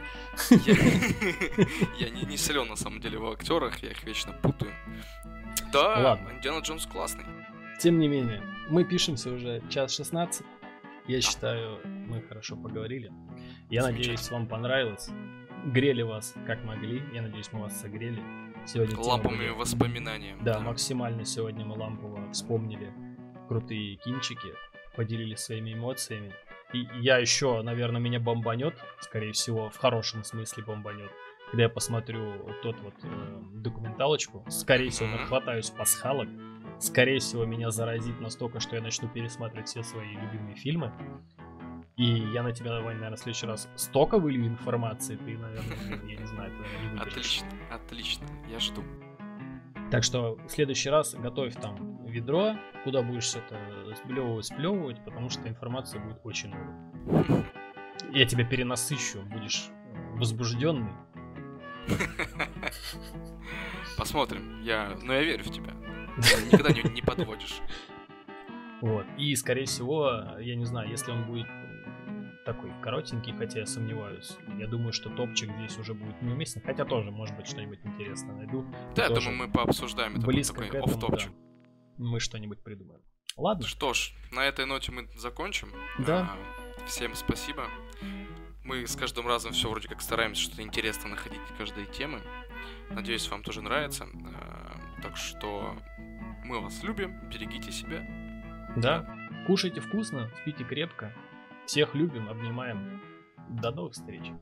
[1.98, 4.72] Я, не, силен на самом деле в актерах, я их вечно путаю.
[5.72, 6.30] Да, Ладно.
[6.36, 7.24] Индиана Джонс классный.
[7.78, 10.44] Тем не менее, мы пишемся уже час 16.
[11.08, 13.12] Я считаю, мы хорошо поговорили.
[13.70, 15.08] Я надеюсь, вам понравилось.
[15.64, 17.02] Грели вас как могли.
[17.12, 18.20] Я надеюсь, мы вас согрели.
[18.66, 20.40] Сегодня тема Ламповыми была- воспоминаниями.
[20.42, 22.92] Да, максимально сегодня мы лампово вспомнили
[23.48, 24.48] крутые кинчики,
[24.96, 26.32] поделились своими эмоциями.
[26.72, 31.10] И я еще, наверное, меня бомбанет, скорее всего, в хорошем смысле бомбанет,
[31.50, 34.44] когда я посмотрю вот тот вот э, документалочку.
[34.48, 36.28] Скорее всего, нахватаюсь пасхалок.
[36.78, 40.92] Скорее всего, меня заразит настолько, что я начну пересматривать все свои любимые фильмы.
[41.96, 46.16] И я на тебя, Вань, наверное, в следующий раз столько вылью информации, ты, наверное, я
[46.16, 47.42] не знаю, ты, наверное, не выдержишь.
[47.42, 48.82] Отлично, отлично, я жду.
[49.90, 52.54] Так что в следующий раз готовь там ведро,
[52.84, 53.58] куда будешь это
[53.96, 57.44] сплевывать, сплевывать, потому что информации будет очень много.
[58.10, 59.68] Я тебя перенасыщу, будешь
[60.14, 60.92] возбужденный.
[63.98, 64.62] Посмотрим.
[64.62, 65.72] Я, но я верю в тебя.
[66.16, 67.60] Ты Никогда не, не подводишь.
[68.80, 69.06] Вот.
[69.16, 70.10] И, скорее всего,
[70.40, 71.46] я не знаю, если он будет
[72.44, 74.36] такой коротенький, хотя я сомневаюсь.
[74.58, 76.62] Я думаю, что топчик здесь уже будет неуместен.
[76.64, 78.66] Хотя тоже, может быть, что-нибудь интересное найду.
[78.94, 80.16] Да, я думаю, мы пообсуждаем.
[80.16, 81.30] Это Близко такой к этому, офф-топчик.
[81.30, 81.36] да.
[82.04, 83.00] Мы что-нибудь придумаем.
[83.36, 83.66] Ладно.
[83.66, 85.68] Что ж, на этой ноте мы закончим.
[85.98, 86.30] Да.
[86.78, 87.66] А, Всем спасибо.
[88.64, 92.20] Мы с каждым разом все вроде как стараемся что-то интересное находить каждой темы.
[92.90, 94.06] Надеюсь, вам тоже нравится.
[94.40, 95.76] А, Так что
[96.44, 98.04] мы вас любим, берегите себя.
[98.76, 99.06] Да.
[99.46, 101.12] Кушайте вкусно, спите крепко.
[101.66, 103.00] Всех любим, обнимаем.
[103.48, 104.32] До новых встреч.